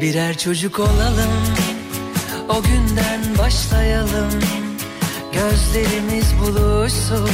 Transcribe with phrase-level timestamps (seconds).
[0.00, 1.32] Birer çocuk olalım
[2.48, 4.30] O günden başlayalım.
[5.32, 7.30] Gözlerimiz buluşsun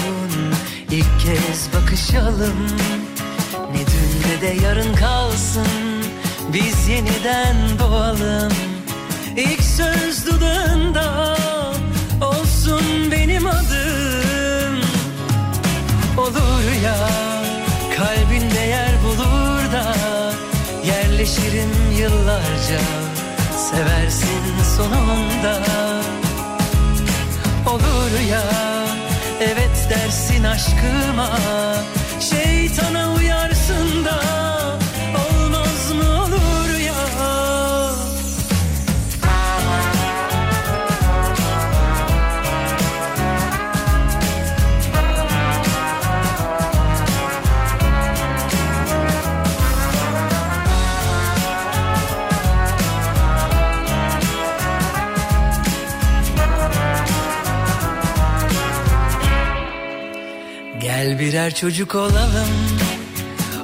[0.90, 2.66] ilk kez bakışalım.
[3.72, 5.66] Ne dün ne de yarın kalsın
[6.52, 8.52] Biz yeniden doğalım.
[9.36, 11.36] İlk söz dudağında
[12.22, 14.80] Olsun benim adım.
[16.18, 17.25] Olur ya
[21.26, 22.80] Yerleşirim yıllarca
[23.56, 25.62] Seversin sonunda.
[27.66, 28.42] Olur ya
[29.40, 31.38] Evet dersin aşkıma.
[32.20, 34.20] Şeytana uyarsın da
[61.06, 62.48] Gel birer çocuk olalım.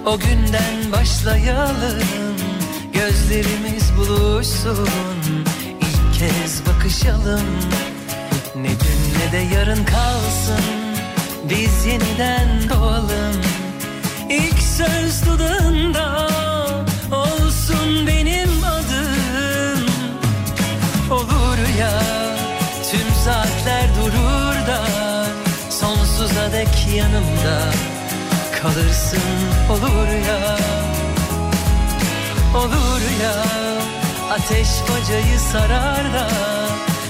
[0.06, 2.02] O günden başlayalım.
[2.92, 4.88] Gözlerimiz buluşsun.
[5.80, 7.46] İlk kez bakışalım.
[8.56, 10.64] Ne dün ne de yarın kalsın.
[11.50, 13.40] Biz yeniden doğalım.
[14.30, 16.28] İlk söz dudağında
[17.12, 19.86] Olsun benim adım.
[21.10, 22.02] Olur ya
[22.90, 23.81] Tüm saatler
[26.62, 27.58] Dek yanımda
[28.62, 29.18] Kalırsın
[29.70, 30.58] olur ya.
[32.60, 33.34] Olur ya
[34.30, 36.28] Ateş bacayı sarar da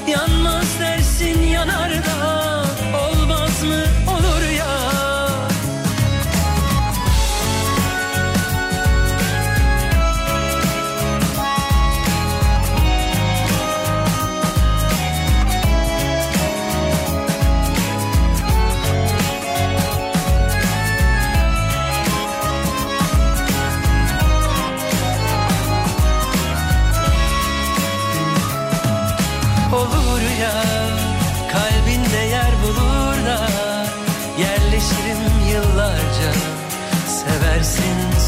[0.09, 2.65] Yanmaz dersin yanar da
[2.99, 4.12] Olmaz mı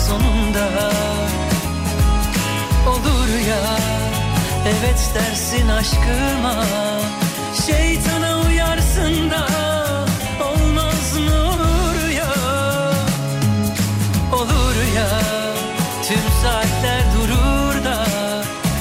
[0.08, 0.66] sonunda.
[2.88, 3.78] Olur ya
[4.66, 6.64] evet dersin aşkıma.
[7.66, 9.48] Şeytana uyarsın da
[10.44, 12.34] olmaz mı olur ya?
[14.32, 15.08] Olur ya
[16.08, 18.06] tüm saatler durur da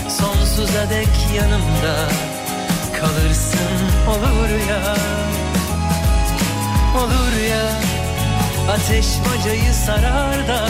[0.09, 1.95] Sonsuza dek yanımda
[2.99, 3.73] kalırsın.
[4.07, 4.95] Olur ya
[6.97, 7.65] Olur ya
[8.73, 10.67] ateş bacayı sarar da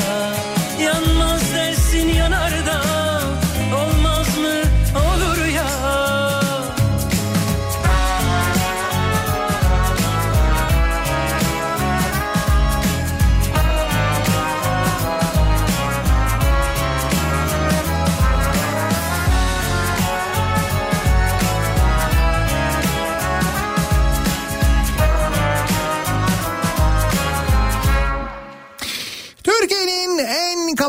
[0.86, 2.52] Yanmaz dersin yanar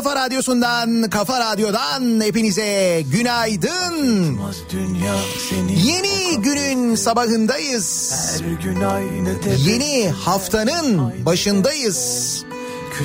[0.05, 4.37] kafa radyosundan, kafa radyodan hepinize günaydın.
[5.83, 8.13] Yeni günün sabahındayız.
[8.63, 9.71] gün.
[9.71, 12.43] Yeni haftanın başındayız.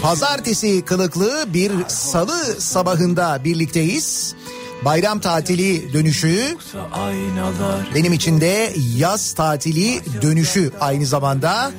[0.02, 4.34] Pazartesi kılıklı bir salı sabahında birlikteyiz.
[4.84, 6.56] Bayram tatili dönüşü
[7.94, 11.72] benim için de yaz tatili dönüşü aynı zamanda.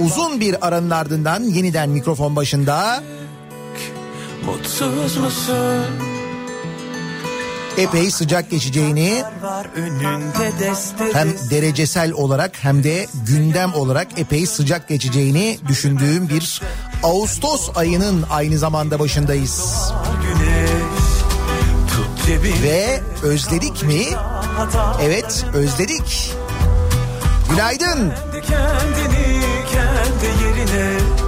[0.00, 3.02] Uzun bir aranın ardından yeniden mikrofon başında
[4.48, 5.84] mutsuz musun?
[7.78, 9.22] epey sıcak geçeceğini
[11.12, 16.62] hem derecesel olarak hem de gündem olarak epey sıcak geçeceğini düşündüğüm bir
[17.02, 19.92] Ağustos ayının aynı zamanda başındayız.
[22.62, 24.02] Ve özledik mi?
[25.02, 26.32] Evet özledik.
[27.50, 28.12] Günaydın.
[28.32, 29.40] Kendi kendini
[29.72, 31.27] kendi yerine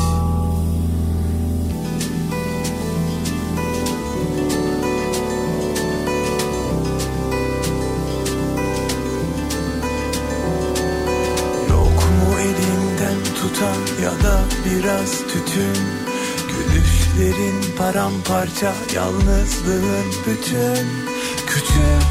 [13.51, 15.83] olsan ya da biraz tütün
[16.47, 20.87] Gülüşlerin paramparça yalnızlığın bütün
[21.47, 22.03] Küçük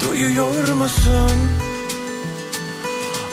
[0.00, 1.30] duyuyor musun?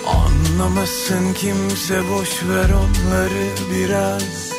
[0.08, 4.52] Anlamasın kimse boş ver onları biraz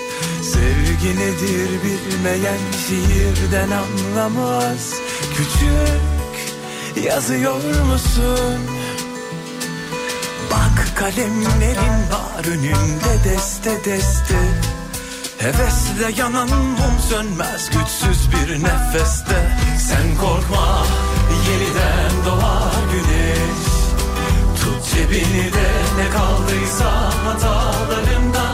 [0.43, 4.95] Sevgi nedir bilmeyen şiirden anlamaz
[5.37, 8.76] Küçük yazıyor musun?
[10.77, 14.35] Bak kalemlerin var önünde deste deste.
[15.39, 19.59] Hevesle yanan mum sönmez güçsüz bir nefeste.
[19.79, 20.87] Sen korkma
[21.49, 23.67] yeniden doğar güneş.
[24.61, 28.46] Tut cebini de ne kaldıysa hatalarından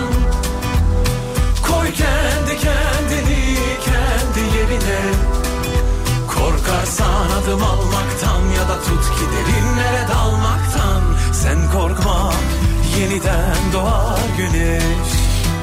[13.23, 14.83] yeniden doğar güneş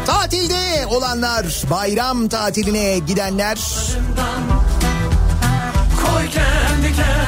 [0.05, 3.57] Tatilde olanlar, bayram tatiline gidenler,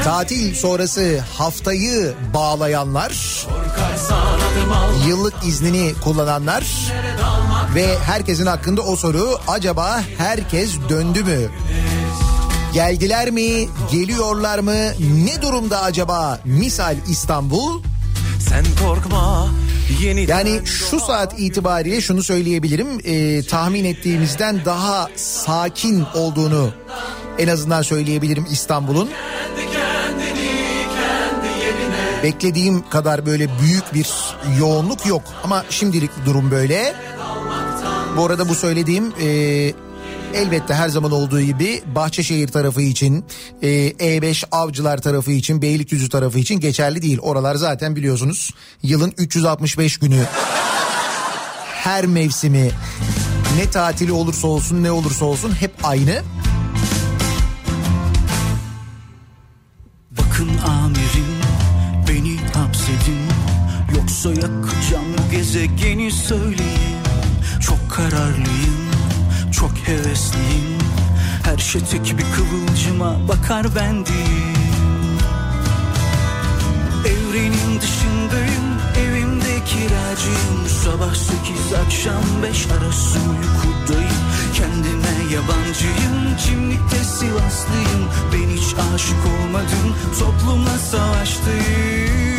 [0.03, 3.45] tatil sonrası haftayı bağlayanlar,
[5.07, 6.63] yıllık iznini kullananlar
[7.75, 11.49] ve herkesin hakkında o soru acaba herkes döndü mü?
[12.73, 13.67] Geldiler mi?
[13.91, 14.75] Geliyorlar mı?
[14.99, 16.39] Ne durumda acaba?
[16.45, 17.81] Misal İstanbul.
[18.49, 19.47] Sen korkma
[20.27, 22.87] Yani şu saat itibariyle şunu söyleyebilirim.
[23.03, 26.71] Ee, tahmin ettiğimizden daha sakin olduğunu
[27.37, 29.09] en azından söyleyebilirim İstanbul'un.
[32.23, 34.07] Beklediğim kadar böyle büyük bir
[34.59, 36.95] yoğunluk yok ama şimdilik durum böyle.
[38.17, 39.73] Bu arada bu söylediğim e,
[40.33, 43.25] elbette her zaman olduğu gibi Bahçeşehir tarafı için,
[43.61, 47.19] e, E5 Avcılar tarafı için, Beylikdüzü tarafı için geçerli değil.
[47.21, 48.51] Oralar zaten biliyorsunuz
[48.83, 50.23] yılın 365 günü
[51.83, 52.71] her mevsimi
[53.57, 56.21] ne tatili olursa olsun ne olursa olsun hep aynı.
[60.11, 61.31] Bakın amirim
[62.07, 63.21] beni hapsedin
[63.95, 66.97] Yoksa yakacağım gezegeni söyleyin
[67.61, 68.80] Çok kararlıyım,
[69.51, 70.77] çok hevesliyim.
[71.43, 74.57] Her şey tek bir kıvılcıma bakar ben değil.
[77.05, 78.67] Evrenin dışındayım,
[78.97, 80.67] evimde kiracıyım.
[80.83, 84.11] Sabah sekiz akşam beş arası uykudayım.
[84.53, 88.09] Kendime yabancıyım, kimlikte Sivaslıyım.
[88.33, 92.30] Ben hiç aşık olmadım, toplumla savaştayım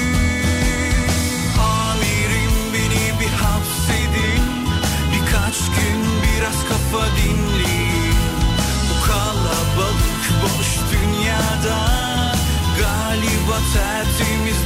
[6.93, 8.15] kafa dinleyin
[8.91, 11.79] Bu kalabalık boş dünyada.
[12.79, 14.56] Galiba tertemiz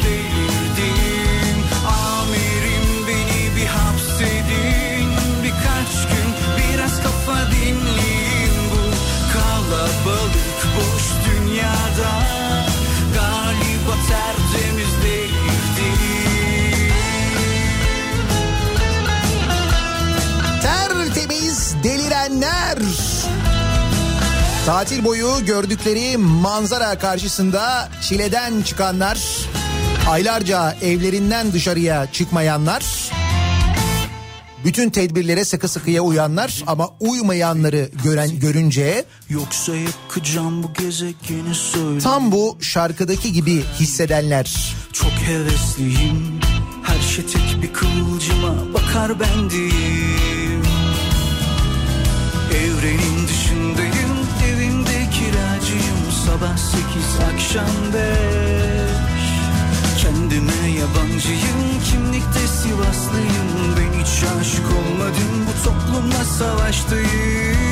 [24.66, 29.18] Tatil boyu gördükleri manzara karşısında çileden çıkanlar,
[30.08, 32.85] aylarca evlerinden dışarıya çıkmayanlar,
[34.64, 41.99] bütün tedbirlere sıkı sıkıya uyanlar ama uymayanları gören görünce Yoksa yakacağım bu gezegeni söyle.
[41.99, 44.75] tam bu şarkıdaki gibi hissedenler.
[44.92, 46.40] Çok hevesliyim.
[46.82, 50.36] Her şey tek bir kıvılcıma bakar bendim Evrenin
[56.37, 59.28] Sabah sekiz akşam beş.
[60.02, 63.76] Kendime yabancıyım Kimlikte Sivaslıyım.
[63.76, 67.65] Ben hiç aşık olmadım Bu toplumla savaştayım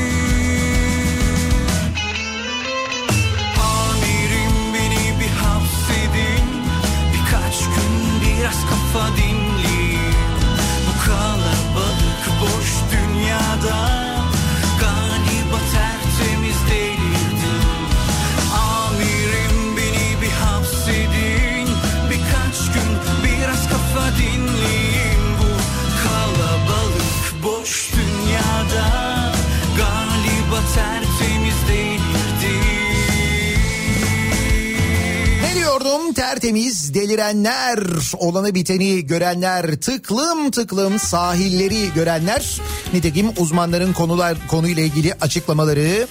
[36.45, 37.79] tertemiz delirenler
[38.17, 42.61] olanı biteni görenler tıklım tıklım sahilleri görenler
[42.93, 46.07] nitekim uzmanların konular konuyla ilgili açıklamaları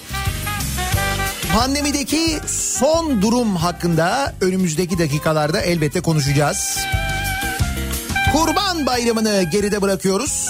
[1.53, 6.77] pandemideki son durum hakkında önümüzdeki dakikalarda elbette konuşacağız.
[8.33, 10.47] Kurban Bayramı'nı geride bırakıyoruz.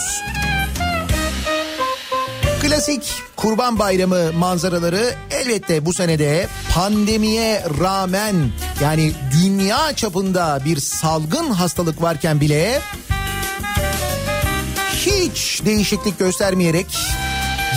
[2.67, 3.03] Klasik
[3.35, 8.35] Kurban Bayramı manzaraları elbette bu senede pandemiye rağmen
[8.81, 12.81] yani dünya çapında bir salgın hastalık varken bile
[15.05, 16.97] hiç değişiklik göstermeyerek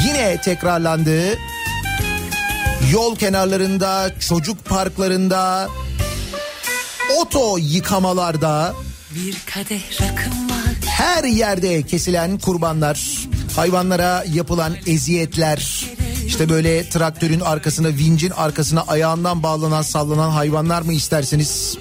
[0.07, 1.39] yine tekrarlandı.
[2.93, 5.69] Yol kenarlarında, çocuk parklarında,
[7.21, 8.75] oto yıkamalarda
[10.87, 13.29] her yerde kesilen kurbanlar,
[13.59, 15.87] hayvanlara yapılan eziyetler,
[16.27, 21.79] işte böyle traktörün arkasına, vincin arkasına ayağından bağlanan sallanan hayvanlar mı istersiniz?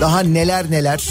[0.00, 0.98] Daha neler neler.
[0.98, 1.02] de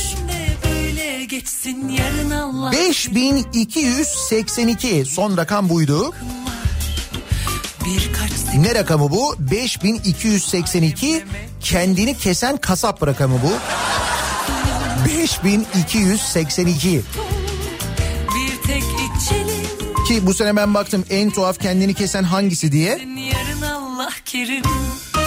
[0.69, 6.13] böyle geçsin yarın Allah 5282 son rakam buydu.
[8.57, 9.35] Ne rakamı bu?
[9.39, 11.23] 5282
[11.61, 13.51] kendini kesen kasap rakamı bu.
[15.05, 17.03] 5282 bir tek içelim
[20.03, 22.99] ki bu sene ben baktım en tuhaf kendini kesen hangisi diye.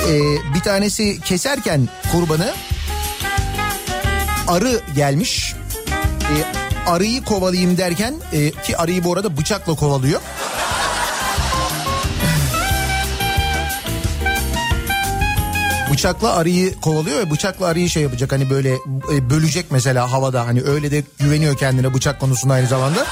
[0.09, 2.55] Ee, bir tanesi keserken kurbanı
[4.49, 5.55] arı gelmiş.
[6.21, 6.45] Ee,
[6.91, 10.21] arıyı kovalayayım derken e, ki arıyı bu arada bıçakla kovalıyor.
[15.93, 18.75] Bıçakla arıyı kovalıyor ve bıçakla arıyı şey yapacak hani böyle
[19.13, 23.07] e, bölecek mesela havada hani öyle de güveniyor kendine bıçak konusunda aynı zamanda.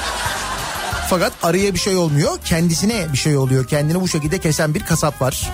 [1.14, 5.22] Fakat arıya bir şey olmuyor kendisine bir şey oluyor kendini bu şekilde kesen bir kasap
[5.22, 5.50] var.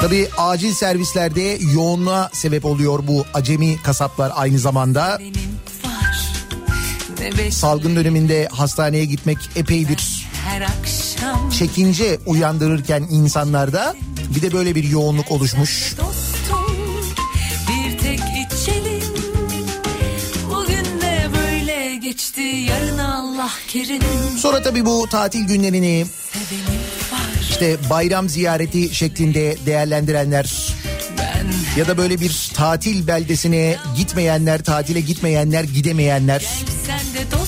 [0.00, 5.18] Tabii acil servislerde yoğunluğa sebep oluyor bu acemi kasaplar aynı zamanda.
[7.50, 10.26] Salgın döneminde hastaneye gitmek epey bir
[11.58, 13.94] çekince uyandırırken insanlarda
[14.30, 15.94] bir de böyle bir yoğunluk oluşmuş.
[15.98, 16.76] dostum
[17.68, 19.14] bir tek içelim.
[20.50, 24.02] Bugün de böyle geçti yarın Allah kerim.
[24.38, 26.06] Sonra tabii bu tatil günlerini
[27.50, 30.70] işte bayram ziyareti şeklinde değerlendirenler
[31.76, 36.46] ya da böyle bir tatil beldesine gitmeyenler, tatile gitmeyenler, gidemeyenler.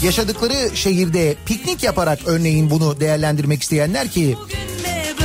[0.03, 4.37] Yaşadıkları şehirde piknik yaparak örneğin bunu değerlendirmek isteyenler ki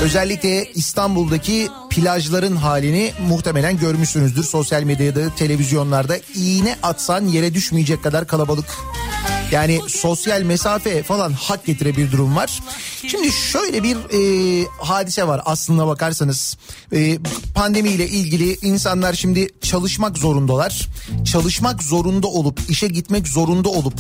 [0.01, 4.43] özellikle İstanbul'daki plajların halini muhtemelen görmüşsünüzdür.
[4.43, 8.65] Sosyal medyada, televizyonlarda iğne atsan yere düşmeyecek kadar kalabalık.
[9.51, 12.59] Yani sosyal mesafe falan hak getire bir durum var.
[13.07, 16.57] Şimdi şöyle bir e, hadise var aslına bakarsanız.
[16.93, 17.17] E,
[17.55, 20.89] pandemiyle ilgili insanlar şimdi çalışmak zorundalar.
[21.31, 23.99] Çalışmak zorunda olup işe gitmek zorunda olup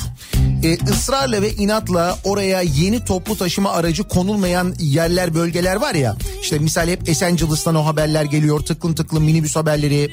[0.63, 6.15] e, ısrarla ve inatla oraya yeni toplu taşıma aracı konulmayan yerler bölgeler var ya.
[6.41, 10.11] İşte misal hep Esencilis'ten o haberler geliyor tıklım tıklım minibüs haberleri.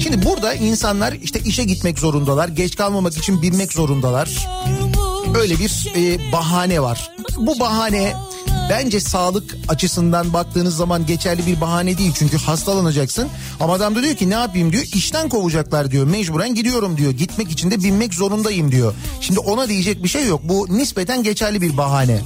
[0.00, 2.48] Şimdi burada insanlar işte işe gitmek zorundalar.
[2.48, 4.48] Geç kalmamak için binmek zorundalar.
[5.34, 7.12] Öyle bir e, bahane var.
[7.36, 8.12] Bu bahane
[8.70, 12.12] bence sağlık açısından baktığınız zaman geçerli bir bahane değil.
[12.18, 13.28] Çünkü hastalanacaksın.
[13.60, 14.84] Ama adam da diyor ki ne yapayım diyor.
[14.94, 16.06] işten kovacaklar diyor.
[16.06, 17.10] Mecburen gidiyorum diyor.
[17.10, 18.94] Gitmek için de binmek zorundayım diyor.
[19.20, 20.40] Şimdi ona diyecek bir şey yok.
[20.44, 22.20] Bu nispeten geçerli bir bahane.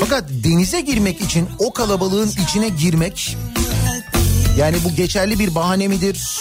[0.00, 3.36] Fakat denize girmek için o kalabalığın içine girmek
[4.58, 6.40] yani bu geçerli bir bahane midir?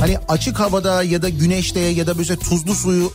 [0.00, 3.12] Hani açık havada ya da güneşte ya da böyle tuzlu suyu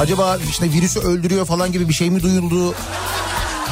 [0.00, 2.74] acaba işte virüsü öldürüyor falan gibi bir şey mi duyuldu?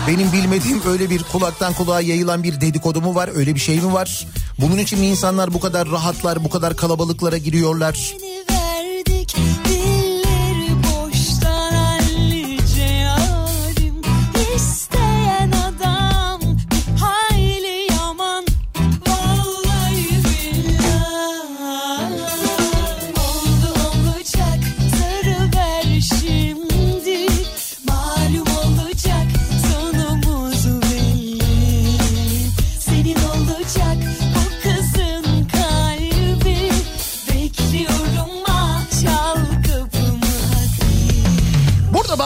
[0.08, 3.30] Benim bilmediğim öyle bir kulaktan kulağa yayılan bir dedikodu mu var?
[3.34, 4.26] Öyle bir şey mi var?
[4.58, 8.14] Bunun için mi insanlar bu kadar rahatlar, bu kadar kalabalıklara giriyorlar?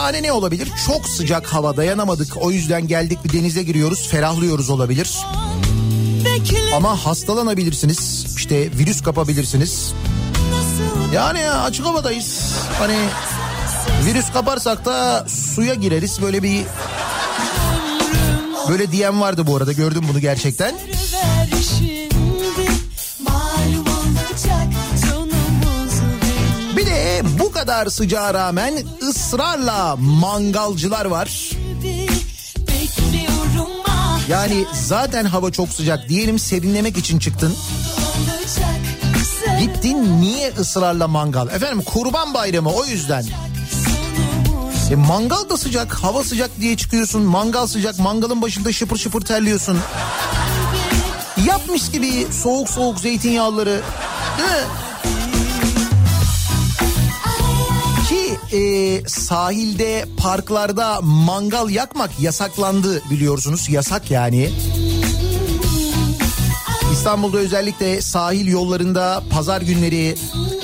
[0.05, 0.69] Bahane ne olabilir?
[0.87, 2.37] Çok sıcak hava dayanamadık.
[2.41, 5.17] O yüzden geldik bir denize giriyoruz, ferahlıyoruz olabilir.
[6.75, 8.25] Ama hastalanabilirsiniz.
[8.37, 9.93] İşte virüs kapabilirsiniz.
[11.13, 12.53] Yani ya açık havadayız.
[12.79, 12.95] Hani
[14.05, 16.21] virüs kaparsak da suya gireriz.
[16.21, 16.61] Böyle bir
[18.69, 19.71] böyle diyen vardı bu arada.
[19.71, 20.75] Gördüm bunu gerçekten.
[27.65, 31.49] Kadar sıcağa rağmen ısrarla mangalcılar var.
[34.27, 37.55] Yani zaten hava çok sıcak diyelim serinlemek için çıktın.
[39.59, 41.47] Gittin niye ısrarla mangal?
[41.47, 43.25] Efendim kurban bayramı o yüzden.
[44.91, 47.21] E mangal da sıcak, hava sıcak diye çıkıyorsun.
[47.21, 49.79] Mangal sıcak, mangalın başında şıpır şıpır terliyorsun.
[51.45, 53.81] Yapmış gibi soğuk soğuk zeytinyağları.
[54.37, 54.84] Değil mi?
[58.53, 63.69] E, sahilde, parklarda mangal yakmak yasaklandı biliyorsunuz.
[63.69, 64.49] Yasak yani.
[66.93, 70.15] İstanbul'da özellikle sahil yollarında pazar günleri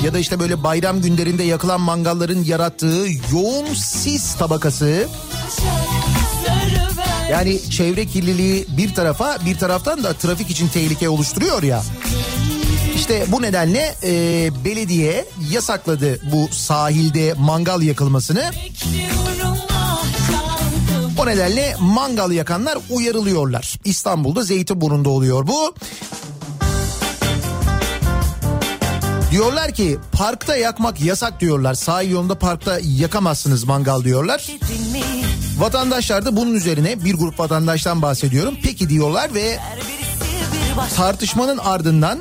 [0.04, 5.08] ya da işte böyle bayram günlerinde yakılan mangalların yarattığı yoğun sis tabakası
[7.32, 11.84] yani çevre kirliliği bir tarafa bir taraftan da trafik için tehlike oluşturuyor ya.
[13.02, 18.52] İşte bu nedenle e, belediye yasakladı bu sahilde mangal yakılmasını.
[21.18, 23.80] O nedenle mangal yakanlar uyarılıyorlar.
[23.86, 25.76] İstanbul'da Zeytinburnu'nda oluyor bu.
[29.32, 31.74] Diyorlar ki parkta yakmak yasak diyorlar.
[31.74, 34.48] Sahil yolunda parkta yakamazsınız mangal diyorlar.
[35.58, 38.56] Vatandaşlar da bunun üzerine bir grup vatandaştan bahsediyorum.
[38.64, 39.60] Peki diyorlar ve
[40.96, 42.20] tartışmanın ardından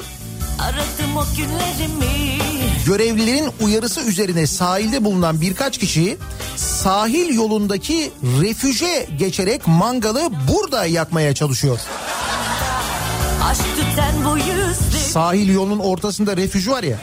[0.62, 2.38] Aradım o günlerimi
[2.86, 6.18] görevlilerin uyarısı üzerine sahilde bulunan birkaç kişi
[6.56, 8.10] sahil yolundaki
[8.42, 11.78] refüje geçerek mangalı burada yakmaya çalışıyor.
[15.12, 16.96] Sahil yolunun ortasında refüj var ya.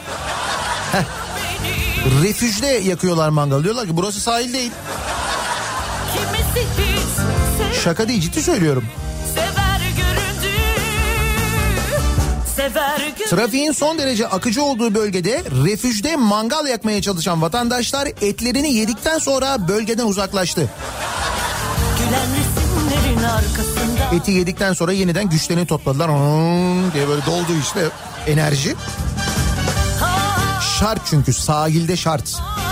[0.91, 1.03] Heh.
[2.23, 3.63] Refüjde yakıyorlar mangalı.
[3.63, 4.71] Diyorlar ki burası sahil değil.
[7.83, 8.83] Şaka değil ciddi söylüyorum.
[13.29, 20.05] Trafiğin son derece akıcı olduğu bölgede refüjde mangal yakmaya çalışan vatandaşlar etlerini yedikten sonra bölgeden
[20.05, 20.69] uzaklaştı.
[24.13, 26.09] Eti yedikten sonra yeniden güçlerini topladılar.
[26.09, 27.79] Hmm diye böyle doldu işte
[28.27, 28.75] enerji.
[30.79, 32.35] Şart çünkü sahilde şart.
[32.57, 32.66] Ay,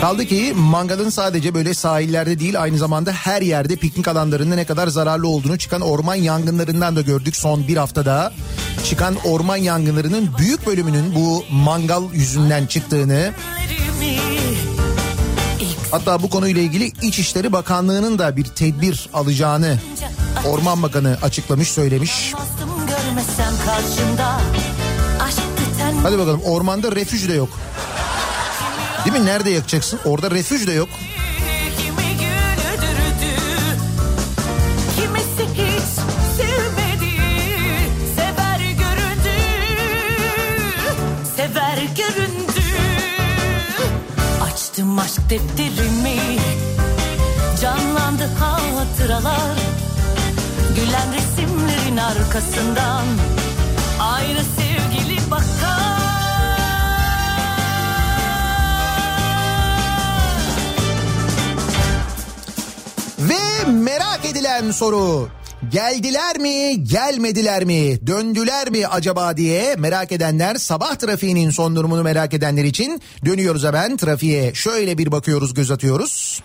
[0.00, 4.88] Kaldı ki mangalın sadece böyle sahillerde değil aynı zamanda her yerde piknik alanlarında ne kadar
[4.88, 8.32] zararlı olduğunu çıkan orman yangınlarından da gördük son bir haftada.
[8.84, 13.32] Çıkan orman yangınlarının büyük bölümünün bu mangal yüzünden çıktığını
[15.90, 19.78] hatta bu konuyla ilgili İçişleri Bakanlığı'nın da bir tedbir alacağını
[20.46, 22.34] Orman Bakanı açıklamış söylemiş.
[26.02, 27.48] Hadi bakalım ormanda refüj de yok.
[29.08, 29.26] Değil mi?
[29.26, 30.00] Nerede yakacaksın?
[30.04, 30.88] Orada refüj de yok.
[44.42, 46.18] Açtım aşk defterimi
[47.62, 49.58] Canlandı hatıralar
[50.76, 53.04] Gülen resimlerin arkasından
[54.00, 55.97] Aynı sevgili bakar
[63.18, 65.28] Ve merak edilen soru.
[65.70, 72.34] Geldiler mi, gelmediler mi, döndüler mi acaba diye merak edenler sabah trafiğinin son durumunu merak
[72.34, 74.54] edenler için dönüyoruz hemen trafiğe.
[74.54, 76.42] Şöyle bir bakıyoruz, göz atıyoruz.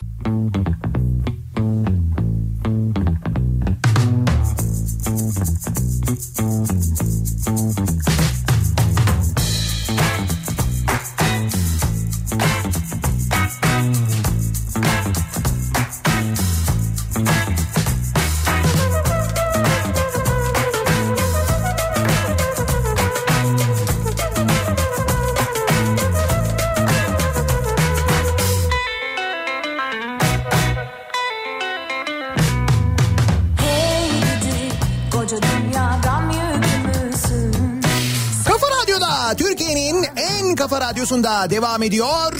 [41.23, 42.33] Kafa radyosunda devam ediyor.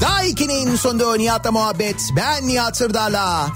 [0.00, 2.10] Daiki'nin sonunda Nihat'la muhabbet.
[2.16, 3.46] Ben Nihat Sırdar'la.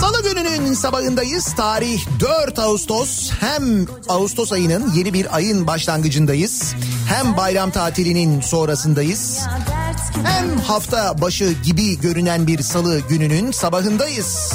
[0.00, 1.54] Salı gününün sabahındayız.
[1.54, 3.30] Tarih 4 Ağustos.
[3.40, 6.74] Hem Ağustos ayının yeni bir ayın başlangıcındayız.
[7.08, 9.40] Hem bayram tatilinin sonrasındayız.
[10.24, 14.52] Hem hafta başı gibi görünen bir salı gününün sabahındayız.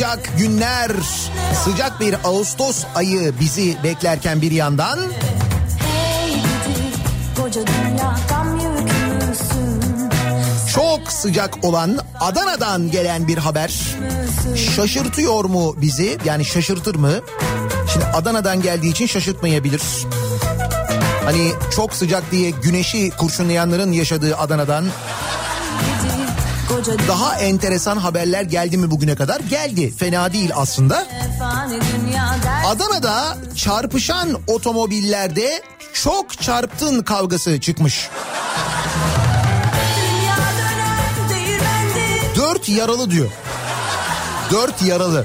[0.00, 0.90] Sıcak günler,
[1.64, 4.98] sıcak bir Ağustos ayı bizi beklerken bir yandan
[10.74, 13.96] çok sıcak olan Adana'dan gelen bir haber
[14.76, 16.18] şaşırtıyor mu bizi?
[16.24, 17.12] Yani şaşırtır mı?
[17.92, 19.82] Şimdi Adana'dan geldiği için şaşırtmayabilir.
[21.24, 24.84] Hani çok sıcak diye güneşi kurşunlayanların yaşadığı Adana'dan
[27.08, 29.40] daha enteresan haberler geldi mi bugüne kadar?
[29.40, 29.94] Geldi.
[29.96, 31.06] Fena değil aslında.
[32.66, 35.62] Adana'da çarpışan otomobillerde
[35.92, 38.08] çok çarptın kavgası çıkmış.
[42.36, 43.30] Dört yaralı diyor.
[44.50, 45.24] Dört yaralı.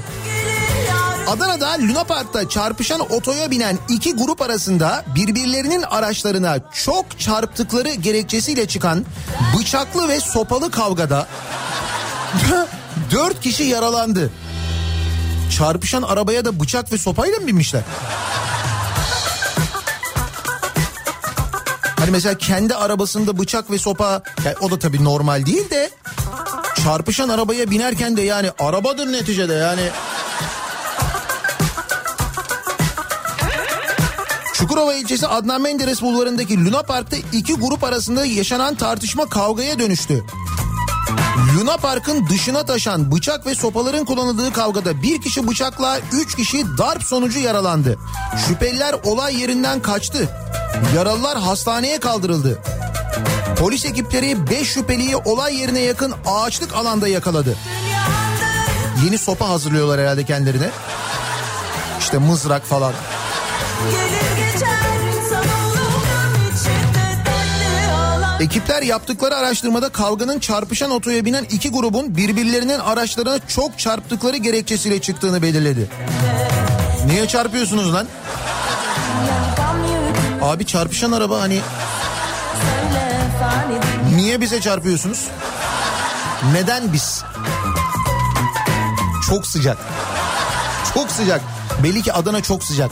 [1.26, 9.04] Adana'da Luna Park'ta çarpışan otoya binen iki grup arasında birbirlerinin araçlarına çok çarptıkları gerekçesiyle çıkan
[9.58, 11.26] bıçaklı ve sopalı kavgada
[13.10, 14.30] dört kişi yaralandı.
[15.58, 17.82] Çarpışan arabaya da bıçak ve sopayla mı binmişler?
[21.98, 25.90] Hani mesela kendi arabasında bıçak ve sopa yani o da tabii normal değil de
[26.84, 29.82] çarpışan arabaya binerken de yani arabadır neticede yani
[34.58, 40.24] Çukurova ilçesi Adnan Menderes bulvarındaki Luna Park'ta iki grup arasında yaşanan tartışma kavgaya dönüştü.
[41.56, 47.02] Luna Park'ın dışına taşan bıçak ve sopaların kullanıldığı kavgada bir kişi bıçakla üç kişi darp
[47.02, 47.98] sonucu yaralandı.
[48.48, 50.28] Şüpheliler olay yerinden kaçtı.
[50.96, 52.58] Yaralılar hastaneye kaldırıldı.
[53.58, 57.56] Polis ekipleri 5 şüpheliyi olay yerine yakın ağaçlık alanda yakaladı.
[59.04, 60.70] Yeni sopa hazırlıyorlar herhalde kendilerine.
[62.00, 62.92] İşte mızrak falan.
[63.90, 64.25] gelir
[68.40, 75.42] Ekipler yaptıkları araştırmada kavganın çarpışan otoya binen iki grubun birbirlerinin araçlarına çok çarptıkları gerekçesiyle çıktığını
[75.42, 75.90] belirledi.
[77.06, 78.06] Niye çarpıyorsunuz lan?
[80.42, 81.60] Abi çarpışan araba hani
[84.16, 85.24] niye bize çarpıyorsunuz?
[86.52, 87.22] Neden biz?
[89.28, 89.78] Çok sıcak.
[90.94, 91.40] Çok sıcak.
[91.82, 92.90] Belli ki Adana çok sıcak.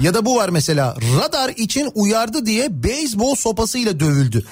[0.00, 4.44] Ya da bu var mesela radar için uyardı diye beyzbol sopasıyla dövüldü.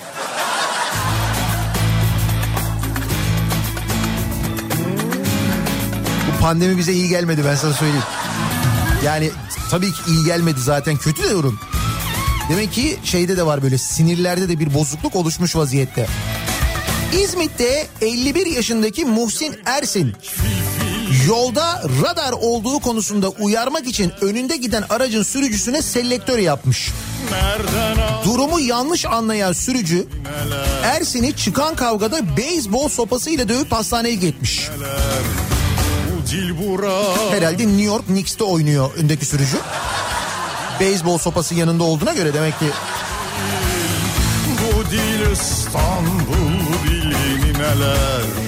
[6.26, 8.04] Bu pandemi bize iyi gelmedi ben sana söyleyeyim.
[9.04, 9.30] Yani
[9.70, 11.60] tabii ki iyi gelmedi zaten kötü de yorum.
[12.50, 16.06] Demek ki şeyde de var böyle sinirlerde de bir bozukluk oluşmuş vaziyette.
[17.12, 20.14] İzmit'te 51 yaşındaki Muhsin Ersin
[21.28, 26.90] yolda radar olduğu konusunda uyarmak için önünde giden aracın sürücüsüne selektör yapmış.
[28.24, 30.06] Durumu yanlış anlayan sürücü
[30.82, 34.68] Ersin'i çıkan kavgada beyzbol sopasıyla dövüp hastaneye gitmiş.
[37.30, 39.56] Herhalde New York Knicks'te oynuyor öndeki sürücü.
[40.80, 42.66] Beyzbol sopası yanında olduğuna göre demek ki
[44.46, 48.47] Bu dil İstanbul dili neler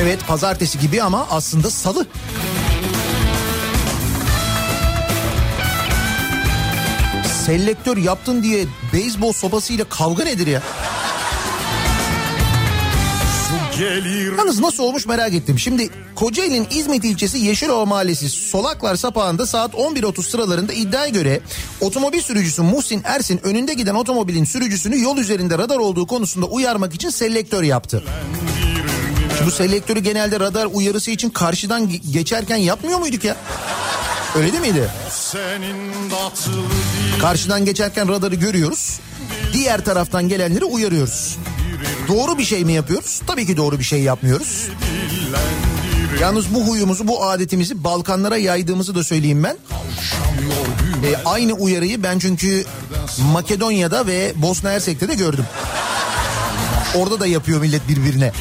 [0.00, 2.06] evet pazartesi gibi ama aslında salı.
[7.46, 10.62] Selektör yaptın diye beyzbol sopasıyla kavga nedir ya?
[14.38, 15.58] Yalnız nasıl olmuş merak ettim.
[15.58, 21.40] Şimdi Kocaeli'nin İzmit ilçesi Yeşilova Mahallesi Solaklar Sapağı'nda saat 11.30 sıralarında iddiaya göre
[21.80, 27.10] otomobil sürücüsü Muhsin Ersin önünde giden otomobilin sürücüsünü yol üzerinde radar olduğu konusunda uyarmak için
[27.10, 28.02] selektör yaptı.
[28.06, 28.45] Şimdi
[29.44, 33.36] bu selektörü genelde radar uyarısı için karşıdan ge- geçerken yapmıyor muyduk ya?
[34.36, 34.88] Öyle değil miydi?
[37.20, 39.00] Karşıdan geçerken radarı görüyoruz.
[39.52, 41.36] Diğer taraftan gelenleri uyarıyoruz.
[42.08, 43.20] Doğru bir şey mi yapıyoruz?
[43.26, 44.68] Tabii ki doğru bir şey yapmıyoruz.
[46.20, 49.56] Yalnız bu huyumuzu, bu adetimizi Balkanlara yaydığımızı da söyleyeyim ben.
[51.06, 52.64] E, aynı uyarıyı ben çünkü
[53.32, 55.44] Makedonya'da ve Bosna Hersek'te de gördüm.
[56.94, 58.32] Orada da yapıyor millet birbirine.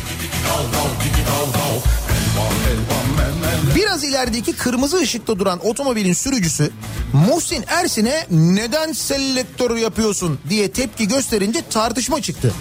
[3.75, 6.71] Biraz ilerideki kırmızı ışıkta duran otomobilin sürücüsü
[7.13, 12.53] Muhsin Ersin'e neden selektör yapıyorsun diye tepki gösterince tartışma çıktı.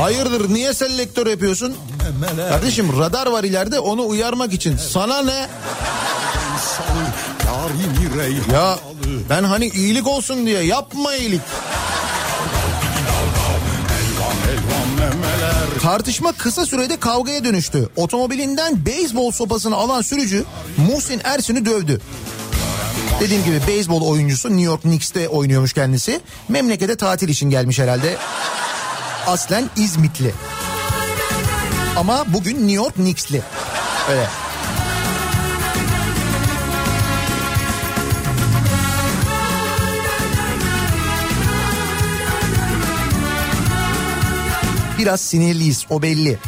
[0.00, 1.76] Hayırdır niye selektör yapıyorsun?
[2.48, 4.76] Kardeşim radar var ileride onu uyarmak için.
[4.76, 5.46] Sana ne?
[8.52, 8.78] Ya
[9.30, 11.40] ben hani iyilik olsun diye yapma iyilik.
[15.82, 17.88] Tartışma kısa sürede kavgaya dönüştü.
[17.96, 20.44] Otomobilinden beyzbol sopasını alan sürücü
[20.76, 22.00] Muhsin Ersin'i dövdü.
[23.20, 26.20] Dediğim gibi beyzbol oyuncusu New York Knicks'te oynuyormuş kendisi.
[26.48, 28.16] Memlekete tatil için gelmiş herhalde.
[29.26, 30.34] Aslen İzmitli.
[31.96, 33.42] Ama bugün New York Knicks'li.
[34.10, 34.26] Öyle.
[45.00, 46.38] Biraz sinirliyiz o belli.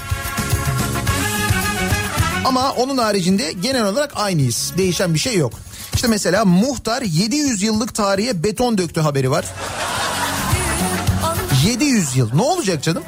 [2.44, 4.72] Ama onun haricinde genel olarak aynıyız.
[4.78, 5.52] Değişen bir şey yok.
[5.94, 9.44] İşte mesela muhtar 700 yıllık tarihe beton döktü haberi var.
[11.66, 13.02] 700 yıl ne olacak canım?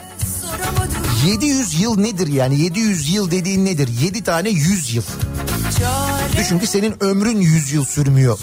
[1.27, 3.89] 700 yıl nedir yani 700 yıl dediğin nedir?
[4.03, 5.05] 7 tane 100 yıl.
[6.39, 8.39] Düşün ki senin ömrün 100 yıl sürmüyor.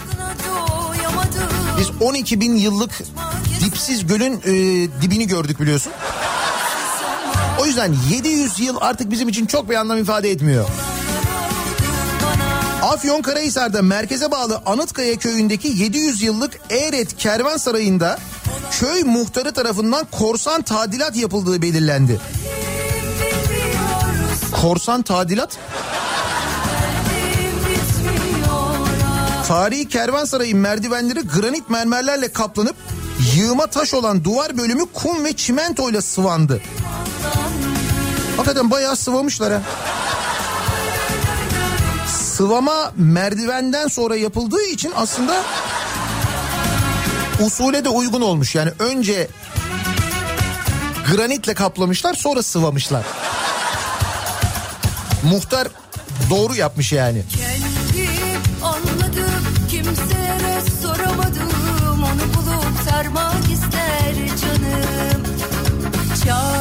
[1.80, 3.02] Biz 12 bin yıllık
[3.66, 4.52] dipsiz gölün e,
[5.02, 5.94] dibini gördük biliyorsun.
[7.62, 10.66] O yüzden 700 yıl artık bizim için çok bir anlam ifade etmiyor.
[12.82, 18.20] Afyonkarahisar'da merkeze bağlı Anıtkaya köyündeki 700 yıllık Eğret Kervansarayı'nda
[18.72, 22.20] köy muhtarı tarafından korsan tadilat yapıldığı belirlendi.
[24.62, 25.58] Korsan tadilat?
[29.48, 32.76] Tarihi Kervansaray'ın merdivenleri granit mermerlerle kaplanıp
[33.36, 36.62] yığma taş olan duvar bölümü kum ve çimentoyla sıvandı.
[38.42, 39.62] Hakikaten bayağı sıvamışlar ha.
[42.08, 45.44] Sıvama merdivenden sonra yapıldığı için aslında
[47.46, 48.56] usule de uygun olmuş.
[48.56, 49.28] Yani önce
[51.12, 53.06] granitle kaplamışlar sonra sıvamışlar.
[55.24, 55.68] Muhtar
[56.30, 57.24] doğru yapmış yani.
[60.82, 61.52] Soramadım
[61.98, 65.24] onu bulup sarmak ister canım
[66.26, 66.61] çare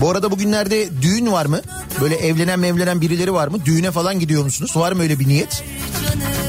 [0.00, 1.60] Bu arada bugünlerde düğün var mı?
[2.00, 3.64] Böyle evlenen evlenen birileri var mı?
[3.64, 4.76] Düğüne falan gidiyor musunuz?
[4.76, 5.64] Var mı öyle bir niyet?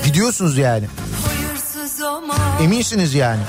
[0.05, 0.85] Gidiyorsunuz yani.
[2.61, 3.41] Eminsiniz yani.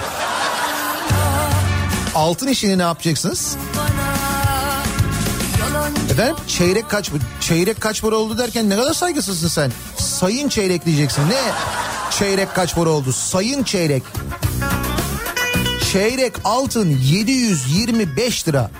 [2.14, 3.56] Altın işini ne yapacaksınız?
[6.10, 9.72] Efendim çeyrek kaç çeyrek kaç para oldu derken ne kadar saygısızsın sen?
[9.98, 11.22] Sayın çeyrek diyeceksin.
[11.22, 11.40] Ne?
[12.18, 13.12] Çeyrek kaç para oldu?
[13.12, 14.02] Sayın çeyrek.
[15.92, 18.70] Çeyrek altın 725 lira.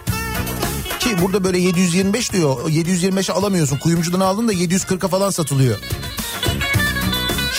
[1.07, 2.69] Ki burada böyle 725 diyor.
[2.69, 3.79] 725'e alamıyorsun.
[3.79, 5.79] Kuyumcudan aldın da 740'a falan satılıyor.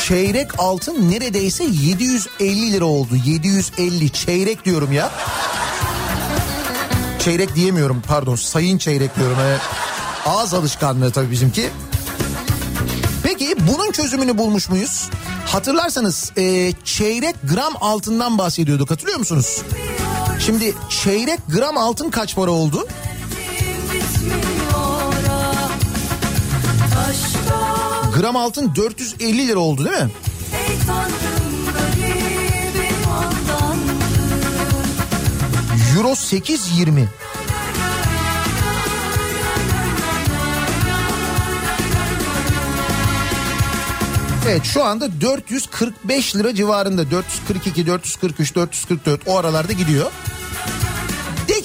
[0.07, 3.15] Çeyrek altın neredeyse 750 lira oldu.
[3.25, 5.11] 750 çeyrek diyorum ya.
[7.19, 9.37] Çeyrek diyemiyorum pardon sayın çeyrek diyorum.
[9.41, 9.61] Evet.
[10.25, 11.69] Ağız alışkanlığı tabii bizimki.
[13.23, 15.09] Peki bunun çözümünü bulmuş muyuz?
[15.45, 19.61] Hatırlarsanız e, çeyrek gram altından bahsediyorduk hatırlıyor musunuz?
[20.45, 22.87] Şimdi çeyrek gram altın kaç para oldu?
[28.17, 30.09] Gram altın 450 lira oldu değil mi?
[35.95, 37.05] Euro 8.20.
[44.47, 50.11] Evet şu anda 445 lira civarında 442, 443, 444 o aralarda gidiyor.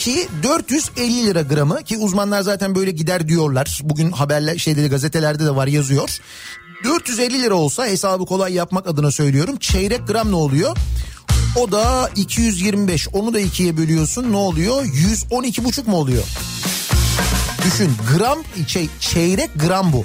[0.03, 3.81] De ki 450 lira gramı ki uzmanlar zaten böyle gider diyorlar.
[3.83, 6.19] Bugün haberler şeyde gazetelerde de var yazıyor.
[6.85, 9.57] 450 lira olsa hesabı kolay yapmak adına söylüyorum.
[9.57, 10.77] Çeyrek gram ne oluyor?
[11.57, 13.09] O da 225.
[13.09, 14.33] Onu da ikiye bölüyorsun.
[14.33, 14.85] Ne oluyor?
[14.85, 16.25] 112 buçuk mu oluyor?
[17.65, 20.05] Düşün gram şey çeyrek gram bu.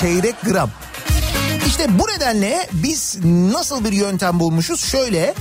[0.00, 0.70] Çeyrek gram.
[1.66, 4.84] İşte bu nedenle biz nasıl bir yöntem bulmuşuz?
[4.84, 5.34] Şöyle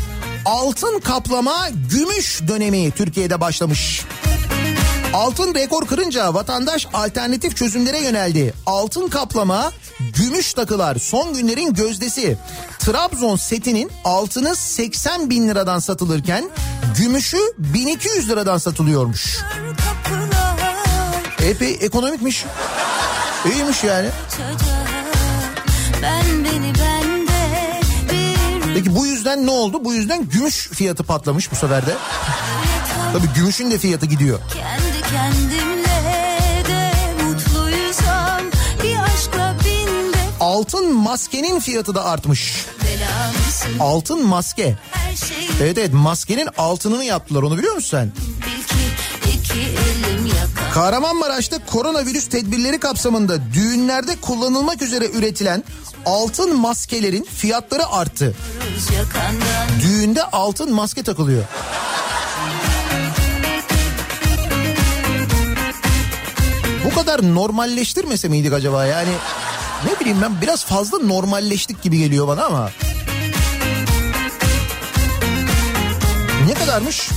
[0.46, 4.06] altın kaplama gümüş dönemi Türkiye'de başlamış.
[5.14, 8.54] Altın rekor kırınca vatandaş alternatif çözümlere yöneldi.
[8.66, 9.72] Altın kaplama,
[10.14, 12.38] gümüş takılar son günlerin gözdesi.
[12.80, 16.50] Trabzon setinin altını 80 bin liradan satılırken
[16.98, 19.38] gümüşü 1200 liradan satılıyormuş.
[21.44, 22.46] Epey ekonomikmiş.
[23.46, 24.10] İyiymiş yani.
[24.28, 24.75] açacak
[28.76, 29.86] Peki bu yüzden ne oldu?
[29.86, 31.96] Bu yüzden gümüş fiyatı patlamış bu sefer de.
[33.14, 34.40] Tabii gümüşün de fiyatı gidiyor.
[34.54, 36.24] kendi kendimle
[36.68, 36.92] de
[37.24, 38.42] mutluysam
[38.84, 39.36] bir aşk
[40.40, 42.66] Altın maskenin fiyatı da artmış.
[43.80, 44.78] Altın maske.
[45.28, 48.12] şey Evet evet maskenin altınını yaptılar onu biliyor musun sen?
[50.76, 55.64] Kahramanmaraş'ta koronavirüs tedbirleri kapsamında düğünlerde kullanılmak üzere üretilen
[56.06, 58.36] altın maskelerin fiyatları arttı.
[59.82, 61.44] Düğünde altın maske takılıyor.
[66.86, 69.12] Bu kadar normalleştirmese miydik acaba yani?
[69.86, 72.70] Ne bileyim ben biraz fazla normalleştik gibi geliyor bana ama.
[76.48, 77.10] Ne kadarmış?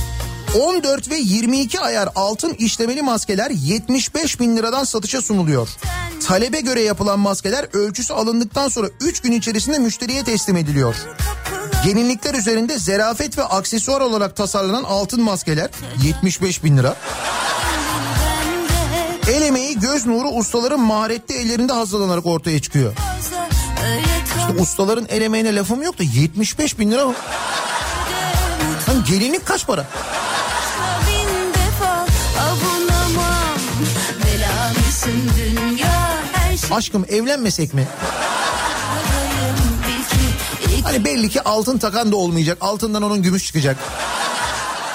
[0.55, 5.69] 14 ve 22 ayar altın işlemeli maskeler 75 bin liradan satışa sunuluyor.
[6.27, 10.95] Talebe göre yapılan maskeler ölçüsü alındıktan sonra 3 gün içerisinde müşteriye teslim ediliyor.
[11.85, 15.69] Gelinlikler üzerinde zerafet ve aksesuar olarak tasarlanan altın maskeler
[16.03, 16.95] 75 bin lira.
[19.31, 22.93] El emeği göz nuru ustaların maharetli ellerinde hazırlanarak ortaya çıkıyor.
[24.47, 27.13] kal Ustaların el emeğine lafım yok da 75 bin lira mı?
[28.89, 29.87] Lan gelinlik kaç para?
[36.71, 37.87] Aşkım evlenmesek mi?
[40.83, 42.57] Hani belli ki altın takan da olmayacak.
[42.61, 43.77] Altından onun gümüş çıkacak.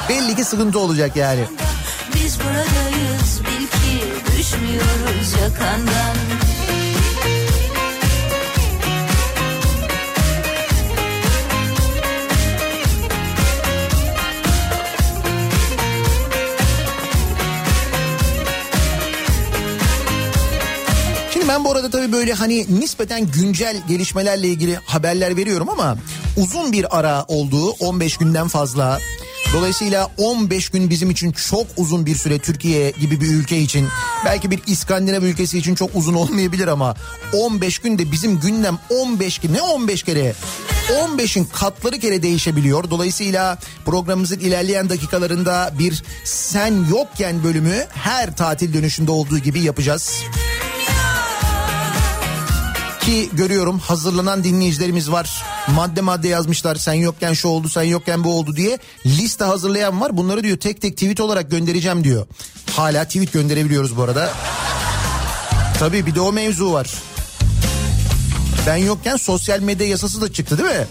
[0.09, 1.45] Belli ki sıkıntı olacak yani.
[2.15, 4.05] Biz buradayız bil ki
[4.39, 6.34] düşmüyoruz yakandan
[21.45, 25.97] Şimdi ben bu arada tabii böyle hani nispeten güncel gelişmelerle ilgili haberler veriyorum ama
[26.37, 29.01] uzun bir ara olduğu 15 günden fazla.
[29.55, 33.89] Dolayısıyla 15 gün bizim için çok uzun bir süre Türkiye gibi bir ülke için
[34.25, 36.95] belki bir İskandinav ülkesi için çok uzun olmayabilir ama
[37.33, 40.35] 15 günde bizim gündem 15 ki ne 15 kere
[40.89, 42.91] 15'in katları kere değişebiliyor.
[42.91, 50.25] Dolayısıyla programımızın ilerleyen dakikalarında bir sen yokken bölümü her tatil dönüşünde olduğu gibi yapacağız.
[53.07, 55.45] Ki görüyorum hazırlanan dinleyicilerimiz var.
[55.75, 56.77] Madde madde yazmışlar.
[56.77, 58.79] Sen yokken şu oldu, sen yokken bu oldu diye.
[59.07, 60.17] Liste hazırlayan var.
[60.17, 62.27] Bunları diyor tek tek tweet olarak göndereceğim diyor.
[62.77, 64.33] Hala tweet gönderebiliyoruz bu arada.
[65.79, 66.95] Tabii bir de o mevzu var.
[68.67, 70.87] Ben yokken sosyal medya yasası da çıktı değil mi?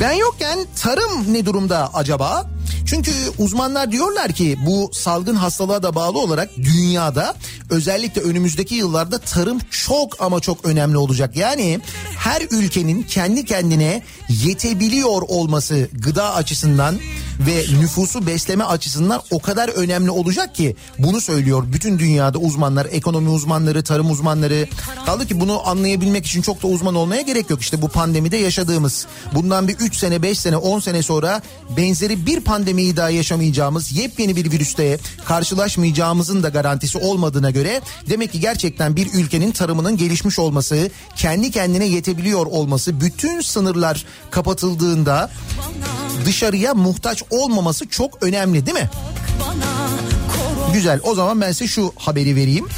[0.00, 2.55] Ben yokken tarım ne durumda acaba?
[2.86, 7.34] Çünkü uzmanlar diyorlar ki bu salgın hastalığa da bağlı olarak dünyada
[7.70, 11.36] özellikle önümüzdeki yıllarda tarım çok ama çok önemli olacak.
[11.36, 11.80] Yani
[12.18, 16.94] her ülkenin kendi kendine yetebiliyor olması gıda açısından
[17.40, 23.28] ve nüfusu besleme açısından o kadar önemli olacak ki bunu söylüyor bütün dünyada uzmanlar, ekonomi
[23.28, 24.68] uzmanları, tarım uzmanları.
[25.06, 27.60] Kaldı ki bunu anlayabilmek için çok da uzman olmaya gerek yok.
[27.60, 31.42] İşte bu pandemide yaşadığımız bundan bir 3 sene, 5 sene, 10 sene sonra
[31.76, 38.40] benzeri bir pandemiyi daha yaşamayacağımız yepyeni bir virüste karşılaşmayacağımızın da garantisi olmadığına göre demek ki
[38.40, 45.30] gerçekten bir ülkenin tarımının gelişmiş olması, kendi kendine yetebiliyor olması, bütün sınırlar kapatıldığında
[46.26, 48.90] dışarıya muhtaç olmaması çok önemli değil mi?
[50.72, 52.68] Güzel o zaman ben size şu haberi vereyim.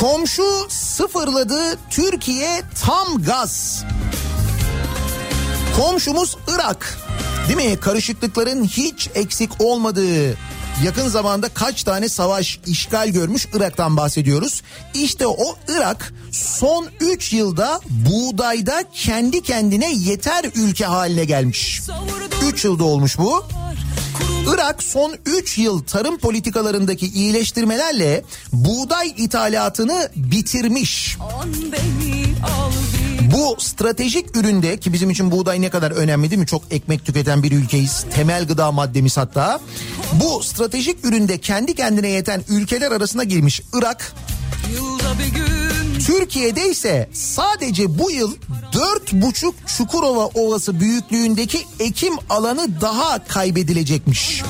[0.00, 3.84] Komşu sıfırladı Türkiye tam gaz.
[5.76, 6.98] Komşumuz Irak.
[7.48, 7.76] Değil mi?
[7.80, 10.36] Karışıklıkların hiç eksik olmadığı
[10.84, 14.62] yakın zamanda kaç tane savaş işgal görmüş Irak'tan bahsediyoruz.
[14.94, 21.82] İşte o Irak son 3 yılda buğdayda kendi kendine yeter ülke haline gelmiş.
[22.52, 23.44] 3 yılda olmuş bu.
[24.54, 31.16] Irak son 3 yıl tarım politikalarındaki iyileştirmelerle buğday ithalatını bitirmiş.
[33.32, 36.46] Bu stratejik üründe ki bizim için buğday ne kadar önemli değil mi?
[36.46, 38.04] Çok ekmek tüketen bir ülkeyiz.
[38.14, 39.60] Temel gıda maddemiz hatta.
[40.12, 44.12] Bu stratejik üründe kendi kendine yeten ülkeler arasına girmiş Irak.
[46.06, 48.36] Türkiye'de ise sadece bu yıl
[48.72, 54.42] 4,5 Çukurova Ovası büyüklüğündeki ekim alanı daha kaybedilecekmiş.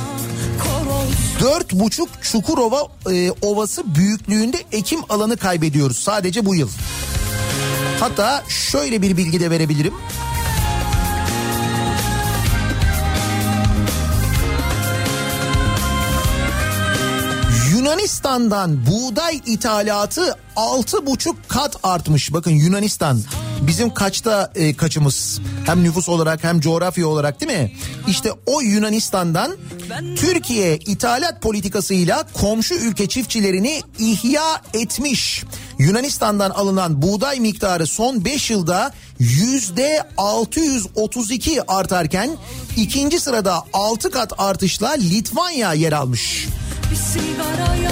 [1.40, 6.68] 4,5 Çukurova e, Ovası büyüklüğünde ekim alanı kaybediyoruz sadece bu yıl.
[8.00, 9.94] Hatta şöyle bir bilgi de verebilirim.
[18.10, 22.32] Yunanistan'dan buğday ithalatı 6,5 kat artmış.
[22.32, 23.22] Bakın Yunanistan
[23.60, 25.40] bizim kaçta e, kaçımız?
[25.66, 27.72] Hem nüfus olarak hem coğrafya olarak değil mi?
[28.08, 29.56] İşte o Yunanistan'dan
[30.16, 35.44] Türkiye ithalat politikasıyla komşu ülke çiftçilerini ihya etmiş.
[35.78, 42.30] Yunanistan'dan alınan buğday miktarı son 5 yılda yüzde 632 artarken
[42.76, 46.48] ikinci sırada 6 kat artışla Litvanya yer almış.
[46.90, 47.90] Yak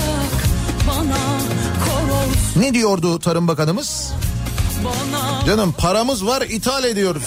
[2.56, 4.12] Ne diyordu Tarım Bakanımız?
[4.84, 7.22] bana Canım paramız var ithal ediyoruz.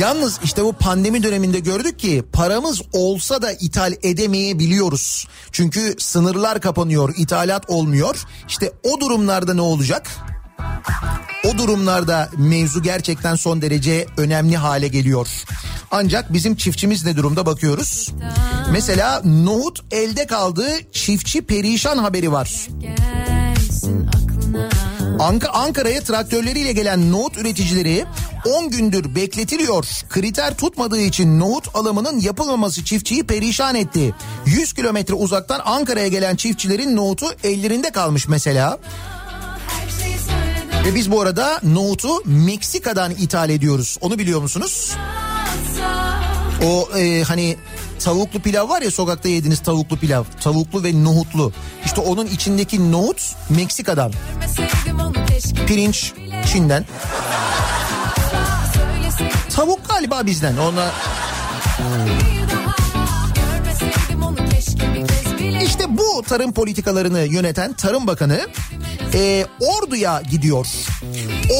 [0.00, 5.28] Yalnız işte bu pandemi döneminde gördük ki paramız olsa da ithal edemeyebiliyoruz.
[5.52, 8.24] Çünkü sınırlar kapanıyor, ithalat olmuyor.
[8.48, 10.10] İşte o durumlarda ne olacak?
[11.44, 15.28] O durumlarda mevzu gerçekten son derece önemli hale geliyor.
[15.90, 18.10] Ancak bizim çiftçimiz ne durumda bakıyoruz.
[18.72, 22.66] Mesela nohut elde kaldı, çiftçi perişan haberi var.
[25.18, 28.04] Ank- Ankara'ya traktörleriyle gelen nohut üreticileri
[28.44, 29.86] 10 gündür bekletiliyor.
[30.08, 34.14] Kriter tutmadığı için nohut alımının yapılmaması çiftçiyi perişan etti.
[34.46, 38.78] 100 kilometre uzaktan Ankara'ya gelen çiftçilerin nohutu ellerinde kalmış mesela.
[40.86, 43.98] Ve biz bu arada nohutu Meksika'dan ithal ediyoruz.
[44.00, 44.96] Onu biliyor musunuz?
[46.64, 47.56] O e, hani
[47.98, 50.24] tavuklu pilav var ya sokakta yediğiniz tavuklu pilav.
[50.40, 51.52] Tavuklu ve nohutlu.
[51.84, 54.12] İşte onun içindeki nohut Meksika'dan.
[55.66, 56.12] Pirinç
[56.52, 56.84] Çin'den.
[59.50, 60.56] Tavuk galiba bizden.
[60.56, 60.90] Ona
[64.86, 65.15] bir
[66.06, 68.40] bu tarım politikalarını yöneten Tarım Bakanı
[69.14, 70.66] e, Ordu'ya gidiyor.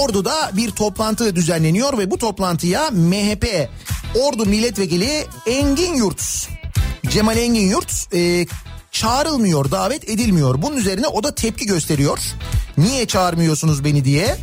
[0.00, 3.68] Ordu'da bir toplantı düzenleniyor ve bu toplantıya MHP
[4.14, 6.48] Ordu Milletvekili Engin Yurt,
[7.08, 8.46] Cemal Engin Yurt e,
[8.90, 10.62] çağrılmıyor, davet edilmiyor.
[10.62, 12.18] Bunun üzerine o da tepki gösteriyor.
[12.78, 14.36] Niye çağırmıyorsunuz beni diye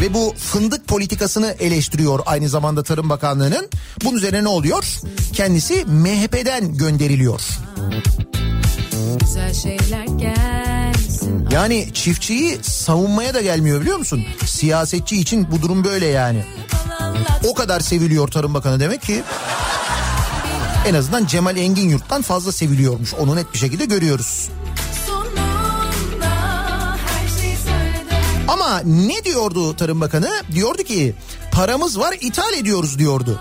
[0.00, 3.68] ve bu fındık politikasını eleştiriyor aynı zamanda Tarım Bakanlığı'nın.
[4.04, 4.84] Bunun üzerine ne oluyor?
[5.32, 7.40] Kendisi MHP'den gönderiliyor.
[9.20, 14.24] Güzel şeyler gelsin Yani çiftçiyi savunmaya da gelmiyor biliyor musun?
[14.46, 16.44] Siyasetçi için bu durum böyle yani.
[17.48, 19.22] O kadar seviliyor Tarım Bakanı demek ki.
[20.86, 23.14] En azından Cemal Engin Yurt'tan fazla seviliyormuş.
[23.14, 24.48] Onu net bir şekilde görüyoruz.
[28.48, 30.30] Ama ne diyordu Tarım Bakanı?
[30.52, 31.14] Diyordu ki
[31.52, 33.40] paramız var ithal ediyoruz diyordu.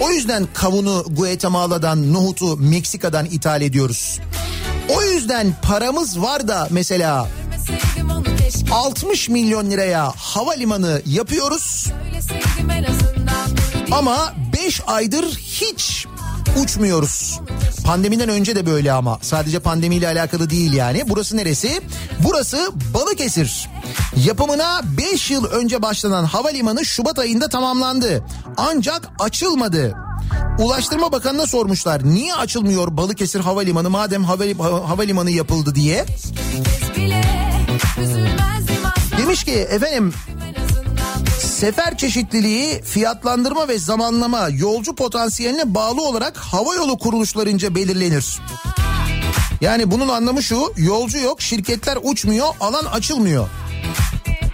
[0.00, 4.20] O yüzden kavunu Guatemala'dan, nohutu Meksika'dan ithal ediyoruz.
[4.88, 11.86] O yüzden paramız var da mesela Görmeseydim onu keşke 60 milyon liraya havalimanı yapıyoruz.
[13.92, 16.06] Ama 5 aydır hiç
[16.62, 17.40] uçmuyoruz.
[17.84, 21.08] Pandemiden önce de böyle ama sadece pandemiyle alakalı değil yani.
[21.08, 21.80] Burası neresi?
[22.20, 23.68] Burası Balıkesir.
[24.16, 24.80] Yapımına
[25.12, 28.24] 5 yıl önce başlanan havalimanı Şubat ayında tamamlandı.
[28.56, 29.94] Ancak açılmadı.
[30.58, 36.04] Ulaştırma Bakanı'na sormuşlar niye açılmıyor Balıkesir Havalimanı madem havali- ha- havalimanı yapıldı diye.
[39.18, 40.12] Demiş ki efendim
[41.40, 48.40] Sefer çeşitliliği, fiyatlandırma ve zamanlama yolcu potansiyeline bağlı olarak havayolu kuruluşlarınca belirlenir.
[49.60, 53.48] Yani bunun anlamı şu, yolcu yok, şirketler uçmuyor, alan açılmıyor.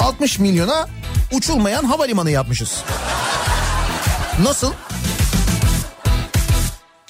[0.01, 0.87] 60 milyona
[1.33, 2.83] uçulmayan havalimanı yapmışız.
[4.43, 4.73] Nasıl?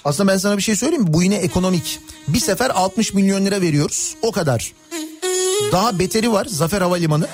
[0.05, 1.13] Aslında ben sana bir şey söyleyeyim mi?
[1.13, 2.01] Bu yine ekonomik.
[2.29, 4.15] Bir sefer 60 milyon lira veriyoruz.
[4.23, 4.73] O kadar.
[5.73, 7.27] Daha beteri var Zafer Havalimanı.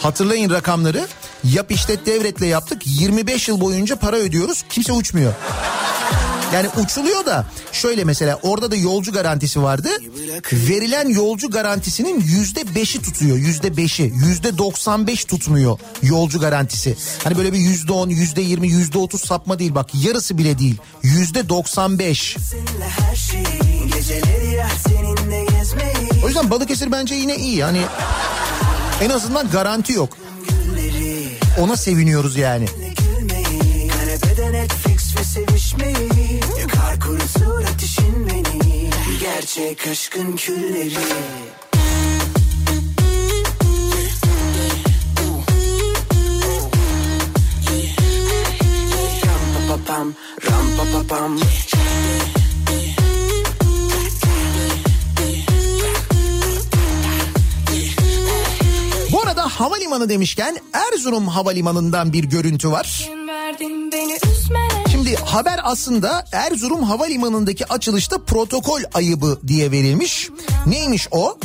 [0.00, 1.06] Hatırlayın rakamları.
[1.44, 2.82] Yap işlet devretle yaptık.
[2.84, 4.64] 25 yıl boyunca para ödüyoruz.
[4.68, 5.32] Kimse uçmuyor.
[6.54, 9.88] Yani uçuluyor da şöyle mesela orada da yolcu garantisi vardı.
[10.52, 13.36] Verilen yolcu garantisinin yüzde beşi tutuyor.
[13.36, 14.12] Yüzde beşi.
[14.26, 16.96] Yüzde 95 tutmuyor yolcu garantisi.
[17.24, 19.88] Hani böyle bir yüzde on, yüzde yirmi, yüzde otuz sapma değil bak.
[19.94, 20.76] Yarısı bile değil.
[21.02, 22.36] Yüzde 95.
[26.24, 27.64] O yüzden Balıkesir bence yine iyi.
[27.64, 27.80] Hani
[29.02, 30.16] en azından garanti yok.
[31.58, 32.66] Ona seviniyoruz yani.
[34.04, 36.43] Kanepede Netflix ve sevişmeyi
[37.00, 38.90] Kurutur ateşin beni.
[39.20, 40.94] Gerçek aşkın külleri.
[49.86, 50.14] Pam,
[50.46, 51.36] ram pa pa pam
[59.12, 63.10] Bu arada havalimanı demişken Erzurum Havalimanı'ndan bir görüntü var.
[65.16, 70.28] Haber aslında Erzurum Havalimanı'ndaki açılışta protokol ayıbı diye verilmiş.
[70.66, 71.38] Neymiş o?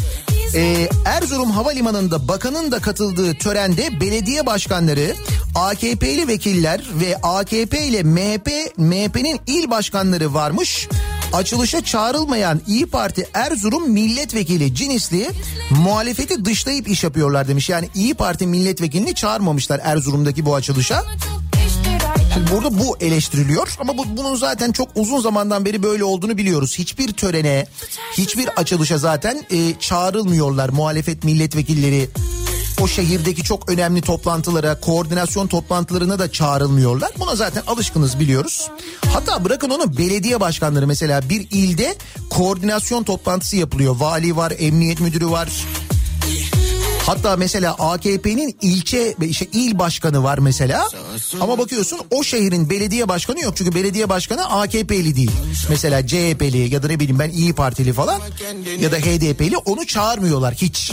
[0.55, 5.15] Ee, Erzurum Havalimanı'nda bakanın da katıldığı törende belediye başkanları,
[5.55, 10.87] AKP'li vekiller ve AKP ile MHP, MHP'nin il başkanları varmış.
[11.33, 15.29] Açılışa çağrılmayan İyi Parti Erzurum milletvekili Cinisli
[15.71, 17.69] muhalefeti dışlayıp iş yapıyorlar demiş.
[17.69, 21.03] Yani İyi Parti milletvekilini çağırmamışlar Erzurum'daki bu açılışa.
[22.39, 26.75] Şimdi burada bu eleştiriliyor ama bu, bunun zaten çok uzun zamandan beri böyle olduğunu biliyoruz.
[26.77, 27.67] Hiçbir törene,
[28.13, 32.09] hiçbir açılışa zaten e, çağrılmıyorlar muhalefet milletvekilleri.
[32.81, 37.11] O şehirdeki çok önemli toplantılara, koordinasyon toplantılarına da çağrılmıyorlar.
[37.19, 38.69] Buna zaten alışkınız biliyoruz.
[39.13, 41.95] Hatta bırakın onu belediye başkanları mesela bir ilde
[42.29, 43.95] koordinasyon toplantısı yapılıyor.
[43.95, 45.49] Vali var, emniyet müdürü var.
[47.09, 50.89] Hatta mesela AKP'nin ilçe işte il başkanı var mesela.
[51.41, 53.57] Ama bakıyorsun o şehrin belediye başkanı yok.
[53.57, 55.31] Çünkü belediye başkanı AKP'li değil.
[55.69, 58.21] Mesela CHP'li ya da ne bileyim ben İyi Partili falan
[58.79, 60.91] ya da HDP'li onu çağırmıyorlar hiç.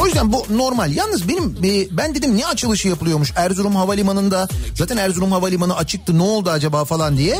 [0.00, 0.92] O yüzden bu normal.
[0.92, 4.48] Yalnız benim e, ben dedim ne açılışı yapılıyormuş Erzurum Havalimanı'nda.
[4.74, 7.34] Zaten Erzurum Havalimanı açıktı ne oldu acaba falan diye.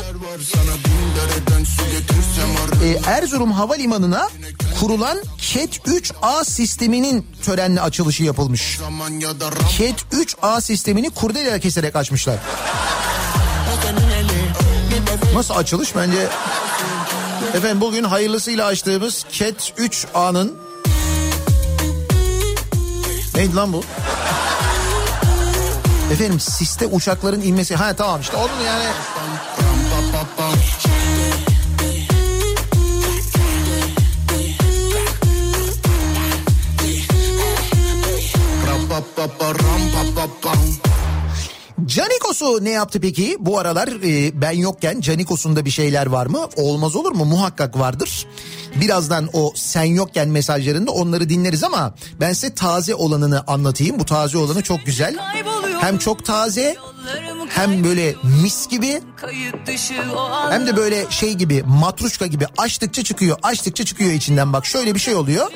[2.84, 4.28] E, Erzurum Havalimanı'na
[4.80, 8.78] kurulan KET 3A sisteminin törenle açılışı yapılmış.
[9.78, 12.38] KET 3A sistemini kurdele keserek açmışlar.
[15.34, 16.28] Nasıl açılış bence?
[17.54, 20.66] Efendim bugün hayırlısıyla açtığımız KET 3A'nın
[23.36, 23.82] Neydi lan bu?
[26.12, 27.76] Efendim siste uçakların inmesi.
[27.76, 28.84] Ha tamam işte onun yani
[41.86, 43.36] Canikos'u ne yaptı peki?
[43.40, 46.48] Bu aralar e, ben yokken Canikos'un da bir şeyler var mı?
[46.56, 47.24] Olmaz olur mu?
[47.24, 48.26] Muhakkak vardır.
[48.80, 53.98] Birazdan o sen yokken mesajlarında onları dinleriz ama ben size taze olanını anlatayım.
[53.98, 55.16] Bu taze olanı çok güzel.
[55.80, 56.76] Hem çok taze
[57.48, 59.00] hem böyle mis gibi
[60.50, 65.00] hem de böyle şey gibi matruşka gibi açtıkça çıkıyor açtıkça çıkıyor içinden bak şöyle bir
[65.00, 65.50] şey oluyor.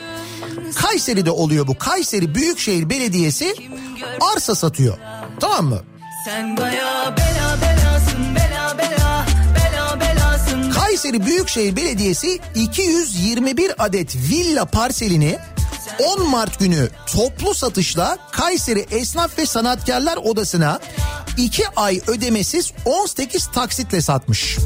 [0.72, 1.78] Kayseri'de oluyor bu.
[1.78, 3.54] Kayseri Büyükşehir Belediyesi
[4.34, 4.98] arsa satıyor.
[5.40, 5.80] Tamam mı?
[6.24, 15.38] Sen baya bela belasın bela bela bela belasın Kayseri Büyükşehir Belediyesi 221 adet villa parselini
[16.16, 20.80] 10 Mart günü toplu satışla Kayseri Esnaf ve Sanatkarlar Odası'na
[21.36, 24.58] 2 ay ödemesiz 18 taksitle satmış.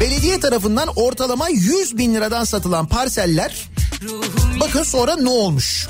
[0.00, 3.69] Belediye tarafından ortalama 100 bin liradan satılan parseller
[4.60, 5.88] bakın sonra ne olmuş?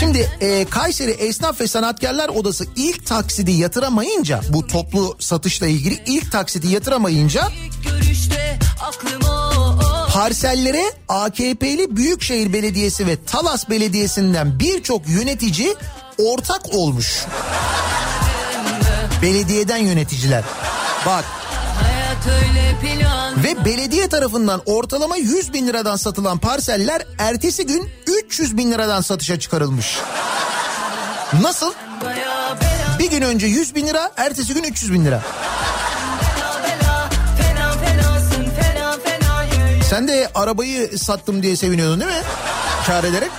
[0.00, 6.32] Şimdi e, Kayseri Esnaf ve Sanatkarlar Odası ilk taksidi yatıramayınca bu toplu satışla ilgili ilk
[6.32, 7.48] taksidi yatıramayınca
[10.14, 15.74] parsellere AKP'li Büyükşehir Belediyesi ve Talas Belediyesi'nden birçok yönetici
[16.18, 17.24] ortak olmuş.
[19.22, 20.44] Belediyeden yöneticiler.
[21.06, 21.24] Bak
[23.44, 27.90] ve belediye tarafından ortalama 100 bin liradan satılan parseller ertesi gün
[28.26, 29.98] 300 bin liradan satışa çıkarılmış.
[31.40, 31.72] Nasıl?
[32.98, 35.22] Bir gün önce 100 bin lira, ertesi gün 300 bin lira.
[39.90, 42.22] Sen de arabayı sattım diye seviniyordun değil mi?
[42.86, 43.30] Kar ederek.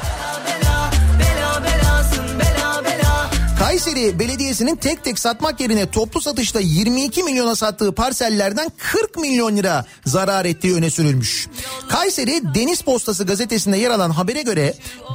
[3.65, 9.85] Kayseri Belediyesi'nin tek tek satmak yerine toplu satışta 22 milyona sattığı parsellerden 40 milyon lira
[10.05, 11.47] zarar ettiği öne sürülmüş.
[11.89, 14.73] Kayseri Deniz Postası gazetesinde yer alan habere göre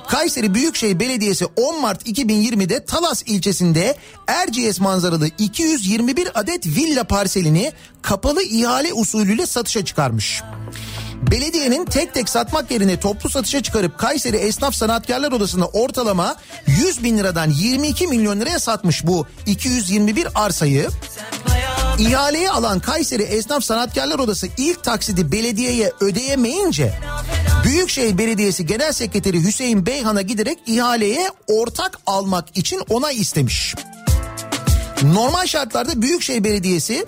[0.09, 3.97] Kayseri Büyükşehir Belediyesi 10 Mart 2020'de Talas ilçesinde
[4.27, 7.73] Erciyes manzaralı 221 adet villa parselini
[8.03, 10.43] kapalı ihale usulüyle satışa çıkarmış.
[11.23, 17.19] Belediyenin tek tek satmak yerine toplu satışa çıkarıp Kayseri Esnaf Sanatkarlar Odası'na ortalama 100 bin
[17.19, 20.89] liradan 22 milyon liraya satmış bu 221 arsayı.
[21.99, 26.99] İhaleye alan Kayseri Esnaf Sanatkarlar Odası ilk taksidi belediyeye ödeyemeyince
[27.65, 33.75] Büyükşehir Belediyesi Genel Sekreteri Hüseyin Beyhan'a giderek ihaleye ortak almak için onay istemiş.
[35.03, 37.05] Normal şartlarda Büyükşehir Belediyesi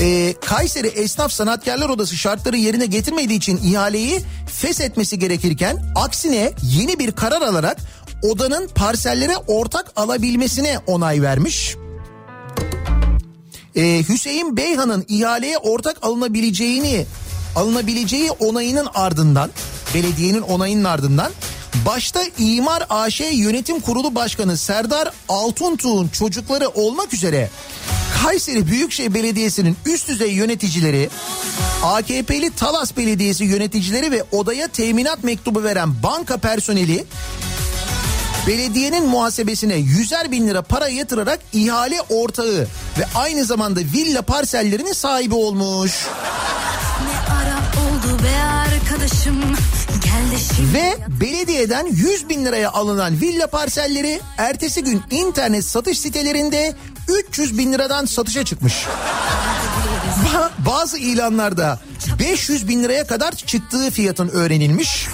[0.00, 7.12] e, Kayseri Esnaf Sanatkarlar Odası şartları yerine getirmediği için ihaleyi feshetmesi gerekirken aksine yeni bir
[7.12, 7.78] karar alarak
[8.22, 11.76] odanın parsellere ortak alabilmesine onay vermiş.
[13.76, 17.06] E, Hüseyin Beyhan'ın ihaleye ortak alınabileceğini
[17.56, 19.50] alınabileceği onayının ardından
[19.94, 21.32] belediyenin onayının ardından
[21.86, 27.50] başta İmar AŞ Yönetim Kurulu Başkanı Serdar Altuntuğ'un çocukları olmak üzere
[28.22, 31.10] Kayseri Büyükşehir Belediyesi'nin üst düzey yöneticileri
[31.84, 37.04] AKP'li Talas Belediyesi yöneticileri ve odaya teminat mektubu veren banka personeli
[38.46, 42.66] belediyenin muhasebesine yüzer bin lira para yatırarak ihale ortağı
[42.98, 45.92] ve aynı zamanda villa parsellerinin sahibi olmuş.
[47.04, 48.19] Ne ara oldu
[50.74, 56.74] Ve belediyeden 100 bin liraya alınan villa parselleri ertesi gün internet satış sitelerinde
[57.08, 58.86] 300 bin liradan satışa çıkmış.
[60.34, 61.78] Ba- Bazı ilanlarda
[62.18, 65.06] 500 bin liraya kadar çıktığı fiyatın öğrenilmiş.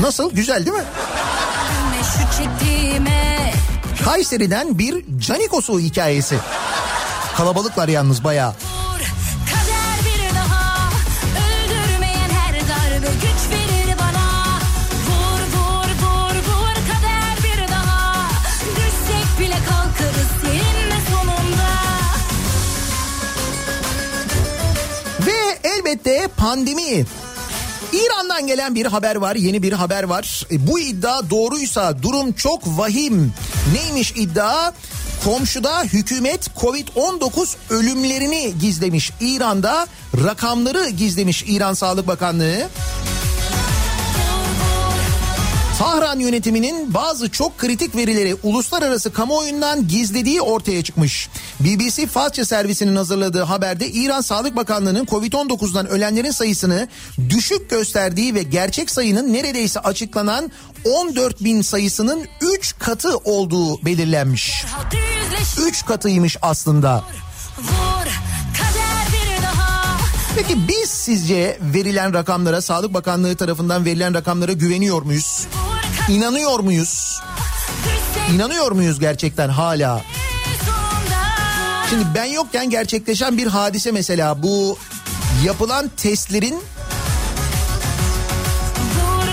[0.00, 0.32] Nasıl?
[0.32, 0.84] Güzel değil mi?
[4.04, 6.36] Kayseri'den bir Canikosu hikayesi.
[7.36, 8.54] Kalabalıklar yalnız bayağı.
[25.90, 27.04] Elbette pandemi.
[27.92, 30.46] İran'dan gelen bir haber var, yeni bir haber var.
[30.50, 33.32] E, Bu iddia doğruysa durum çok vahim.
[33.74, 34.72] Neymiş iddia?
[35.24, 39.12] Komşuda hükümet Covid-19 ölümlerini gizlemiş.
[39.20, 39.86] İran'da
[40.24, 42.68] rakamları gizlemiş İran Sağlık Bakanlığı.
[45.80, 51.28] Tahran yönetiminin bazı çok kritik verileri uluslararası kamuoyundan gizlediği ortaya çıkmış.
[51.60, 56.88] BBC Farsça servisinin hazırladığı haberde İran Sağlık Bakanlığı'nın Covid-19'dan ölenlerin sayısını
[57.30, 60.50] düşük gösterdiği ve gerçek sayının neredeyse açıklanan
[60.84, 64.64] 14 bin sayısının 3 katı olduğu belirlenmiş.
[64.70, 67.04] Hadi yüzleş 3 katıymış aslında.
[70.36, 75.46] Peki biz sizce verilen rakamlara, Sağlık Bakanlığı tarafından verilen rakamlara güveniyor muyuz?
[76.10, 77.20] İnanıyor muyuz?
[78.34, 80.00] İnanıyor muyuz gerçekten hala?
[81.90, 84.78] Şimdi ben yokken gerçekleşen bir hadise mesela bu
[85.44, 86.62] yapılan testlerin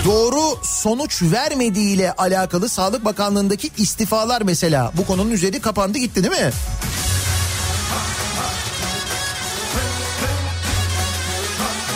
[0.04, 6.50] doğru sonuç vermediğiyle alakalı Sağlık Bakanlığı'ndaki istifalar mesela bu konunun üzeri kapandı gitti değil mi?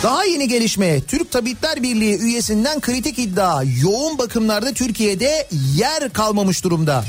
[0.03, 7.03] Daha yeni gelişme Türk Tabipler Birliği üyesinden kritik iddia yoğun bakımlarda Türkiye'de yer kalmamış durumda.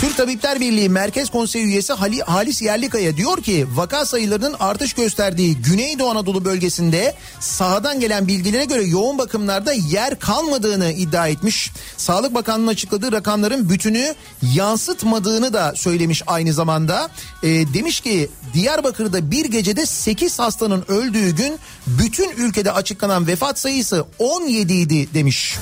[0.00, 5.56] Türk Tabipler Birliği Merkez Konseyi üyesi Hali- Halis Yerlikaya diyor ki vaka sayılarının artış gösterdiği
[5.56, 11.70] Güneydoğu Anadolu bölgesinde sahadan gelen bilgilere göre yoğun bakımlarda yer kalmadığını iddia etmiş.
[11.96, 14.14] Sağlık Bakanlığı'nın açıkladığı rakamların bütünü
[14.54, 17.08] yansıtmadığını da söylemiş aynı zamanda.
[17.42, 24.04] Ee, demiş ki Diyarbakır'da bir gecede 8 hastanın öldüğü gün bütün ülkede açıklanan vefat sayısı
[24.18, 25.56] 17 idi demiş.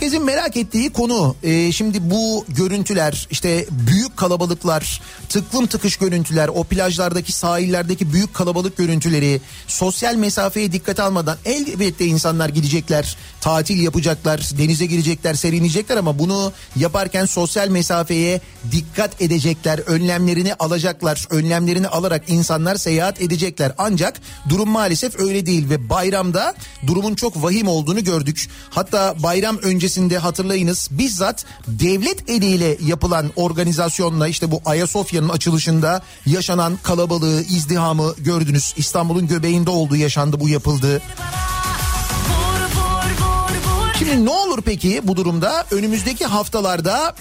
[0.00, 6.64] Herkesin merak ettiği konu e, şimdi bu görüntüler işte büyük kalabalıklar tıklım tıkış görüntüler o
[6.64, 14.86] plajlardaki sahillerdeki büyük kalabalık görüntüleri sosyal mesafeye dikkat almadan elbette insanlar gidecekler tatil yapacaklar denize
[14.86, 18.40] girecekler serinleyecekler ama bunu yaparken sosyal mesafeye
[18.72, 23.72] dikkat edecekler önlemlerini alacaklar önlemlerini alarak insanlar seyahat edecekler.
[23.78, 26.54] Ancak durum maalesef öyle değil ve bayramda
[26.86, 28.48] durumun çok vahim olduğunu gördük.
[28.70, 29.58] Hatta bayram
[29.90, 38.74] öncesinde hatırlayınız bizzat devlet eliyle yapılan organizasyonla işte bu Ayasofya'nın açılışında yaşanan kalabalığı, izdihamı gördünüz.
[38.76, 41.02] İstanbul'un göbeğinde olduğu yaşandı bu yapıldı.
[43.98, 47.14] Şimdi ne olur peki bu durumda önümüzdeki haftalarda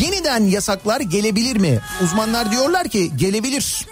[0.00, 1.80] yeniden yasaklar gelebilir mi?
[2.04, 3.86] Uzmanlar diyorlar ki gelebilir.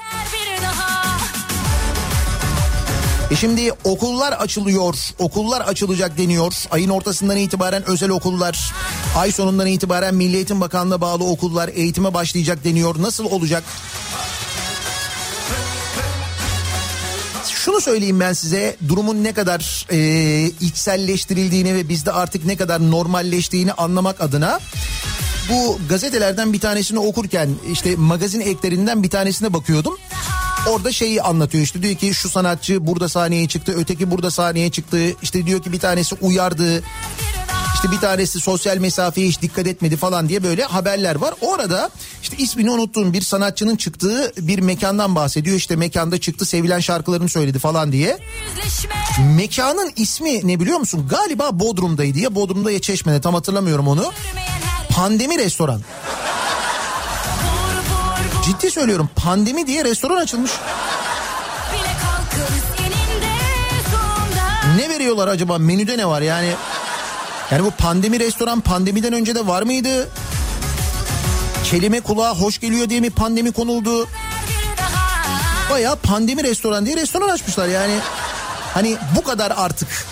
[3.32, 6.52] E şimdi okullar açılıyor, okullar açılacak deniyor.
[6.70, 8.72] Ayın ortasından itibaren özel okullar,
[9.16, 13.02] ay sonundan itibaren Milli Eğitim Bakanlığı'na bağlı okullar eğitime başlayacak deniyor.
[13.02, 13.64] Nasıl olacak?
[17.48, 19.98] Şunu söyleyeyim ben size durumun ne kadar e,
[20.60, 24.60] içselleştirildiğini ve bizde artık ne kadar normalleştiğini anlamak adına
[25.50, 29.98] bu gazetelerden bir tanesini okurken işte magazin eklerinden bir tanesine bakıyordum.
[30.68, 34.98] Orada şeyi anlatıyor işte diyor ki şu sanatçı burada sahneye çıktı öteki burada sahneye çıktı
[35.22, 36.82] işte diyor ki bir tanesi uyardı
[37.74, 41.34] işte bir tanesi sosyal mesafeye hiç dikkat etmedi falan diye böyle haberler var.
[41.40, 41.90] Orada
[42.22, 45.56] işte ismini unuttuğum bir sanatçının çıktığı bir mekandan bahsediyor.
[45.56, 48.18] İşte mekanda çıktı sevilen şarkılarını söyledi falan diye.
[49.36, 51.06] Mekanın ismi ne biliyor musun?
[51.10, 54.12] Galiba Bodrum'daydı ya Bodrum'da ya Çeşme'de tam hatırlamıyorum onu.
[54.96, 55.82] Pandemi restoran.
[58.44, 60.50] Ciddi söylüyorum pandemi diye restoran açılmış.
[64.76, 66.52] Ne veriyorlar acaba menüde ne var yani?
[67.50, 70.08] Yani bu pandemi restoran pandemiden önce de var mıydı?
[71.64, 74.08] Kelime kulağa hoş geliyor diye mi pandemi konuldu?
[75.70, 77.98] Baya pandemi restoran diye restoran açmışlar yani.
[78.74, 80.06] Hani bu kadar artık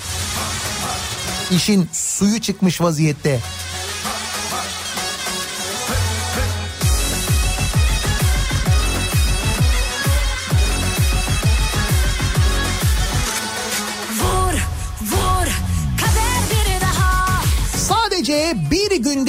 [1.51, 3.41] işin suyu çıkmış vaziyette.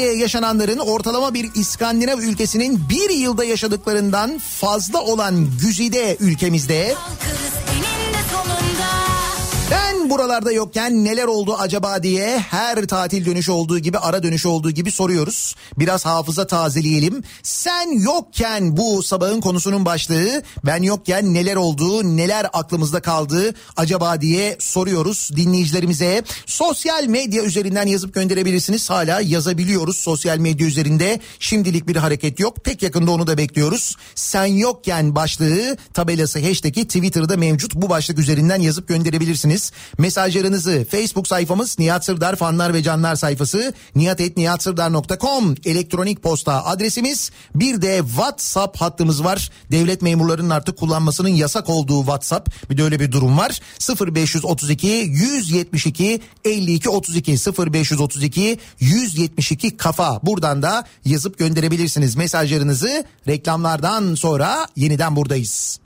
[0.02, 6.96] Günde yaşananların ortalama bir İskandinav ülkesinin bir yılda yaşadıklarından fazla olan güzide ülkemizde
[7.26, 7.31] ben
[10.12, 14.92] buralarda yokken neler oldu acaba diye her tatil dönüşü olduğu gibi ara dönüşü olduğu gibi
[14.92, 15.56] soruyoruz.
[15.80, 17.24] Biraz hafıza tazeleyelim.
[17.44, 24.58] Sen yokken bu sabahın konusunun başlığı ben yokken neler oldu neler aklımızda kaldı acaba diye
[24.60, 26.24] soruyoruz dinleyicilerimize.
[26.46, 28.90] Sosyal medya üzerinden yazıp gönderebilirsiniz.
[28.90, 31.20] Hala yazabiliyoruz sosyal medya üzerinde.
[31.40, 32.66] Şimdilik bir hareket yok.
[32.66, 33.96] Pek yakında onu da bekliyoruz.
[34.16, 37.76] Sen yokken başlığı tabelası hashtag'i Twitter'da mevcut.
[37.76, 39.72] Bu başlık üzerinden yazıp gönderebilirsiniz.
[40.02, 47.32] Mesajlarınızı Facebook sayfamız Nihat Sırdar fanlar ve canlar sayfası nihatetnihatsırdar.com elektronik posta adresimiz.
[47.56, 49.52] Bir de WhatsApp hattımız var.
[49.72, 52.70] Devlet memurlarının artık kullanmasının yasak olduğu WhatsApp.
[52.70, 53.60] Bir de öyle bir durum var.
[54.16, 60.20] 0532 172 52 32 0532 172 kafa.
[60.24, 63.04] Buradan da yazıp gönderebilirsiniz mesajlarınızı.
[63.28, 65.80] Reklamlardan sonra yeniden buradayız.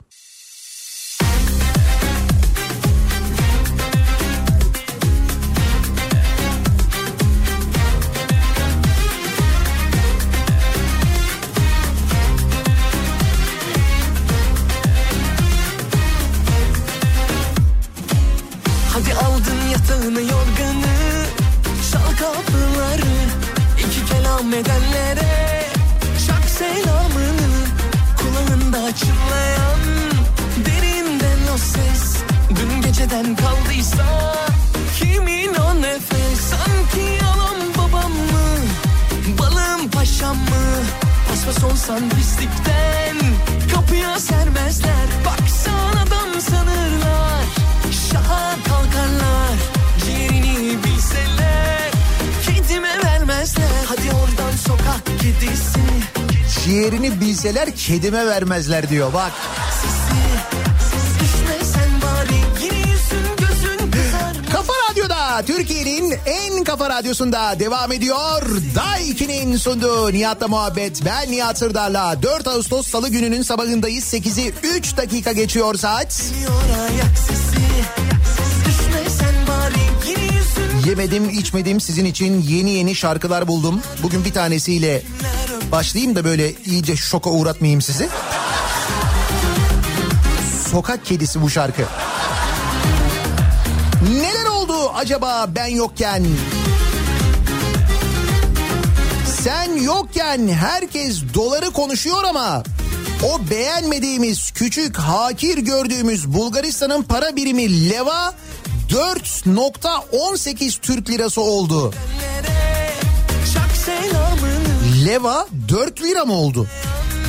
[20.06, 21.26] Yatağını yorganı
[21.92, 23.16] Çal kapıları
[23.78, 25.64] iki kelam edenlere
[26.26, 27.66] Çak selamını
[28.18, 29.80] Kulağında çınlayan
[30.66, 32.16] Derinden o ses.
[32.50, 34.06] Dün geceden kaldıysa
[34.98, 36.40] Kimin o nefes?
[36.40, 38.58] Sanki yalan babam mı
[39.38, 40.82] Balım paşam mı?
[41.28, 43.16] Paspas olsan pislikten
[43.74, 45.06] Kapıya sermezler.
[45.26, 47.44] Baksan adam sanırlar
[48.12, 49.75] Şaha kalkarlar
[50.06, 51.90] Ciğerini bilseler
[52.46, 55.80] Kedime vermezler Hadi oradan sokak kedisi
[56.64, 59.32] Ciğerini bilseler kedime vermezler diyor bak.
[65.46, 68.42] Türkiye'nin en kafa radyosunda devam ediyor.
[68.74, 71.04] Day 2'nin sunduğu Nihat'la muhabbet.
[71.04, 74.14] Ben Nihat Sırdar'la 4 Ağustos Salı gününün sabahındayız.
[74.14, 76.22] 8'i 3 dakika geçiyor saat.
[76.34, 77.56] Geliyor ayak sesi
[78.36, 78.55] Düşme
[80.86, 83.82] Yemedim içmedim sizin için yeni yeni şarkılar buldum.
[84.02, 85.02] Bugün bir tanesiyle
[85.72, 88.08] başlayayım da böyle iyice şoka uğratmayayım sizi.
[90.70, 91.82] Sokak kedisi bu şarkı.
[94.12, 96.26] Neler oldu acaba ben yokken?
[99.42, 102.62] Sen yokken herkes doları konuşuyor ama
[103.22, 108.34] o beğenmediğimiz küçük hakir gördüğümüz Bulgaristan'ın para birimi leva
[108.90, 111.94] 4.18 Türk lirası oldu.
[115.06, 116.66] Leva 4 lira mı oldu?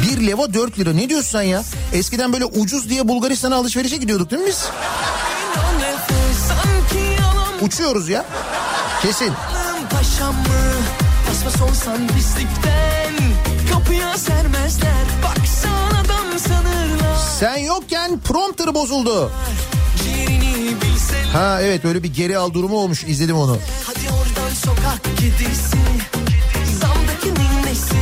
[0.02, 1.64] Bir leva 4 lira ne diyorsun sen ya?
[1.94, 4.66] Eskiden böyle ucuz diye Bulgaristan'a alışverişe gidiyorduk değil mi biz?
[7.62, 8.26] Uçuyoruz ya.
[9.02, 9.34] Kesin.
[9.92, 10.74] Paşam mı
[11.28, 13.14] Paspas olsan pislikten
[13.74, 19.32] Kapıya sermezler Baksan adam sanırlar Sen yokken prompter bozuldu.
[21.34, 23.04] Ha evet böyle bir geri al durumu olmuş.
[23.04, 23.58] İzledim onu.
[23.86, 25.78] Hadi oradan sokak kedisi.
[26.80, 27.96] Zamdaki ninnesi.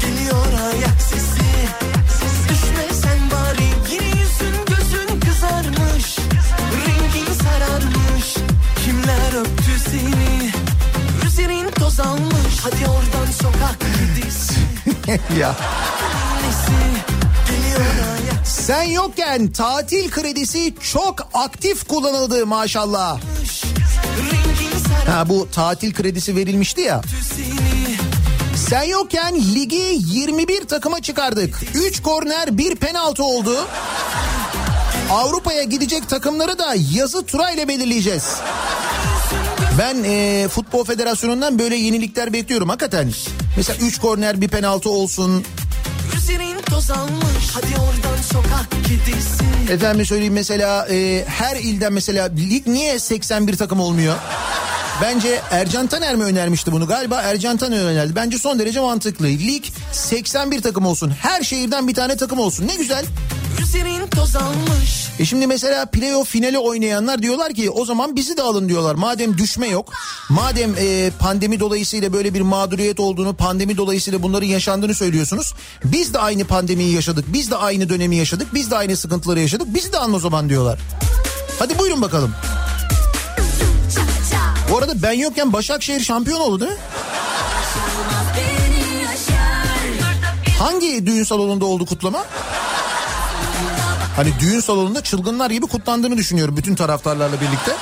[0.00, 1.48] Geliyor ayak sesi.
[2.48, 3.92] Düşme sen bari.
[3.92, 6.16] Yine yüzün gözün kızarmış.
[6.86, 8.34] Rengin sararmış.
[8.84, 10.50] Kimler öptü seni?
[11.26, 14.54] Üzerin toz almış Hadi oradan sokak kedisi.
[15.38, 15.56] Ya.
[18.44, 23.20] Sen yokken tatil kredisi çok aktif kullanıldı maşallah.
[25.06, 27.00] Ha bu tatil kredisi verilmişti ya.
[28.68, 31.60] Sen yokken ligi 21 takıma çıkardık.
[31.74, 33.56] 3 korner, 1 penaltı oldu.
[35.10, 38.24] Avrupa'ya gidecek takımları da yazı tura ile belirleyeceğiz.
[39.78, 43.12] Ben e, Futbol Federasyonu'ndan böyle yenilikler bekliyorum hakikaten.
[43.56, 45.44] Mesela 3 korner, bir penaltı olsun.
[49.70, 54.14] Efendim söyleyeyim mesela e, her ilden mesela lig niye 81 takım olmuyor?
[55.02, 56.86] Bence Ercan Taner mi önermişti bunu?
[56.86, 58.14] Galiba Ercan Taner önerdi.
[58.16, 59.26] Bence son derece mantıklı.
[59.26, 61.12] Lig 81 takım olsun.
[61.20, 62.66] Her şehirden bir tane takım olsun.
[62.66, 63.04] Ne güzel.
[65.18, 68.94] E şimdi mesela playoff finali oynayanlar diyorlar ki o zaman bizi de alın diyorlar.
[68.94, 69.92] Madem düşme yok,
[70.28, 75.54] madem e, pandemi dolayısıyla böyle bir mağduriyet olduğunu, pandemi dolayısıyla bunların yaşandığını söylüyorsunuz.
[75.84, 79.74] Biz de aynı pandemiyi yaşadık, biz de aynı dönemi yaşadık, biz de aynı sıkıntıları yaşadık.
[79.74, 80.78] Bizi de alın o zaman diyorlar.
[81.58, 82.34] Hadi buyurun bakalım.
[84.70, 86.78] Bu arada ben yokken Başakşehir şampiyon oldu değil mi?
[90.58, 92.24] Hangi düğün salonunda oldu kutlama?
[94.18, 97.72] Hani düğün salonunda çılgınlar gibi kutlandığını düşünüyorum bütün taraftarlarla birlikte.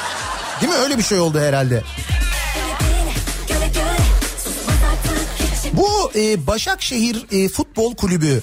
[0.60, 0.78] Değil mi?
[0.78, 1.82] Öyle bir şey oldu herhalde.
[5.72, 8.42] Bu e, Başakşehir e, Futbol Kulübü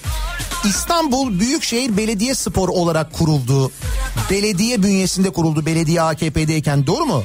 [0.65, 3.71] İstanbul Büyükşehir Belediye Spor olarak kuruldu.
[4.31, 7.23] Belediye bünyesinde kuruldu belediye AKP'deyken doğru mu?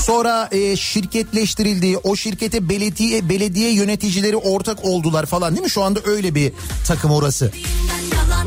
[0.00, 1.98] Sonra e, şirketleştirildi.
[1.98, 5.70] O şirkete belediye belediye yöneticileri ortak oldular falan değil mi?
[5.70, 6.52] Şu anda öyle bir
[6.86, 7.52] takım orası.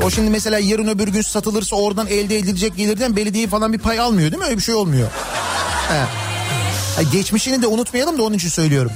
[0.02, 4.00] O şimdi mesela yarın öbür gün satılırsa oradan elde edilecek gelirden belediye falan bir pay
[4.00, 4.46] almıyor değil mi?
[4.46, 5.08] Öyle bir şey olmuyor.
[5.88, 6.06] Ha,
[7.12, 8.92] geçmişini de unutmayalım da onun için söylüyorum.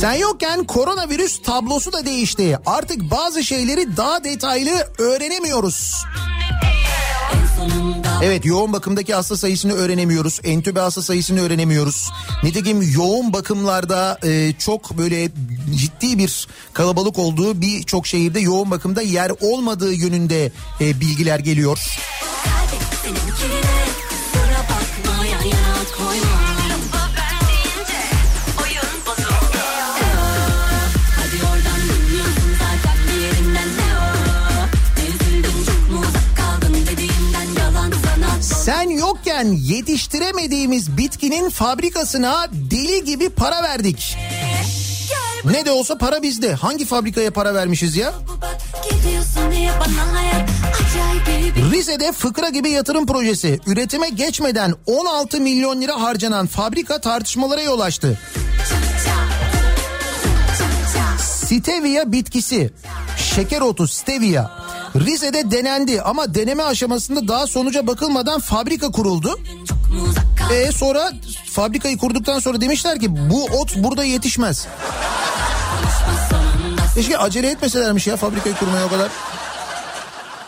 [0.00, 2.58] Sen yokken koronavirüs tablosu da değişti.
[2.66, 5.94] Artık bazı şeyleri daha detaylı öğrenemiyoruz.
[8.22, 10.40] Evet yoğun bakımdaki hasta sayısını öğrenemiyoruz.
[10.44, 12.10] Entübe hasta sayısını öğrenemiyoruz.
[12.42, 15.30] Nitekim yoğun bakımlarda e, çok böyle
[15.76, 21.98] ciddi bir kalabalık olduğu birçok şehirde yoğun bakımda yer olmadığı yönünde e, bilgiler geliyor.
[39.38, 44.16] Yokken yetiştiremediğimiz bitkinin fabrikasına deli gibi para verdik.
[45.44, 46.54] Ne de olsa para bizde.
[46.54, 48.14] Hangi fabrikaya para vermişiz ya?
[51.72, 53.60] Rize'de fıkra gibi yatırım projesi.
[53.66, 58.18] Üretime geçmeden 16 milyon lira harcanan fabrika tartışmalara yol açtı.
[61.18, 62.70] Stevia bitkisi.
[63.34, 64.50] Şeker otu stevia.
[65.00, 69.40] Rize'de denendi ama deneme aşamasında daha sonuca bakılmadan fabrika kuruldu.
[70.52, 71.12] E sonra
[71.50, 74.66] fabrikayı kurduktan sonra demişler ki bu ot burada yetişmez.
[76.94, 79.08] Keşke acele etmeselermiş ya fabrikayı kurmaya o kadar.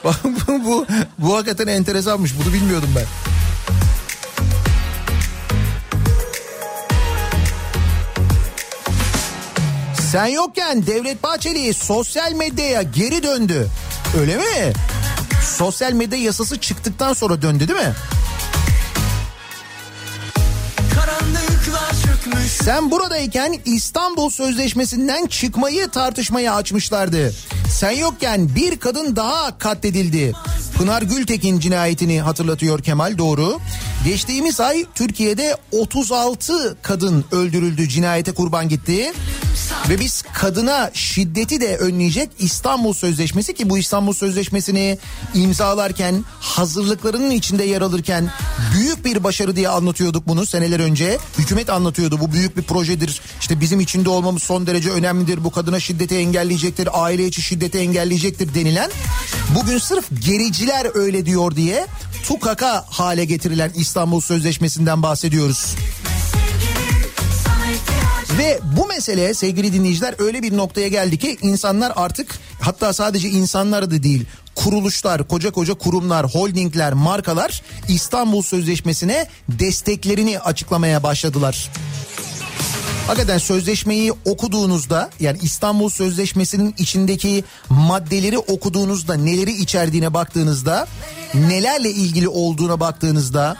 [0.48, 0.86] Bu, bu,
[1.18, 3.04] bu hakikaten enteresanmış bunu bilmiyordum ben.
[10.12, 13.68] Sen yokken Devlet Bahçeli sosyal medyaya geri döndü.
[14.20, 14.72] Öyle mi?
[15.56, 17.94] Sosyal medya yasası çıktıktan sonra döndü değil mi?
[22.62, 27.32] Sen buradayken İstanbul Sözleşmesi'nden çıkmayı tartışmaya açmışlardı.
[27.78, 30.32] Sen yokken bir kadın daha katledildi.
[30.78, 33.60] Pınar Gültekin cinayetini hatırlatıyor Kemal doğru.
[34.04, 39.12] Geçtiğimiz ay Türkiye'de 36 kadın öldürüldü cinayete kurban gitti.
[39.88, 44.98] Ve biz kadına şiddeti de önleyecek İstanbul Sözleşmesi ki bu İstanbul Sözleşmesi'ni
[45.34, 48.30] imzalarken hazırlıklarının içinde yer alırken
[48.74, 51.18] büyük bir başarı diye anlatıyorduk bunu seneler önce.
[51.38, 53.20] Hükümet anlatıyordu bu büyük bir projedir.
[53.40, 55.44] İşte bizim içinde olmamız son derece önemlidir.
[55.44, 58.90] Bu kadına şiddeti engelleyecektir, aile içi şiddeti engelleyecektir denilen.
[59.54, 61.86] Bugün sırf gericiler öyle diyor diye
[62.22, 63.89] tukaka hale getirilen İstanbul
[64.20, 65.74] Sözleşmesi'nden bahsediyoruz.
[68.38, 73.90] Ve bu mesele sevgili dinleyiciler öyle bir noktaya geldi ki insanlar artık hatta sadece insanlar
[73.90, 81.70] da değil kuruluşlar, koca koca kurumlar, holdingler, markalar İstanbul Sözleşmesi'ne desteklerini açıklamaya başladılar.
[83.06, 90.86] Hakikaten sözleşmeyi okuduğunuzda yani İstanbul Sözleşmesi'nin içindeki maddeleri okuduğunuzda neleri içerdiğine baktığınızda
[91.34, 93.56] nelerle ilgili olduğuna baktığınızda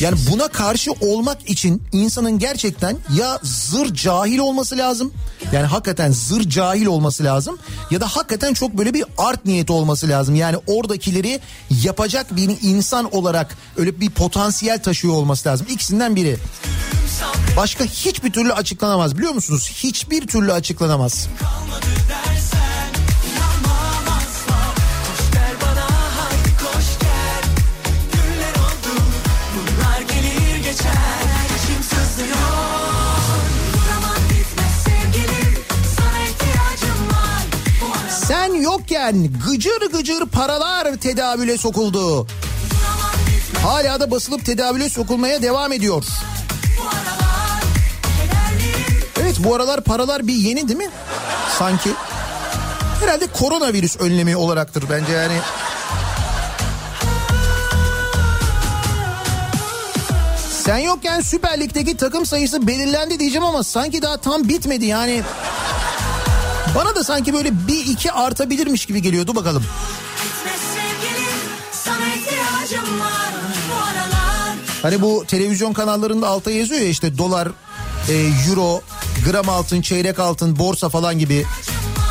[0.00, 5.12] yani buna karşı olmak için insanın gerçekten ya zır cahil olması lazım
[5.52, 7.58] yani hakikaten zır cahil olması lazım
[7.90, 11.40] ya da hakikaten çok böyle bir art niyeti olması lazım yani oradakileri
[11.82, 16.36] yapacak bir insan olarak öyle bir potansiyel taşıyor olması lazım ikisinden biri.
[17.56, 19.70] Başka hiçbir türlü açıklanamaz biliyor musunuz?
[19.74, 21.28] Hiçbir türlü açıklanamaz.
[22.08, 22.41] Gel
[38.62, 42.26] yokken gıcır gıcır paralar tedavüle sokuldu.
[43.62, 46.04] Hala da basılıp tedavüle sokulmaya devam ediyor.
[49.20, 50.90] Evet bu aralar paralar bir yeni değil mi?
[51.58, 51.90] Sanki.
[53.00, 55.38] Herhalde koronavirüs önlemi olaraktır bence yani.
[60.64, 65.22] Sen yokken Süper Lig'deki takım sayısı belirlendi diyeceğim ama sanki daha tam bitmedi yani.
[66.74, 69.64] Bana da sanki böyle bir iki artabilirmiş gibi geliyordu bakalım.
[74.82, 77.48] Hani bu televizyon kanallarında alta yazıyor ya işte dolar,
[78.08, 78.14] e,
[78.48, 78.80] euro,
[79.26, 81.46] gram altın, çeyrek altın, borsa falan gibi.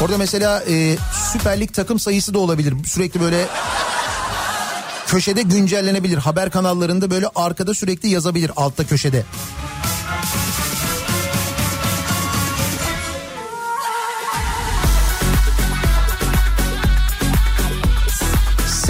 [0.01, 0.97] Orada mesela e,
[1.33, 2.73] Süper Lig takım sayısı da olabilir.
[2.85, 3.47] Sürekli böyle
[5.07, 6.17] köşede güncellenebilir.
[6.17, 9.25] Haber kanallarında böyle arkada sürekli yazabilir altta köşede.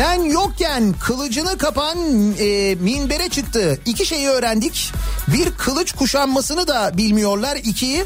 [0.01, 1.97] Sen yokken kılıcını kapan
[2.39, 3.79] e, minbere çıktı.
[3.85, 4.91] İki şeyi öğrendik.
[5.27, 7.57] Bir kılıç kuşanmasını da bilmiyorlar.
[7.63, 8.05] İki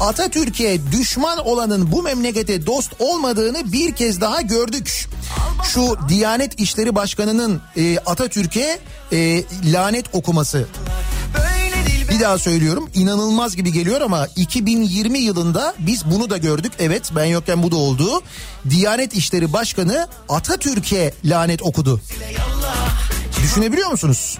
[0.00, 5.08] Atatürk'e düşman olanın bu memlekete dost olmadığını bir kez daha gördük.
[5.64, 8.78] Şu Diyanet İşleri Başkanı'nın e, Atatürk'e
[9.12, 10.66] e, lanet okuması.
[12.14, 16.72] Bir daha söylüyorum inanılmaz gibi geliyor ama 2020 yılında biz bunu da gördük.
[16.78, 18.22] Evet ben yokken bu da oldu.
[18.70, 22.00] Diyanet İşleri Başkanı Atatürk'e lanet okudu.
[23.42, 24.38] Düşünebiliyor musunuz?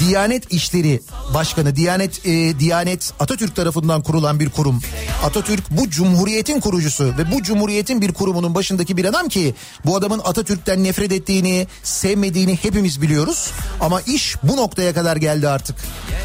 [0.00, 1.00] Diyanet İşleri
[1.34, 4.80] Başkanı, Diyanet e, Diyanet Atatürk tarafından kurulan bir kurum.
[5.24, 10.20] Atatürk bu cumhuriyetin kurucusu ve bu cumhuriyetin bir kurumunun başındaki bir adam ki bu adamın
[10.24, 13.50] Atatürk'ten nefret ettiğini, sevmediğini hepimiz biliyoruz.
[13.80, 15.76] Ama iş bu noktaya kadar geldi artık.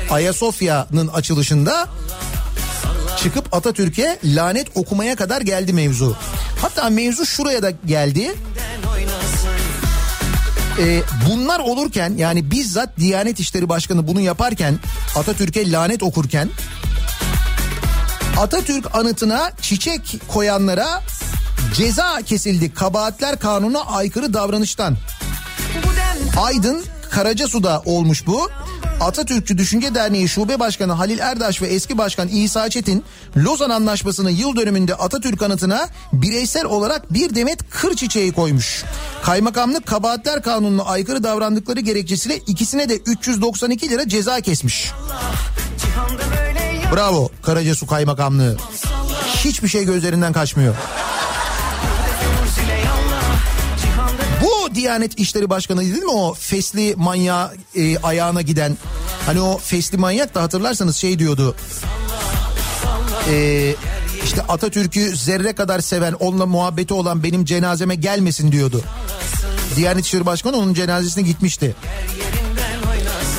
[0.10, 1.88] Ayasofya'nın açılışında
[3.24, 6.18] çıkıp Atatürk'e lanet okumaya kadar geldi mevzu.
[6.62, 8.36] Hatta mevzu şuraya da geldi.
[10.80, 14.80] Ee, bunlar olurken yani bizzat Diyanet İşleri Başkanı bunu yaparken
[15.16, 16.50] Atatürk'e lanet okurken
[18.40, 21.02] Atatürk anıtına çiçek koyanlara
[21.76, 24.98] ceza kesildi kabahatler kanuna aykırı davranıştan.
[26.42, 28.50] Aydın Karacasu'da olmuş bu.
[29.02, 33.04] Atatürkçü Düşünce Derneği Şube Başkanı Halil Erdaş ve eski başkan İsa Çetin
[33.38, 38.84] Lozan Anlaşması'nın yıl dönümünde Atatürk anıtına bireysel olarak bir demet kır çiçeği koymuş.
[39.24, 44.91] Kaymakamlık kabahatler kanununa aykırı davrandıkları gerekçesiyle ikisine de 392 lira ceza kesmiş.
[46.95, 48.58] Bravo Karacasu Kaymakamlığı.
[49.36, 50.76] Hiçbir şey gözlerinden kaçmıyor.
[54.72, 58.78] Bu Diyanet İşleri Başkanı değil mi o fesli manya e, ayağına giden
[59.26, 61.56] hani o fesli manyak da hatırlarsanız şey diyordu
[63.30, 63.76] e,
[64.24, 68.82] işte Atatürk'ü zerre kadar seven onunla muhabbeti olan benim cenazeme gelmesin diyordu.
[69.76, 71.76] Diyanet İşleri Başkanı onun cenazesine gitmişti.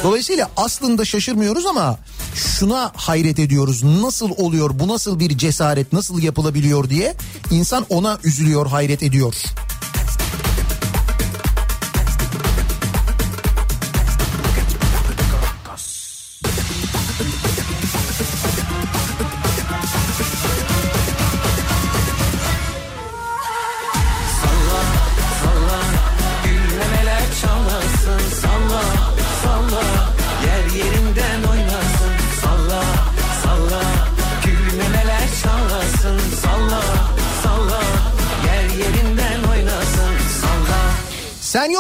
[0.05, 1.99] Dolayısıyla aslında şaşırmıyoruz ama
[2.35, 3.83] şuna hayret ediyoruz.
[3.83, 7.15] Nasıl oluyor bu nasıl bir cesaret nasıl yapılabiliyor diye
[7.51, 9.35] insan ona üzülüyor hayret ediyor.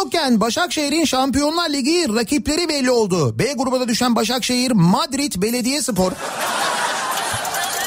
[0.02, 3.38] Yokken Başakşehir'in Şampiyonlar Ligi rakipleri belli oldu.
[3.38, 6.12] B grubuna düşen Başakşehir Madrid Belediyespor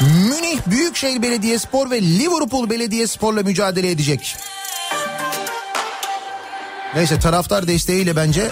[0.02, 4.36] Münih Büyükşehir Belediyespor ve Liverpool Belediyespor'la mücadele edecek.
[6.96, 8.52] Neyse taraftar desteğiyle bence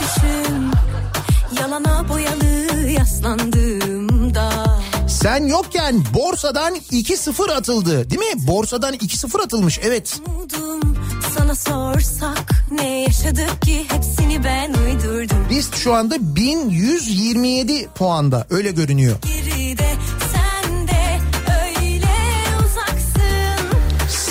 [0.00, 0.70] düşün
[5.08, 8.46] sen yokken borsadan 2-0 atıldı değil mi?
[8.46, 10.20] Borsadan 2-0 atılmış evet.
[10.26, 10.96] Umudum
[11.38, 19.16] sana sorsak ne yaşadık ki hepsini ben uydurdum Biz şu anda 1127 puanda öyle görünüyor.
[19.22, 19.88] Geride
[20.32, 21.18] sen de
[21.64, 22.06] öyle
[22.58, 23.78] uzaksın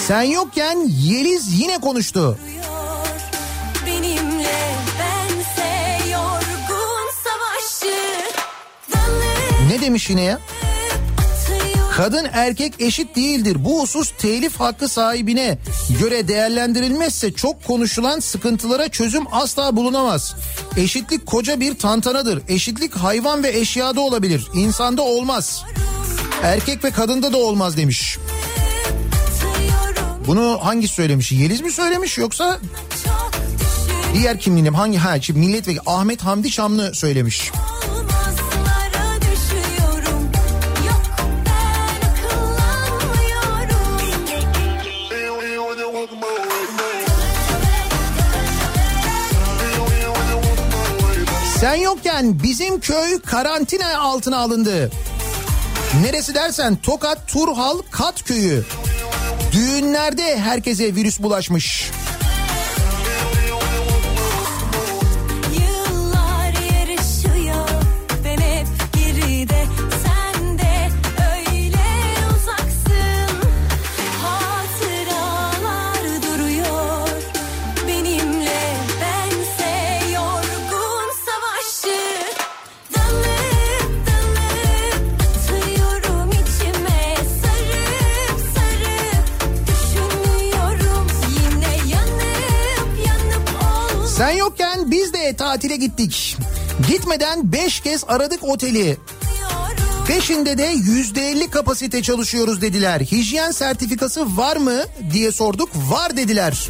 [0.08, 2.38] Sen yokken Yeliz yine konuştu.
[9.70, 10.40] Ne demiş yine ya?
[11.96, 13.58] Kadın erkek eşit değildir.
[13.66, 15.58] Bu husus telif hakkı sahibine
[16.00, 20.36] göre değerlendirilmezse çok konuşulan sıkıntılara çözüm asla bulunamaz.
[20.78, 22.42] Eşitlik koca bir tantanadır.
[22.48, 24.48] Eşitlik hayvan ve eşyada olabilir.
[24.54, 25.64] İnsanda olmaz.
[26.44, 28.18] Erkek ve kadında da olmaz demiş.
[30.28, 31.32] Bunu hangi söylemiş?
[31.32, 32.60] Yeliz mi söylemiş yoksa
[34.14, 34.98] diğer kimliğim hangi?
[34.98, 37.52] Ha şimdi milletvekili Ahmet Hamdi Şamlı söylemiş.
[51.60, 54.92] Sen yokken bizim köy karantina altına alındı.
[56.04, 58.64] Neresi dersen Tokat Turhal Kat köyü.
[59.52, 61.92] Düğünlerde herkese virüs bulaşmış.
[95.06, 96.38] Biz de tatile gittik.
[96.90, 98.98] Gitmeden 5 kez aradık oteli.
[100.08, 103.02] Peşinde de yüzde elli kapasite çalışıyoruz dediler.
[103.02, 104.82] Hijyen sertifikası var mı
[105.14, 105.70] diye sorduk.
[105.76, 106.70] Var dediler.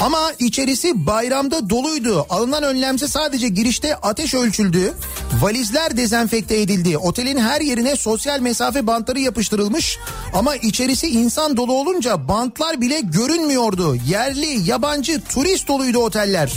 [0.00, 2.26] Ama içerisi bayramda doluydu.
[2.30, 4.94] Alınan önlemse sadece girişte ateş ölçüldü.
[5.40, 6.98] Valizler dezenfekte edildi.
[6.98, 9.98] Otelin her yerine sosyal mesafe bantları yapıştırılmış.
[10.32, 13.96] Ama içerisi insan dolu olunca bantlar bile görünmüyordu.
[14.08, 16.52] Yerli, yabancı, turist doluydu oteller.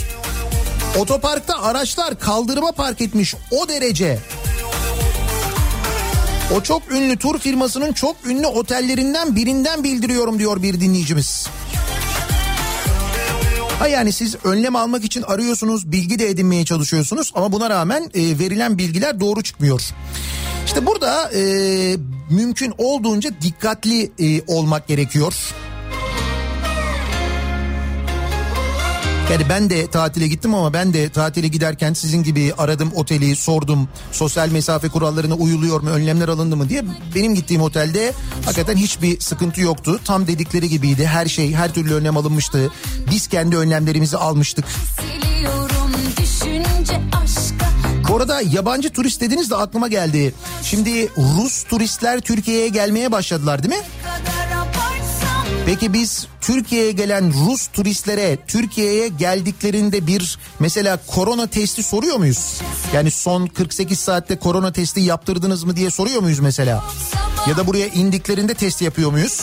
[0.98, 4.18] Otoparkta araçlar kaldırıma park etmiş o derece.
[6.56, 11.46] O çok ünlü tur firmasının çok ünlü otellerinden birinden bildiriyorum diyor bir dinleyicimiz.
[13.78, 18.38] Ha yani siz önlem almak için arıyorsunuz, bilgi de edinmeye çalışıyorsunuz ama buna rağmen e,
[18.38, 19.82] verilen bilgiler doğru çıkmıyor.
[20.66, 21.42] İşte burada e,
[22.30, 25.34] mümkün olduğunca dikkatli e, olmak gerekiyor.
[29.30, 33.88] Yani ben de tatile gittim ama ben de tatile giderken sizin gibi aradım oteli, sordum
[34.12, 36.84] sosyal mesafe kurallarına uyuluyor mu, önlemler alındı mı diye.
[37.14, 38.12] Benim gittiğim otelde
[38.44, 40.00] hakikaten hiçbir sıkıntı yoktu.
[40.04, 41.06] Tam dedikleri gibiydi.
[41.06, 42.72] Her şey, her türlü önlem alınmıştı.
[43.10, 44.64] Biz kendi önlemlerimizi almıştık.
[48.08, 50.34] Bu arada yabancı turist dediniz de aklıma geldi.
[50.62, 53.82] Şimdi Rus turistler Türkiye'ye gelmeye başladılar değil mi?
[55.66, 62.60] Peki biz Türkiye'ye gelen Rus turistlere Türkiye'ye geldiklerinde bir mesela korona testi soruyor muyuz?
[62.94, 66.84] Yani son 48 saatte korona testi yaptırdınız mı diye soruyor muyuz mesela?
[67.48, 69.42] Ya da buraya indiklerinde test yapıyor muyuz?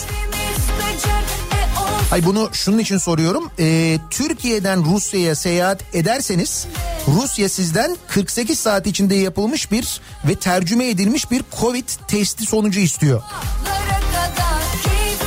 [2.10, 3.50] Hayır bunu şunun için soruyorum.
[3.58, 6.66] Ee, Türkiye'den Rusya'ya seyahat ederseniz
[7.08, 13.22] Rusya sizden 48 saat içinde yapılmış bir ve tercüme edilmiş bir Covid testi sonucu istiyor.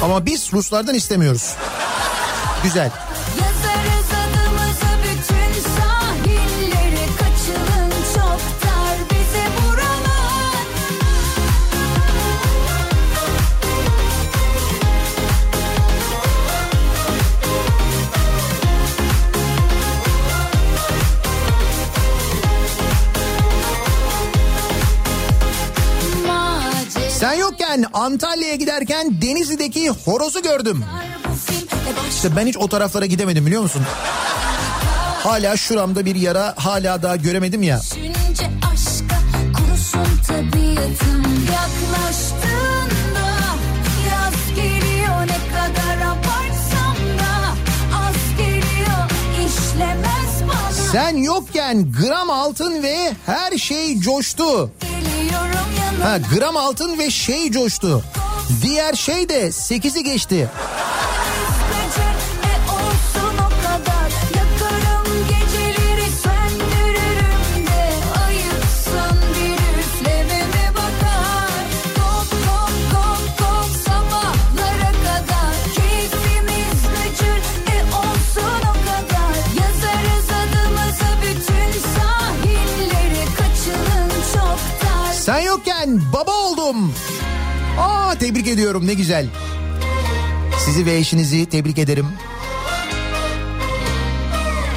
[0.03, 1.55] Ama biz Ruslardan istemiyoruz.
[2.63, 2.91] Güzel.
[27.73, 30.83] Yokken Antalya'ya giderken Denizli'deki horozu gördüm.
[32.09, 33.81] İşte ben hiç o taraflara gidemedim biliyor musun?
[35.23, 37.79] Hala şuramda bir yara hala daha göremedim ya.
[37.79, 38.49] Düşünce
[50.93, 54.71] Sen yokken gram altın ve her şey coştu.
[56.03, 58.03] Ha gram altın ve şey coştu.
[58.61, 60.49] Diğer şey de 8'i geçti.
[85.83, 86.93] Yokken baba oldum.
[87.79, 89.27] Aa tebrik ediyorum ne güzel.
[90.65, 92.07] Sizi ve eşinizi tebrik ederim.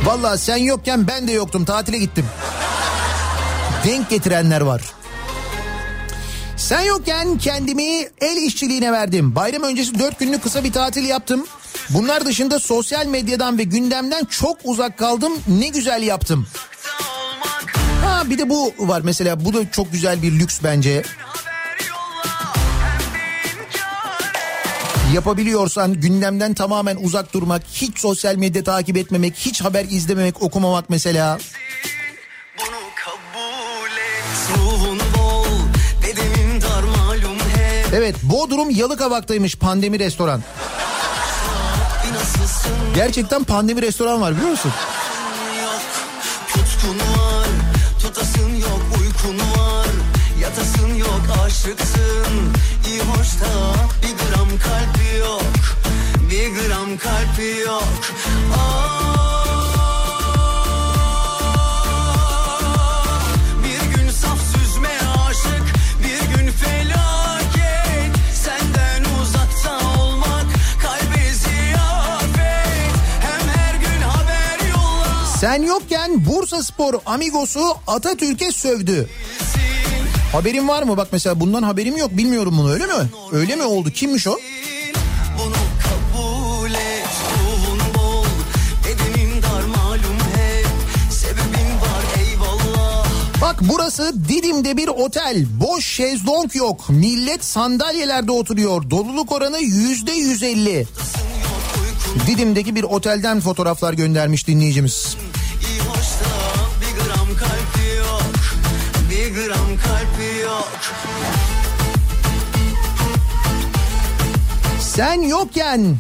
[0.04, 2.26] Valla sen yokken ben de yoktum tatile gittim.
[3.84, 4.82] Denk getirenler var.
[6.56, 9.34] Sen yokken kendimi el işçiliğine verdim.
[9.34, 11.46] Bayram öncesi dört günlük kısa bir tatil yaptım.
[11.90, 15.32] Bunlar dışında sosyal medyadan ve gündemden çok uzak kaldım.
[15.48, 16.46] Ne güzel yaptım.
[18.30, 21.02] Bir de bu var mesela bu da çok güzel bir lüks bence.
[25.14, 31.38] Yapabiliyorsan gündemden tamamen uzak durmak, hiç sosyal medya takip etmemek, hiç haber izlememek, okumamak mesela.
[37.94, 40.42] Evet Bodrum Yalıkavak'taymış pandemi restoran.
[42.94, 44.72] Gerçekten pandemi restoran var biliyor musun?
[51.66, 52.52] Aşıksın
[52.88, 55.43] İyi hoş da bir gram kalbi yok.
[56.30, 57.88] Bir gram kalbi yok.
[62.26, 63.20] Aa,
[63.64, 64.98] Bir gün saf süzme
[65.28, 65.64] aşık
[66.02, 68.16] Bir gün felaket.
[68.44, 70.47] Senden uzakta olmak
[70.82, 72.93] Kalbe ziyafet.
[73.20, 75.26] Hem her gün haber yolla.
[75.40, 79.09] Sen yokken Bursa Spor amigosu Atatürk'e sövdü.
[80.32, 80.96] Haberin var mı?
[80.96, 82.10] Bak mesela bundan haberim yok.
[82.10, 82.92] Bilmiyorum bunu öyle mi?
[83.32, 83.90] Öyle mi oldu?
[83.90, 84.36] Kimmiş o?
[93.40, 95.46] Bak burası Didim'de bir otel.
[95.60, 96.90] Boş şezlong yok.
[96.90, 98.90] Millet sandalyelerde oturuyor.
[98.90, 100.86] Doluluk oranı yüzde yüz elli.
[102.26, 105.16] Didim'deki bir otelden fotoğraflar göndermiş dinleyicimiz.
[110.56, 110.68] Yok
[114.80, 115.96] Sen yokken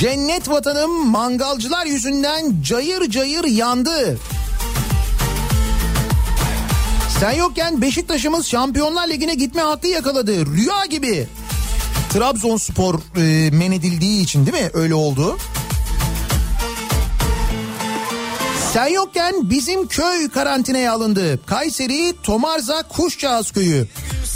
[0.00, 4.18] cennet vatanım mangalcılar yüzünden cayır cayır yandı.
[7.20, 10.46] Sen yokken Beşiktaş'ımız Şampiyonlar Ligi'ne gitme hakkı yakaladı.
[10.46, 11.26] Rüya gibi.
[12.12, 14.70] Trabzonspor e, men edildiği için değil mi?
[14.74, 15.38] Öyle oldu.
[18.72, 21.46] Sen yokken bizim köy karantinaya alındı.
[21.46, 23.86] Kayseri Tomarza Kuşçağız köyü.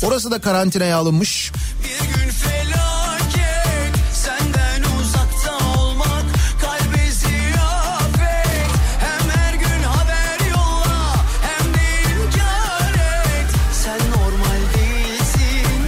[0.03, 1.53] Orası da karantinaya alınmış.
[1.85, 6.25] Bir gün felaket Senden uzakta olmak
[6.61, 13.51] Kalbe ziyafet Hem her gün haber yolla Hem de inkar et
[13.85, 15.81] Sen normal değilsin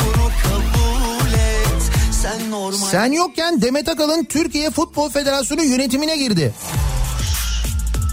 [0.00, 6.54] Bunu kabul et Sen normal Sen yokken Demet Akalın Türkiye Futbol Federasyonu yönetimine girdi.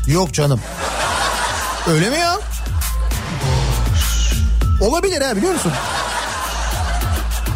[0.08, 0.62] Yok canım.
[1.88, 2.40] Öyle mi ya?
[4.82, 5.72] Olabilir ha biliyor musun?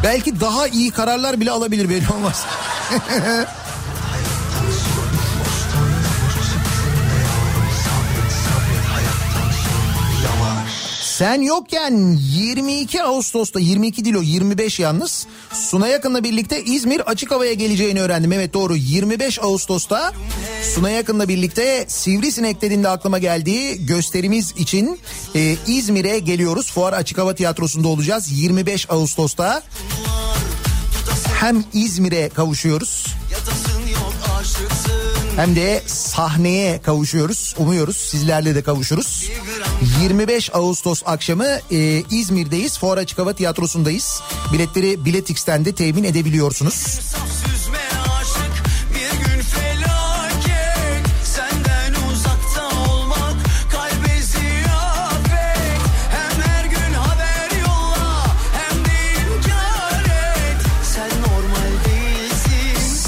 [0.04, 2.46] Belki daha iyi kararlar bile alabilir belli olmaz.
[11.18, 17.54] Sen yokken 22 Ağustos'ta 22 değil o 25 yalnız Suna Yakın'la birlikte İzmir açık havaya
[17.54, 18.32] geleceğini öğrendim.
[18.32, 20.14] Evet doğru 25 Ağustos'ta
[20.76, 25.00] Suna Yakın'la birlikte Sivrisinek dediğinde aklıma geldiği gösterimiz için
[25.36, 26.72] e, İzmir'e geliyoruz.
[26.72, 29.64] Fuar Açık Hava Tiyatrosu'nda olacağız 25 Ağustos'ta.
[31.40, 34.77] Hem İzmir'e kavuşuyoruz Yatasın yok aşıksın
[35.38, 37.56] hem de sahneye kavuşuyoruz.
[37.58, 39.30] Umuyoruz sizlerle de kavuşuruz.
[40.02, 42.80] 25 Ağustos akşamı e, İzmir'deyiz.
[42.80, 44.22] Fuar Açık Hava Tiyatrosu'ndayız.
[44.54, 47.00] Biletleri Biletix'ten de temin edebiliyorsunuz.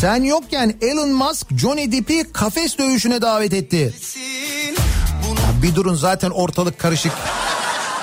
[0.02, 3.94] Sen yokken Elon Musk Johnny Depp'i kafes dövüşüne davet etti.
[5.26, 7.12] Ya bir durun zaten ortalık karışık.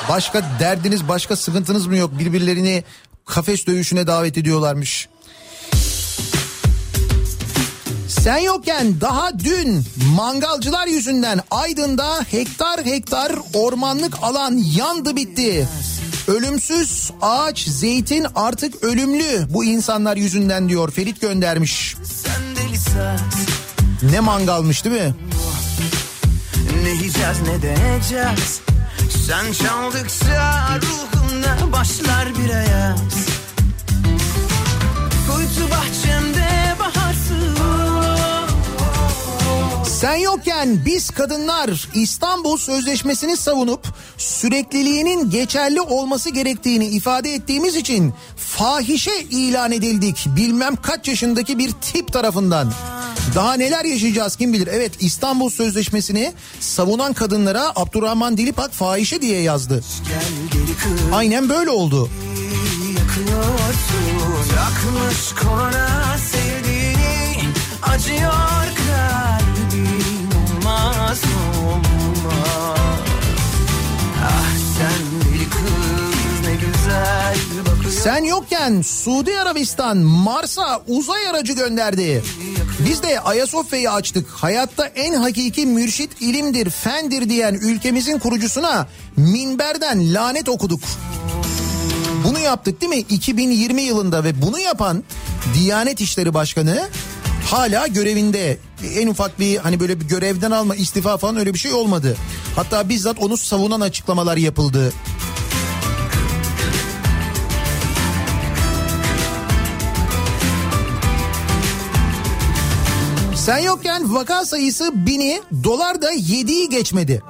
[0.09, 2.19] Başka derdiniz başka sıkıntınız mı yok?
[2.19, 2.85] Birbirlerini
[3.25, 5.09] kafes dövüşüne davet ediyorlarmış.
[8.09, 9.85] Sen yokken daha dün
[10.17, 15.69] mangalcılar yüzünden Aydın'da hektar hektar ormanlık alan yandı bitti.
[16.29, 21.97] Ölümsüz ağaç, zeytin artık ölümlü bu insanlar yüzünden diyor Ferit göndermiş.
[24.03, 25.15] Ne mangalmış değil mi?
[26.83, 28.61] Ne yiyeceğiz ne de edeceğiz
[29.27, 33.01] Sen çaldıkça ruhumda başlar bir ayaz
[35.29, 36.06] Kuytu bahçemde
[40.07, 43.87] Sen yokken biz kadınlar İstanbul Sözleşmesi'ni savunup
[44.19, 50.27] sürekliliğinin geçerli olması gerektiğini ifade ettiğimiz için fahişe ilan edildik.
[50.37, 52.73] Bilmem kaç yaşındaki bir tip tarafından.
[53.35, 54.67] Daha neler yaşayacağız kim bilir.
[54.73, 59.85] Evet İstanbul Sözleşmesi'ni savunan kadınlara Abdurrahman Dilipak fahişe diye yazdı.
[61.13, 62.11] Aynen böyle oldu.
[64.57, 67.53] Yakmış korona sevdiğini
[67.83, 68.76] Acıyor
[78.07, 82.23] sen yokken Suudi Arabistan Mars'a uzay aracı gönderdi.
[82.89, 84.29] Biz de Ayasofya'yı açtık.
[84.29, 90.81] Hayatta en hakiki mürşit ilimdir, fendir diyen ülkemizin kurucusuna minberden lanet okuduk.
[92.25, 92.99] Bunu yaptık değil mi?
[92.99, 95.05] 2020 yılında ve bunu yapan
[95.55, 96.89] Diyanet İşleri Başkanı
[97.51, 98.59] hala görevinde.
[98.95, 102.17] En ufak bir hani böyle bir görevden alma istifa falan öyle bir şey olmadı.
[102.57, 104.93] Hatta bizzat onu savunan açıklamalar yapıldı.
[113.47, 117.23] Sen yokken vaka sayısı bini dolar da 7'yi geçmedi.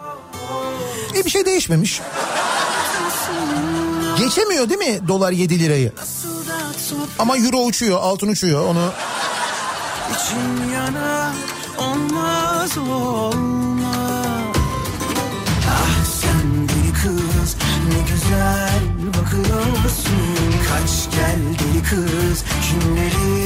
[1.16, 2.00] E bir şey değişmemiş.
[4.18, 5.92] Geçemiyor değil mi dolar 7 lirayı?
[7.18, 8.66] Ama euro uçuyor, altın uçuyor.
[8.66, 8.92] Onu
[10.10, 11.32] İçim yana
[11.78, 14.56] olmaz olmaz
[15.70, 17.56] Ah sen deli kız
[17.88, 23.45] ne güzel bakıyorsun Kaç gel deli kız kimleri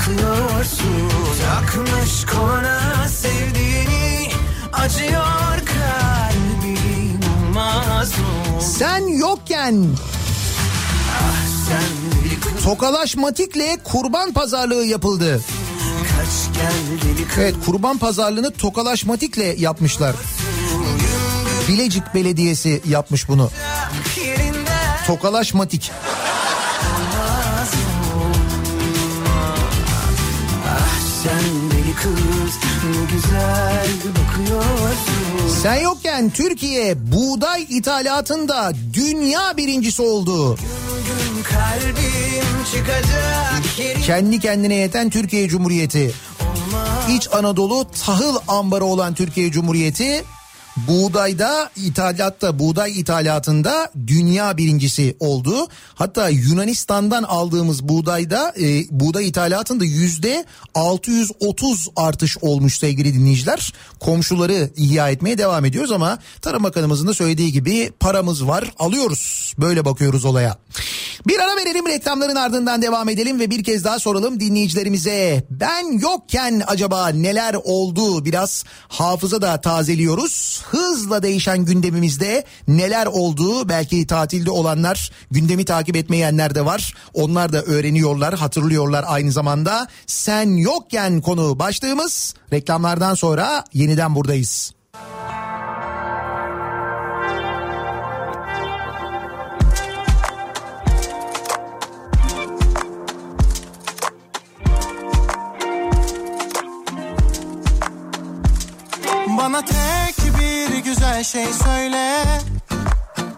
[0.00, 1.10] yakıyorsun
[1.44, 4.28] Takmış kona sevdiğini
[4.72, 8.12] acıyor kalbim olmaz
[8.48, 9.86] olmaz sen yokken
[11.68, 15.40] Sen deli kız tokalaşmatikle kurban pazarlığı yapıldı.
[17.36, 20.16] Evet kurban pazarlığını tokalaşmatikle yapmışlar.
[21.68, 23.50] Bilecik Belediyesi yapmış bunu.
[24.16, 24.70] yerinde
[25.06, 25.92] Tokalaşmatik.
[32.02, 40.56] Kız ne güzel bakıyorsun Sen yokken Türkiye buğday ithalatında dünya birincisi oldu.
[44.06, 46.12] Kendi kendine yeten Türkiye Cumhuriyeti.
[47.10, 50.24] İç Anadolu tahıl ambarı olan Türkiye Cumhuriyeti
[50.76, 55.68] buğdayda ithalatta buğday ithalatında dünya birincisi oldu.
[55.94, 60.44] Hatta Yunanistan'dan aldığımız buğdayda e, buğday ithalatında yüzde
[60.74, 63.72] 630 artış olmuş sevgili dinleyiciler.
[64.00, 69.54] Komşuları ihya etmeye devam ediyoruz ama Tarım Bakanımızın da söylediği gibi paramız var alıyoruz.
[69.58, 70.58] Böyle bakıyoruz olaya.
[71.26, 75.44] Bir ara verelim reklamların ardından devam edelim ve bir kez daha soralım dinleyicilerimize.
[75.50, 80.59] Ben yokken acaba neler oldu biraz hafıza da tazeliyoruz.
[80.62, 86.94] Hızla değişen gündemimizde neler oldu belki tatilde olanlar gündemi takip etmeyenler de var.
[87.14, 89.88] Onlar da öğreniyorlar hatırlıyorlar aynı zamanda.
[90.06, 94.72] Sen yokken konu başlığımız reklamlardan sonra yeniden buradayız.
[109.38, 109.99] Bana tek
[110.68, 112.24] bir güzel şey söyle.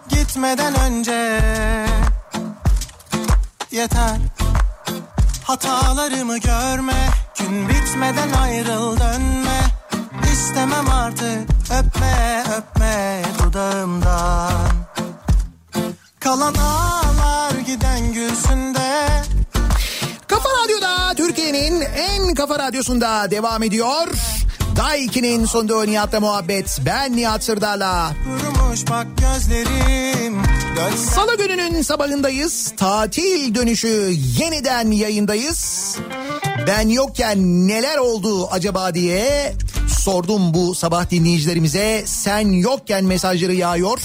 [0.09, 1.39] Gitmeden önce
[3.71, 4.17] Yeter.
[5.43, 7.09] Hatalarımı görme.
[7.39, 9.61] Gün bitmeden ayrıl dönme.
[10.33, 11.49] İstemem artık.
[11.79, 14.51] Öpme öpme dudağımdan.
[16.19, 19.07] Kalan ağlar giden gülsünde.
[20.27, 24.07] Kafa Radyo'da Türkiye'nin en kafa radyosunda devam ediyor.
[24.75, 26.79] Daiki'nin sonunda Nihat'la muhabbet.
[26.85, 28.13] Ben Nihat Sırdar'la.
[30.97, 32.73] Salı gününün sabahındayız.
[32.77, 35.95] Tatil dönüşü yeniden yayındayız.
[36.67, 39.53] Ben yokken neler oldu acaba diye
[39.99, 42.03] sordum bu sabah dinleyicilerimize.
[42.05, 43.99] Sen yokken mesajları yağıyor.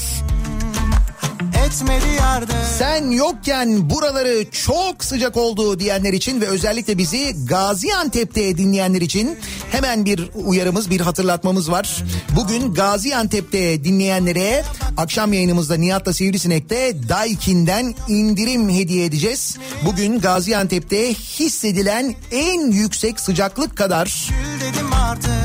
[1.69, 9.01] Etmedi yardım Sen yokken buraları çok sıcak oldu diyenler için ve özellikle bizi Gaziantep'te dinleyenler
[9.01, 9.39] için
[9.73, 12.05] hemen bir uyarımız, bir hatırlatmamız var.
[12.37, 14.65] Bugün Gaziantep'te dinleyenlere
[14.97, 19.59] akşam yayınımızda Nihat'la Sivrisinek'te Daikin'den indirim hediye edeceğiz.
[19.85, 24.31] Bugün Gaziantep'te hissedilen en yüksek sıcaklık kadar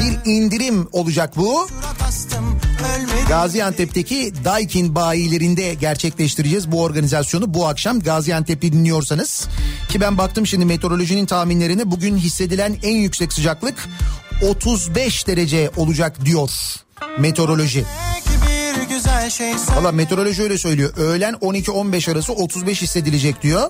[0.01, 1.67] bir indirim olacak bu.
[3.27, 9.47] Gaziantep'teki Daikin bayilerinde gerçekleştireceğiz bu organizasyonu bu akşam Gaziantep'te dinliyorsanız.
[9.89, 13.89] Ki ben baktım şimdi meteorolojinin tahminlerine bugün hissedilen en yüksek sıcaklık
[14.41, 16.49] 35 derece olacak diyor
[17.19, 17.85] meteoroloji.
[18.25, 18.32] Tek
[19.75, 20.97] Valla meteoroloji öyle söylüyor.
[20.97, 23.69] Öğlen 12-15 arası 35 hissedilecek diyor.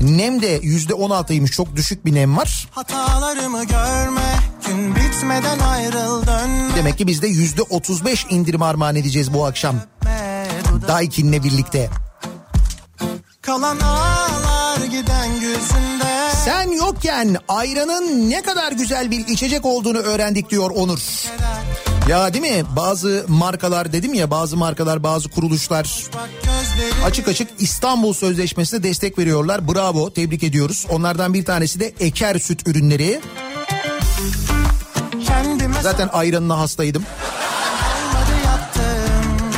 [0.00, 2.68] Nem de %16'ymış çok düşük bir nem var.
[2.70, 4.34] Hatalarımı görme
[4.66, 9.76] Gün bitmeden ayrıl dönme Demek ki biz de %35 indirim armağan edeceğiz bu akşam.
[10.88, 11.90] Daikin'le birlikte.
[13.42, 20.70] Kalan ağlar giden gülsünde Sen yokken ayranın ne kadar güzel bir içecek olduğunu öğrendik diyor
[20.70, 21.00] Onur.
[22.08, 26.10] Ya değil mi bazı markalar dedim ya bazı markalar bazı kuruluşlar
[27.04, 29.68] açık açık İstanbul Sözleşmesi'ne destek veriyorlar.
[29.68, 30.86] Bravo tebrik ediyoruz.
[30.90, 33.20] Onlardan bir tanesi de Eker Süt ürünleri.
[35.82, 37.04] Zaten ayranına hastaydım.
[38.44, 39.48] yaptım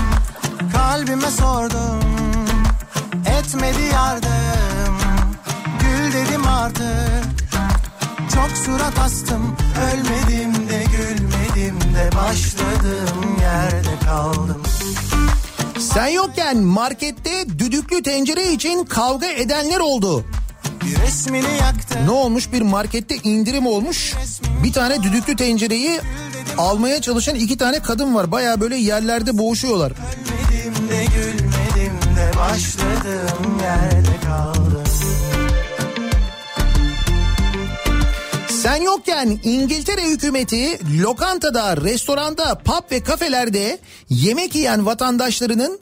[0.73, 2.01] Kalbime sordum
[3.39, 4.97] Etmedi yardım
[5.81, 7.25] Gül dedim artık
[8.35, 9.57] Çok surat astım
[9.93, 10.86] Ölmedim de
[11.97, 14.63] de Başladığım yerde kaldım
[15.79, 20.25] Sen yokken markette düdüklü tencere için kavga edenler oldu.
[20.85, 24.15] Bir resmini yaktım Ne olmuş bir markette indirim olmuş.
[24.65, 26.01] Bir tane düdüklü tencereyi
[26.59, 28.33] almaya çalışan iki tane kadın var.
[28.33, 29.93] Baya böyle yerlerde boğuşuyorlar.
[29.93, 34.66] Ölmedim de gülmedim de Başladığım yerde kaldım
[38.67, 43.79] Sen yokken İngiltere hükümeti lokantada, restoranda, pub ve kafelerde
[44.09, 45.81] yemek yiyen vatandaşlarının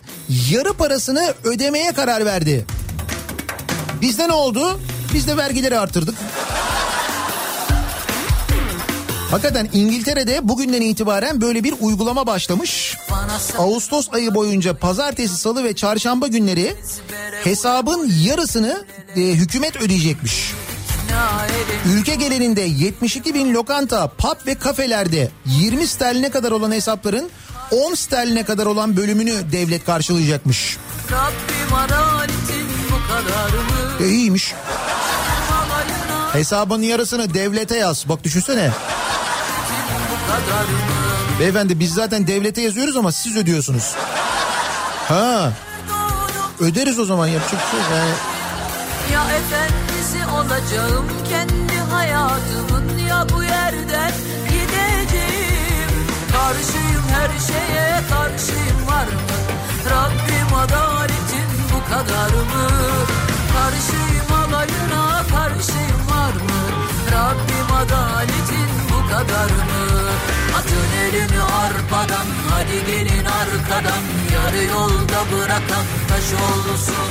[0.50, 2.66] yarı parasını ödemeye karar verdi.
[4.00, 4.80] Bizde ne oldu?
[5.14, 6.14] Biz de vergileri artırdık.
[9.30, 12.96] Hakikaten İngiltere'de bugünden itibaren böyle bir uygulama başlamış.
[13.58, 16.74] Ağustos ayı boyunca pazartesi, salı ve çarşamba günleri
[17.44, 18.84] hesabın yarısını
[19.16, 20.52] e, hükümet ödeyecekmiş.
[21.86, 27.30] Ülke genelinde 72 bin lokanta, pub ve kafelerde 20 sterline kadar olan hesapların
[27.70, 30.76] 10 sterline kadar olan bölümünü devlet karşılayacakmış.
[34.00, 34.54] E iyiymiş.
[36.32, 38.08] Hesabın yarısını devlete yaz.
[38.08, 38.70] Bak düşünsene.
[41.40, 43.94] Beyefendi biz zaten devlete yazıyoruz ama siz ödüyorsunuz.
[45.08, 45.52] Ha.
[46.60, 47.98] Öderiz o zaman yapacak bir şey.
[47.98, 48.10] Yani
[49.12, 54.12] Ya efendisi olacağım kendi hayatımın ya bu yerden
[54.48, 55.90] gideceğim.
[56.32, 59.36] Karşıyım her şeye karşıyım var mı?
[59.90, 62.68] Rabbim adaletin bu kadar mı?
[63.54, 66.60] Karşıyım alayına karşıyım var mı?
[67.12, 69.84] Rabbim adaletin bu kadar mı?
[70.58, 74.02] Atın elini arpadan hadi gelin arkadan
[74.34, 77.10] Yarı yolda bırakan taş olsun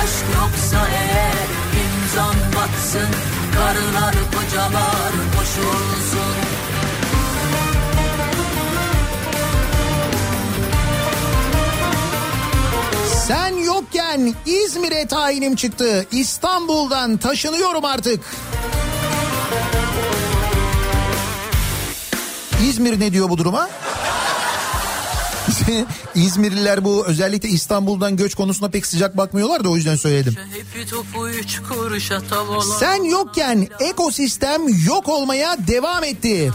[0.00, 1.67] Aşk yoksa eğer
[2.18, 3.08] imzan batsın
[3.54, 6.34] Karılar kocalar boş olsun
[13.26, 16.06] Sen yokken İzmir'e tayinim çıktı.
[16.12, 18.20] İstanbul'dan taşınıyorum artık.
[22.68, 23.68] İzmir ne diyor bu duruma?
[26.14, 30.36] İzmirliler bu özellikle İstanbul'dan göç konusuna pek sıcak bakmıyorlar da o yüzden söyledim.
[32.78, 36.52] Sen yokken ekosistem yok olmaya devam etti.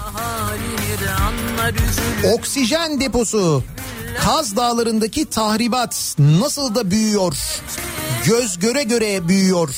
[2.34, 3.64] Oksijen deposu
[4.22, 7.38] Kaz Dağları'ndaki tahribat nasıl da büyüyor.
[8.26, 9.70] Göz göre göre büyüyor.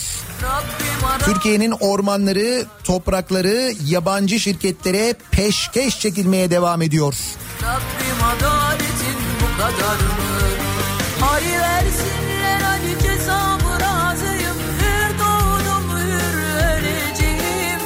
[1.19, 7.15] Türkiye'nin ormanları, toprakları yabancı şirketlere peşkeş çekilmeye devam ediyor.
[7.63, 8.84] Rabbim adaletin bu
[9.57, 10.26] kadar mı?
[11.22, 16.38] Hayır versinler hadi cezamı razıyım Hür doğdum hür
[16.77, 17.80] öleceğim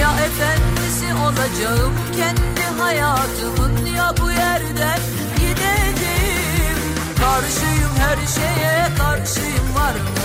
[0.00, 5.00] Ya efendisi olacağım kendi hayatımın Ya bu yerden
[5.36, 6.78] gideceğim
[7.20, 10.22] Karşıyım her şeye karşıyım var mı?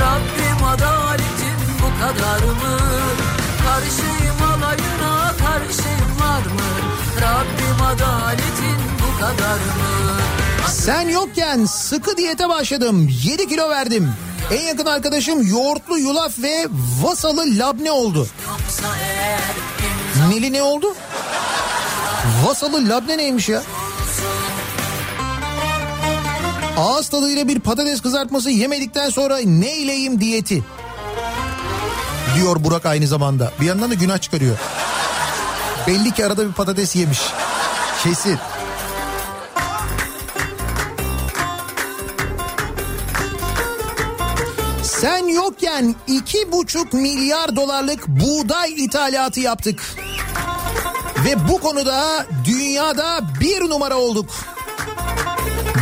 [0.00, 2.78] Rabbim adaletin bu kadar mı?
[3.64, 6.70] Karşıyım alayına karşıyım var mı?
[7.22, 8.93] Rabbim adaletin
[9.24, 10.70] kadar mı?
[10.70, 13.08] Sen yokken sıkı diyete başladım.
[13.24, 14.12] 7 kilo verdim.
[14.52, 16.66] En yakın arkadaşım yoğurtlu yulaf ve
[17.02, 18.28] vasalı labne oldu.
[20.30, 20.94] Neli ne oldu?
[22.44, 23.62] Vasalı labne neymiş ya?
[26.78, 30.64] Ağız tadıyla bir patates kızartması yemedikten sonra neyleyim diyeti?
[32.34, 33.52] Diyor Burak aynı zamanda.
[33.60, 34.56] Bir yandan da günah çıkarıyor.
[35.86, 37.20] Belli ki arada bir patates yemiş.
[38.02, 38.38] Kesin.
[45.04, 49.82] Sen yokken iki buçuk milyar dolarlık buğday ithalatı yaptık.
[51.24, 54.30] Ve bu konuda dünyada bir numara olduk.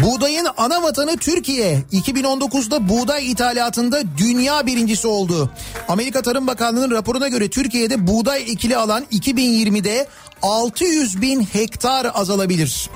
[0.03, 5.51] Buğdayın ana vatanı Türkiye 2019'da buğday ithalatında dünya birincisi oldu.
[5.89, 10.07] Amerika Tarım Bakanlığı'nın raporuna göre Türkiye'de buğday ekili alan 2020'de
[10.43, 12.91] 600 bin hektar azalabilir.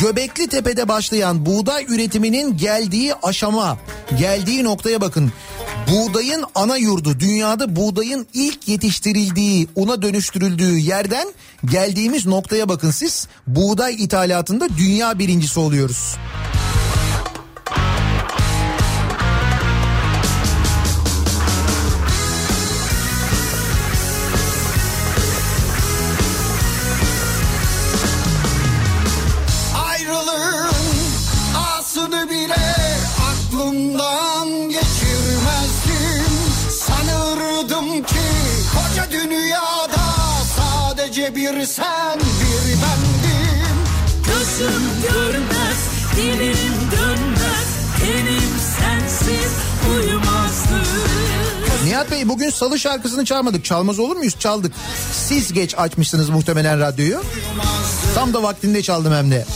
[0.00, 3.78] Göbekli Tepe'de başlayan buğday üretiminin geldiği aşama,
[4.18, 5.32] geldiği noktaya bakın.
[5.90, 11.28] Buğdayın ana yurdu, dünyada buğdayın ilk yetiştirildiği, una dönüştürüldüğü yerden
[11.64, 13.28] geldiğimiz noktaya bakın siz.
[13.46, 16.16] Buğday ithalatında dünya birincisi oluyoruz.
[41.64, 43.76] Bir sen bir bendim
[44.26, 45.78] Gözüm görmez,
[46.16, 47.68] dilim dönmez,
[48.00, 48.50] tenim
[48.80, 49.52] sensiz
[49.90, 50.88] uyumazdı.
[51.84, 53.64] Nihat Bey bugün salı şarkısını çalmadık.
[53.64, 54.34] Çalmaz olur muyuz?
[54.38, 54.72] Çaldık.
[55.12, 57.22] Siz geç açmışsınız muhtemelen radyoyu.
[58.14, 59.46] Tam da vaktinde çaldım hem de.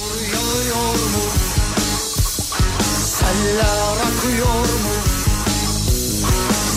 [3.19, 4.95] Seller akıyor mu?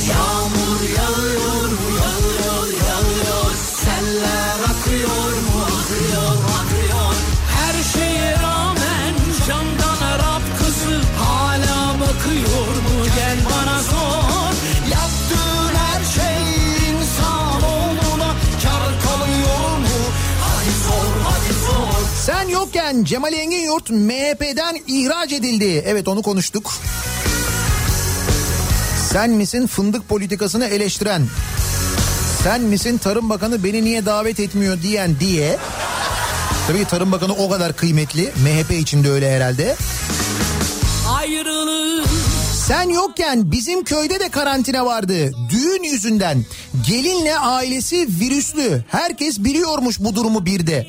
[0.09, 0.40] Yağmur
[22.91, 25.83] Yokken Cemal Engin Yurt MHP'den ihraç edildi.
[25.85, 26.73] Evet onu konuştuk.
[29.11, 31.27] Sen misin fındık politikasını eleştiren?
[32.43, 35.57] Sen misin Tarım Bakanı beni niye davet etmiyor diyen diye.
[36.67, 38.23] Tabii ki Tarım Bakanı o kadar kıymetli.
[38.23, 39.75] MHP için de öyle herhalde.
[41.09, 42.07] Ayrılık
[42.67, 45.31] Sen yokken bizim köyde de karantina vardı.
[45.49, 46.45] Düğün yüzünden.
[46.87, 48.83] Gelinle ailesi virüslü.
[48.87, 50.87] Herkes biliyormuş bu durumu bir de.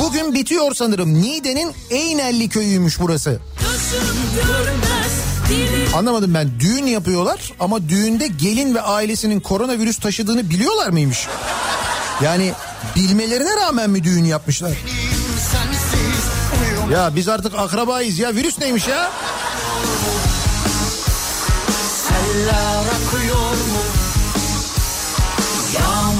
[0.00, 1.22] Bugün bitiyor sanırım.
[1.22, 3.40] Niğde'nin Eynelli köyüymüş burası.
[4.34, 6.60] görmez, Anlamadım ben.
[6.60, 11.28] Düğün yapıyorlar ama düğünde gelin ve ailesinin koronavirüs taşıdığını biliyorlar mıymış?
[12.22, 12.52] Yani
[12.96, 14.72] bilmelerine rağmen mi düğün yapmışlar?
[15.52, 18.34] sensiz Ya biz artık akrabayız ya.
[18.34, 19.10] Virüs neymiş ya?
[22.08, 23.82] Seller akıyor mu?
[25.74, 26.19] Yağmur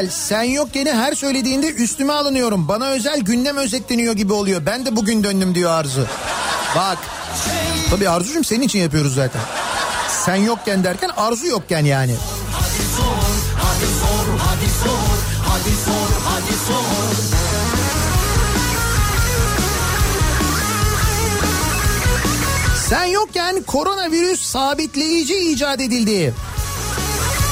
[0.00, 0.10] güzel.
[0.10, 2.68] Sen yok gene her söylediğinde üstüme alınıyorum.
[2.68, 4.66] Bana özel gündem özetleniyor gibi oluyor.
[4.66, 6.06] Ben de bugün döndüm diyor Arzu.
[6.76, 6.98] Bak.
[7.90, 9.40] Tabii Arzucuğum senin için yapıyoruz zaten.
[10.24, 12.14] Sen yokken derken Arzu yokken yani.
[12.52, 15.18] Hadi sor hadi sor hadi sor
[15.48, 17.14] hadi sor hadi sor
[22.88, 26.34] Sen yokken koronavirüs sabitleyici icat edildi.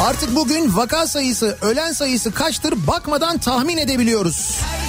[0.01, 4.36] Artık bugün vaka sayısı, ölen sayısı kaçtır bakmadan tahmin edebiliyoruz.
[4.36, 4.82] şeye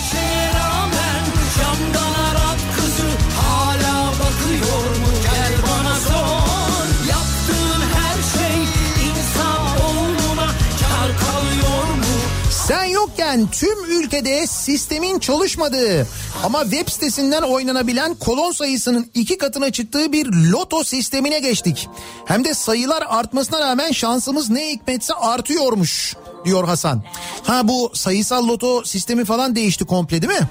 [13.34, 16.08] Yokken tüm ülkede sistemin çalışmadığı
[16.44, 21.90] ama web sitesinden oynanabilen kolon sayısının iki katına çıktığı bir loto sistemine geçtik.
[22.26, 26.16] Hem de sayılar artmasına rağmen şansımız ne hikmetse artıyormuş
[26.46, 27.04] diyor Hasan.
[27.44, 30.48] Ha bu sayısal loto sistemi falan değişti komple değil mi?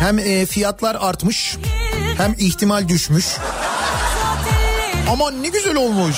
[0.00, 1.56] Hem e, fiyatlar artmış
[2.16, 3.26] hem ihtimal düşmüş.
[5.10, 6.16] Aman ne güzel olmuş.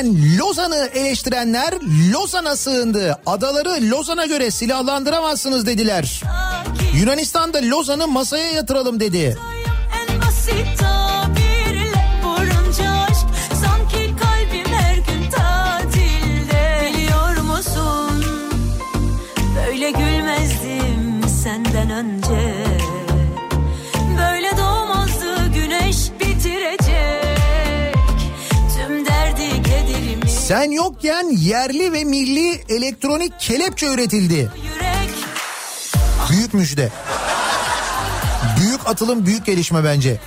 [0.00, 1.74] Yokken Lozan'ı eleştirenler
[2.12, 3.18] Lozan'a sığındı.
[3.26, 6.22] Adaları Lozan'a göre silahlandıramazsınız dediler.
[6.94, 9.36] Yunanistan'da Lozan'ı masaya yatıralım dedi.
[10.78, 12.00] tabirle
[30.50, 34.50] Sen yokken yerli ve milli elektronik kelepçe üretildi.
[36.30, 36.88] Büyük müjde.
[38.60, 40.20] Büyük atılım büyük gelişme bence.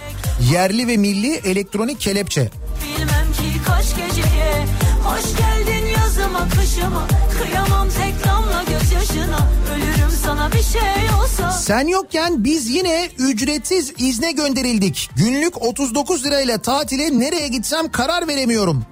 [0.52, 2.50] Yerli ve milli elektronik kelepçe.
[2.84, 4.66] Bilmem ki kaç geceye
[5.04, 7.08] Hoş geldin yazıma kışıma
[7.44, 14.32] Kıyamam tek damla gözyaşına Ölürüm sana bir şey olsa Sen yokken biz yine ücretsiz izne
[14.32, 15.10] gönderildik.
[15.16, 18.86] Günlük 39 lirayla tatile nereye gitsem karar veremiyorum.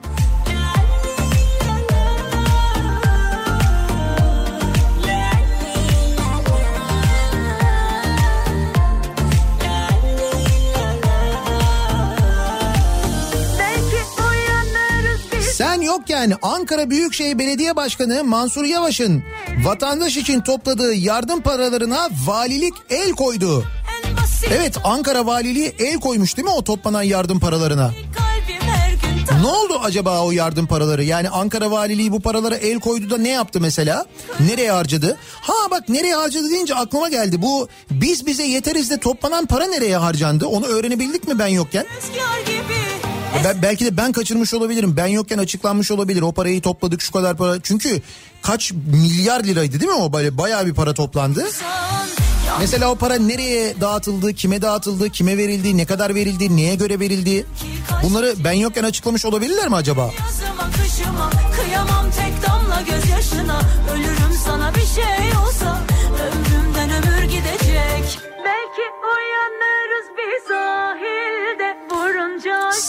[15.91, 19.23] Yokken Ankara Büyükşehir Belediye Başkanı Mansur Yavaş'ın
[19.63, 23.63] vatandaş için topladığı yardım paralarına valilik el koydu.
[24.51, 27.91] Evet Ankara Valiliği el koymuş değil mi o toplanan yardım paralarına?
[29.41, 31.03] Ne oldu acaba o yardım paraları?
[31.03, 34.05] Yani Ankara Valiliği bu paralara el koydu da ne yaptı mesela?
[34.39, 35.17] Nereye harcadı?
[35.41, 37.41] Ha bak nereye harcadı deyince aklıma geldi.
[37.41, 40.45] Bu biz bize yeteriz de toplanan para nereye harcandı?
[40.45, 41.85] Onu öğrenebildik mi ben yokken?
[41.85, 43.10] rüzgar gibi
[43.43, 44.97] Ben, belki de ben kaçırmış olabilirim.
[44.97, 46.21] Ben yokken açıklanmış olabilir.
[46.21, 47.61] O parayı topladık şu kadar para.
[47.63, 48.01] Çünkü
[48.41, 51.45] kaç milyar liraydı değil mi o böyle bayağı bir para toplandı.
[52.59, 57.45] Mesela o para nereye dağıtıldı, kime dağıtıldı, kime verildi, ne kadar verildi, neye göre verildi?
[58.03, 60.01] Bunları ben yokken açıklamış olabilirler mi acaba?
[60.01, 63.61] Yazıma kışıma kıyamam tek damla gözyaşına
[63.93, 65.81] Ölürüm sana bir şey olsa
[66.27, 69.70] ömrümden ömür gidecek Belki uyanırız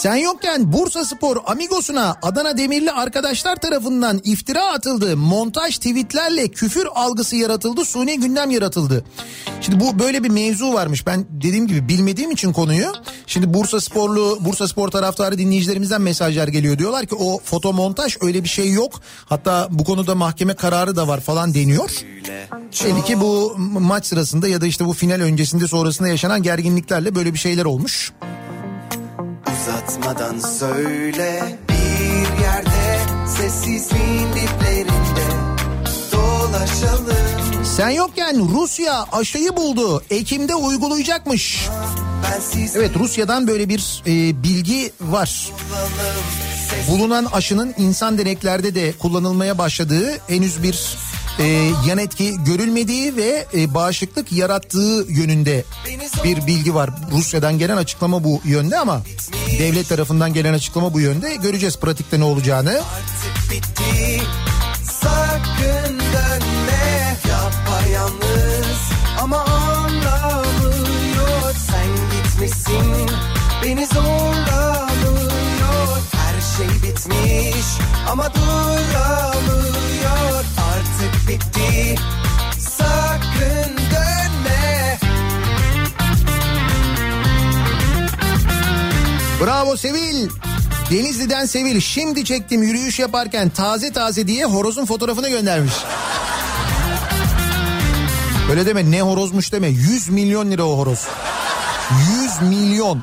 [0.02, 5.16] Sen yokken Bursa Spor Amigos'una Adana Demirli arkadaşlar tarafından iftira atıldı.
[5.16, 7.84] Montaj tweetlerle küfür algısı yaratıldı.
[7.84, 9.04] Suni gündem yaratıldı.
[9.60, 11.06] Şimdi bu böyle bir mevzu varmış.
[11.06, 12.92] Ben dediğim gibi bilmediğim için konuyu.
[13.26, 16.78] Şimdi Bursa Sporlu, Bursa Spor taraftarı dinleyicilerimizden mesajlar geliyor.
[16.78, 19.00] Diyorlar ki o foto montaj öyle bir şey yok.
[19.24, 21.90] Hatta bu konuda mahkeme kararı da var falan deniyor.
[22.84, 27.34] Belli ki bu maç sırasında ya da işte bu final öncesinde sonrasında yaşanan gerginliklerle böyle
[27.34, 28.12] bir şeyler olmuş.
[29.62, 32.98] Uzatmadan söyle bir yerde
[33.36, 35.26] sessizliğin diplerinde
[36.12, 37.64] dolaşalım.
[37.76, 40.02] Sen yokken Rusya aşıyı buldu.
[40.10, 41.68] Ekim'de uygulayacakmış.
[42.74, 45.50] Evet Rusya'dan böyle bir e, bilgi var.
[46.90, 50.96] Bulunan aşının insan deneklerde de kullanılmaya başladığı henüz bir
[51.38, 51.44] e,
[51.88, 55.64] yan etki görülmediği ve e, bağışıklık yarattığı yönünde
[56.24, 56.90] bir bilgi var.
[57.12, 59.02] Rusya'dan gelen açıklama bu yönde ama
[59.58, 61.34] devlet tarafından gelen açıklama bu yönde.
[61.36, 62.70] Göreceğiz pratikte ne olacağını.
[62.70, 64.22] artık bitti.
[65.00, 68.78] Sakın dönme yapayalnız
[69.20, 71.54] ama anlamıyor.
[71.70, 71.86] Sen
[72.16, 73.10] gitmişsin
[73.64, 75.98] beni zorlamıyor.
[76.12, 77.66] Her şey bitmiş
[78.10, 79.81] ama duramıyor.
[81.02, 81.94] Artık bitti.
[82.58, 84.98] Sakın dönme.
[89.44, 90.28] Bravo Sevil.
[90.90, 91.80] Denizli'den Sevil.
[91.80, 95.74] Şimdi çektim yürüyüş yaparken taze taze diye horozun fotoğrafını göndermiş.
[98.50, 99.68] Öyle deme ne horozmuş deme.
[99.68, 101.06] 100 milyon lira o horoz.
[102.40, 103.02] 100 milyon.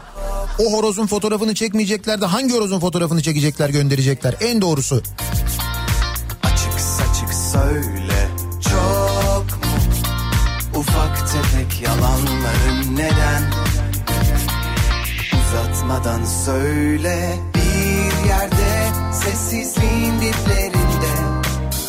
[0.60, 5.04] O horozun fotoğrafını çekmeyecekler de hangi horozun fotoğrafını çekecekler gönderecekler en doğrusu.
[7.60, 8.28] Söyle
[8.70, 9.78] çok mu
[10.80, 13.44] Ufak tefek yalanların neden
[15.40, 21.14] Uzatmadan söyle bir yerde Sessizliğin diplerinde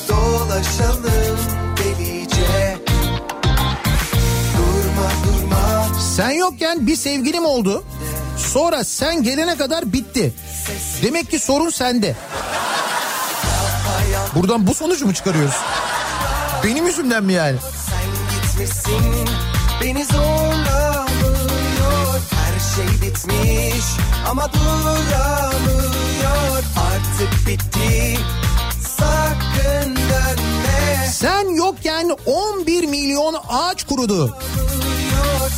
[0.08, 1.38] Dolaşalım
[1.76, 2.78] delice
[4.56, 7.84] Durma durma Sen yokken bir sevgilim oldu.
[8.38, 10.32] Sonra sen gelene kadar bitti.
[11.02, 12.16] Demek ki sorun sende.
[14.34, 15.54] Buradan bu sonucu mu çıkarıyoruz?
[16.64, 17.58] Benim yüzümden mi yani?
[17.90, 19.28] Sen gitmişsin
[19.82, 21.00] beni zorlamıyor
[22.30, 23.84] Her şey bitmiş
[24.30, 25.80] ama duramıyor
[26.92, 28.18] Artık bitti
[28.98, 34.38] sakın dönme Sen yokken 11 milyon ağaç kurudu.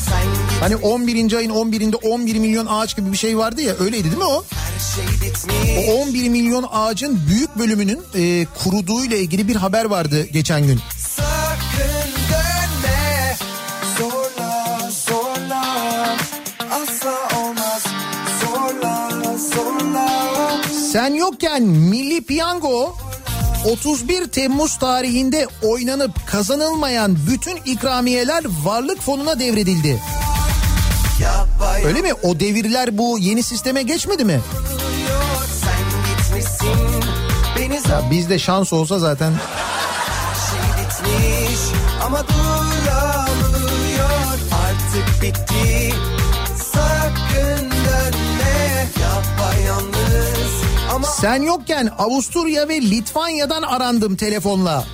[0.09, 1.32] Sen Hani 11.
[1.32, 4.44] ayın 11'inde 11 milyon ağaç gibi bir şey vardı ya öyleydi değil mi o?
[5.89, 10.80] O 11 milyon ağacın büyük bölümünün e, kuruduğuyla ilgili bir haber vardı geçen gün.
[10.98, 13.36] Sakın dönme
[13.98, 15.64] Zorla zorla
[16.70, 17.82] Asla olmaz
[18.44, 19.10] Zorla
[19.55, 20.60] zorla
[20.93, 22.94] Sen yokken Milli Piyango
[23.64, 30.01] 31 Temmuz tarihinde oynanıp kazanılmayan bütün ikramiyeler varlık fonuna devredildi.
[31.85, 32.15] Öyle mi?
[32.23, 34.40] O devirler bu yeni sisteme geçmedi mi?
[37.93, 39.32] Ya bizde şans olsa zaten
[40.51, 41.61] şey bitmiş
[42.07, 42.19] Ama
[44.53, 45.94] Artık bitti
[46.73, 50.53] Sakın dönme Yapayalnız
[50.94, 54.85] Ama sen yokken Avusturya ve Litvanya'dan arandım telefonla.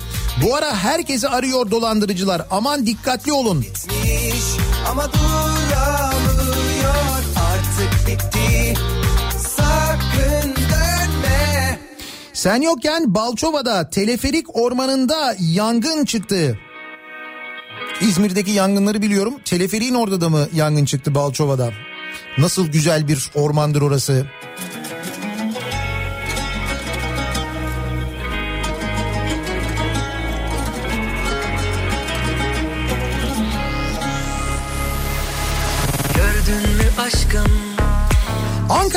[0.43, 2.41] Bu ara herkesi arıyor dolandırıcılar.
[2.51, 3.61] Aman dikkatli olun.
[3.61, 4.43] bitmiş
[4.91, 5.28] Ama duramıyor
[12.39, 16.59] Sen yokken Balçova'da teleferik ormanında yangın çıktı.
[18.01, 19.33] İzmir'deki yangınları biliyorum.
[19.45, 21.71] Teleferiğin orada da mı yangın çıktı Balçova'da?
[22.37, 24.25] Nasıl güzel bir ormandır orası.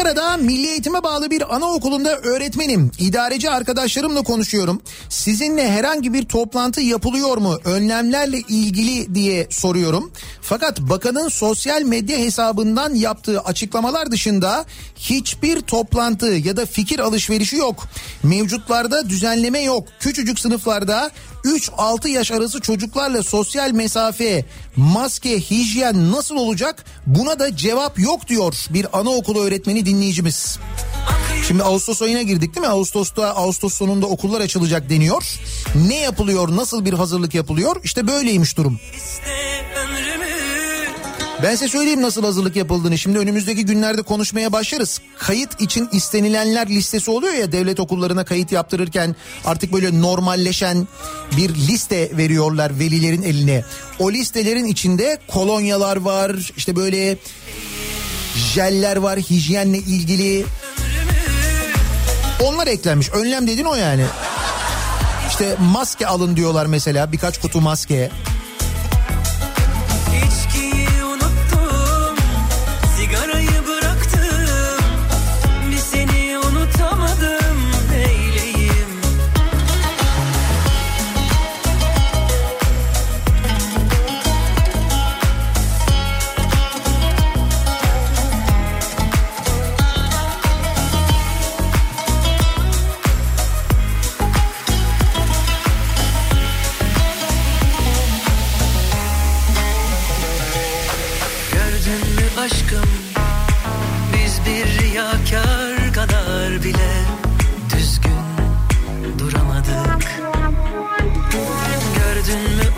[0.02, 2.90] Ankara'da Milli Eğitime bağlı bir anaokulunda öğretmenim.
[2.98, 4.82] İdareci arkadaşlarımla konuşuyorum.
[5.08, 7.58] Sizinle herhangi bir toplantı yapılıyor mu?
[7.64, 10.12] Önlemlerle ilgili diye soruyorum.
[10.40, 14.64] Fakat bakanın sosyal medya hesabından yaptığı açıklamalar dışında
[14.96, 17.84] hiçbir toplantı ya da fikir alışverişi yok.
[18.22, 19.88] Mevcutlarda düzenleme yok.
[20.00, 21.10] Küçücük sınıflarda
[21.44, 24.44] 3-6 yaş arası çocuklarla sosyal mesafe,
[24.76, 26.84] maske, hijyen nasıl olacak?
[27.06, 30.58] Buna da cevap yok diyor bir anaokulu öğretmeni dinleyicimiz.
[31.48, 32.72] Şimdi Ağustos ayına girdik değil mi?
[32.72, 35.40] Ağustos'ta Ağustos sonunda okullar açılacak deniyor.
[35.88, 36.56] Ne yapılıyor?
[36.56, 37.76] Nasıl bir hazırlık yapılıyor?
[37.84, 38.80] İşte böyleymiş durum.
[41.42, 42.98] Ben size söyleyeyim nasıl hazırlık yapıldığını.
[42.98, 45.00] Şimdi önümüzdeki günlerde konuşmaya başlarız.
[45.18, 50.88] Kayıt için istenilenler listesi oluyor ya devlet okullarına kayıt yaptırırken artık böyle normalleşen
[51.36, 53.64] bir liste veriyorlar velilerin eline.
[53.98, 57.16] O listelerin içinde kolonyalar var, işte böyle
[58.54, 60.44] jeller var, hijyenle ilgili.
[62.42, 63.10] Onlar eklenmiş.
[63.10, 64.04] Önlem dediğin o yani.
[65.28, 68.10] İşte maske alın diyorlar mesela birkaç kutu maske.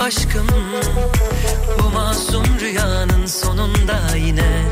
[0.05, 0.47] Aşkım,
[1.79, 4.63] bu masum rüyanın sonunda yine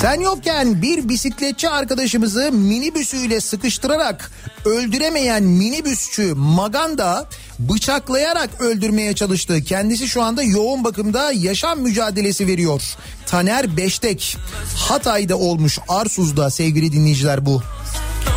[0.00, 4.30] Sen yokken bir bisikletçi arkadaşımızı minibüsüyle sıkıştırarak
[4.64, 7.28] öldüremeyen minibüsçü Maganda
[7.58, 9.64] bıçaklayarak öldürmeye çalıştı.
[9.64, 12.82] Kendisi şu anda yoğun bakımda yaşam mücadelesi veriyor.
[13.26, 14.36] Taner Beştek
[14.76, 17.62] Hatay'da olmuş Arsuz'da sevgili dinleyiciler bu.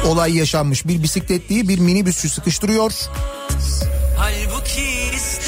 [0.07, 0.88] Olay yaşanmış.
[0.88, 2.91] Bir bisikletliyi bir minibüsçü sıkıştırıyor.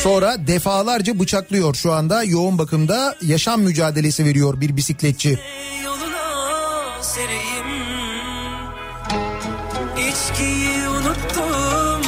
[0.03, 5.40] Sonra defalarca bıçaklıyor şu anda yoğun bakımda yaşam mücadelesi veriyor bir bisikletçi.
[9.98, 12.02] İçkiyi unuttum,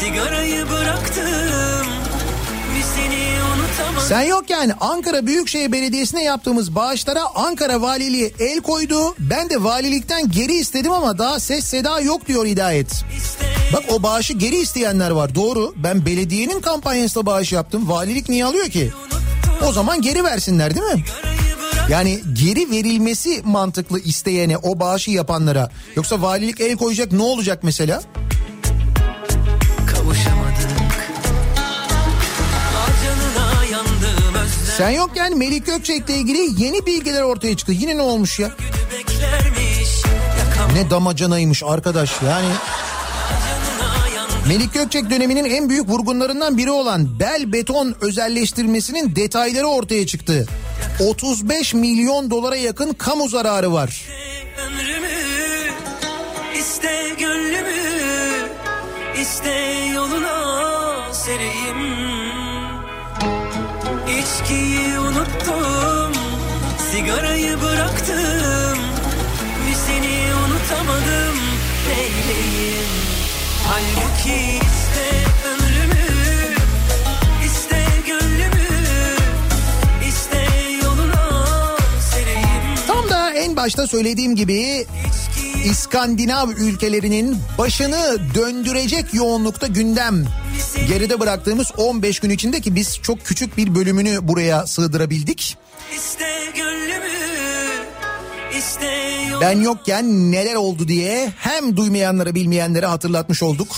[0.00, 1.86] sigarayı bıraktım.
[4.08, 9.14] Sen yokken Ankara Büyükşehir Belediyesi'ne yaptığımız bağışlara Ankara Valiliği el koydu.
[9.18, 13.04] Ben de valilikten geri istedim ama daha ses seda yok diyor Hidayet.
[13.72, 15.74] Bak o bağışı geri isteyenler var doğru.
[15.76, 17.88] Ben belediyenin kampanyasıyla bağış yaptım.
[17.88, 18.92] Valilik niye alıyor ki?
[19.66, 21.04] O zaman geri versinler değil mi?
[21.88, 25.70] Yani geri verilmesi mantıklı isteyene o bağışı yapanlara.
[25.96, 28.02] Yoksa valilik el koyacak ne olacak mesela?
[34.76, 37.72] Sen yokken Melik Gökçek'le ilgili yeni bilgiler ortaya çıktı.
[37.72, 38.50] Yine ne olmuş ya?
[40.74, 42.48] Ne damacanaymış arkadaş yani.
[44.48, 50.46] Melik Gökçek döneminin en büyük vurgunlarından biri olan bel beton özelleştirmesinin detayları ortaya çıktı.
[51.08, 54.04] 35 milyon dolara yakın kamu zararı var.
[54.66, 55.08] ömrümü,
[56.58, 58.48] iste gönlümü,
[59.22, 59.52] iste
[59.94, 61.98] yoluna sereyim.
[64.08, 66.12] İçkiyi unuttum,
[66.92, 68.78] sigarayı bıraktım.
[69.68, 71.36] Bir seni unutamadım,
[71.88, 73.17] neyleyim?
[73.68, 75.08] Halbuki iste
[75.48, 76.54] ömrümü,
[77.46, 78.68] iste gönlümü,
[80.08, 80.46] iste
[80.82, 81.76] yoluna
[82.12, 82.86] sereyim.
[82.86, 84.86] Tam da en başta söylediğim gibi
[85.64, 90.24] İskandinav ülkelerinin başını döndürecek yoğunlukta gündem.
[90.88, 95.56] Geride bıraktığımız 15 gün içinde ki biz çok küçük bir bölümünü buraya sığdırabildik.
[95.96, 97.18] İste gönlümü,
[98.58, 99.07] iste
[99.40, 103.68] Ben yokken neler oldu diye hem duymayanlara bilmeyenlere hatırlatmış olduk.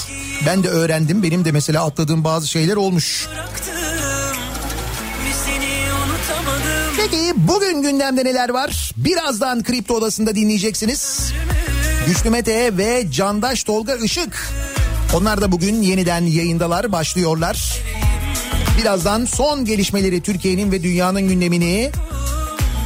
[0.46, 1.22] Ben de öğrendim.
[1.22, 3.28] Benim de mesela atladığım bazı şeyler olmuş.
[6.96, 8.92] Peki bugün gündemde neler var?
[8.96, 11.32] Birazdan Kripto Odası'nda dinleyeceksiniz.
[12.06, 14.52] Güçlü Mete ve Candaş Tolga Işık.
[15.14, 17.78] Onlar da bugün yeniden yayındalar, başlıyorlar.
[18.80, 21.90] Birazdan son gelişmeleri Türkiye'nin ve dünyanın gündemini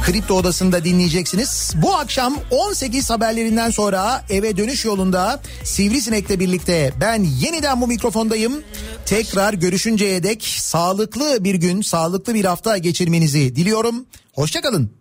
[0.05, 1.73] Kripto Odası'nda dinleyeceksiniz.
[1.75, 8.63] Bu akşam 18 haberlerinden sonra eve dönüş yolunda Sivrisinek'le birlikte ben yeniden bu mikrofondayım.
[9.05, 14.05] Tekrar görüşünceye dek sağlıklı bir gün, sağlıklı bir hafta geçirmenizi diliyorum.
[14.33, 14.95] Hoşçakalın.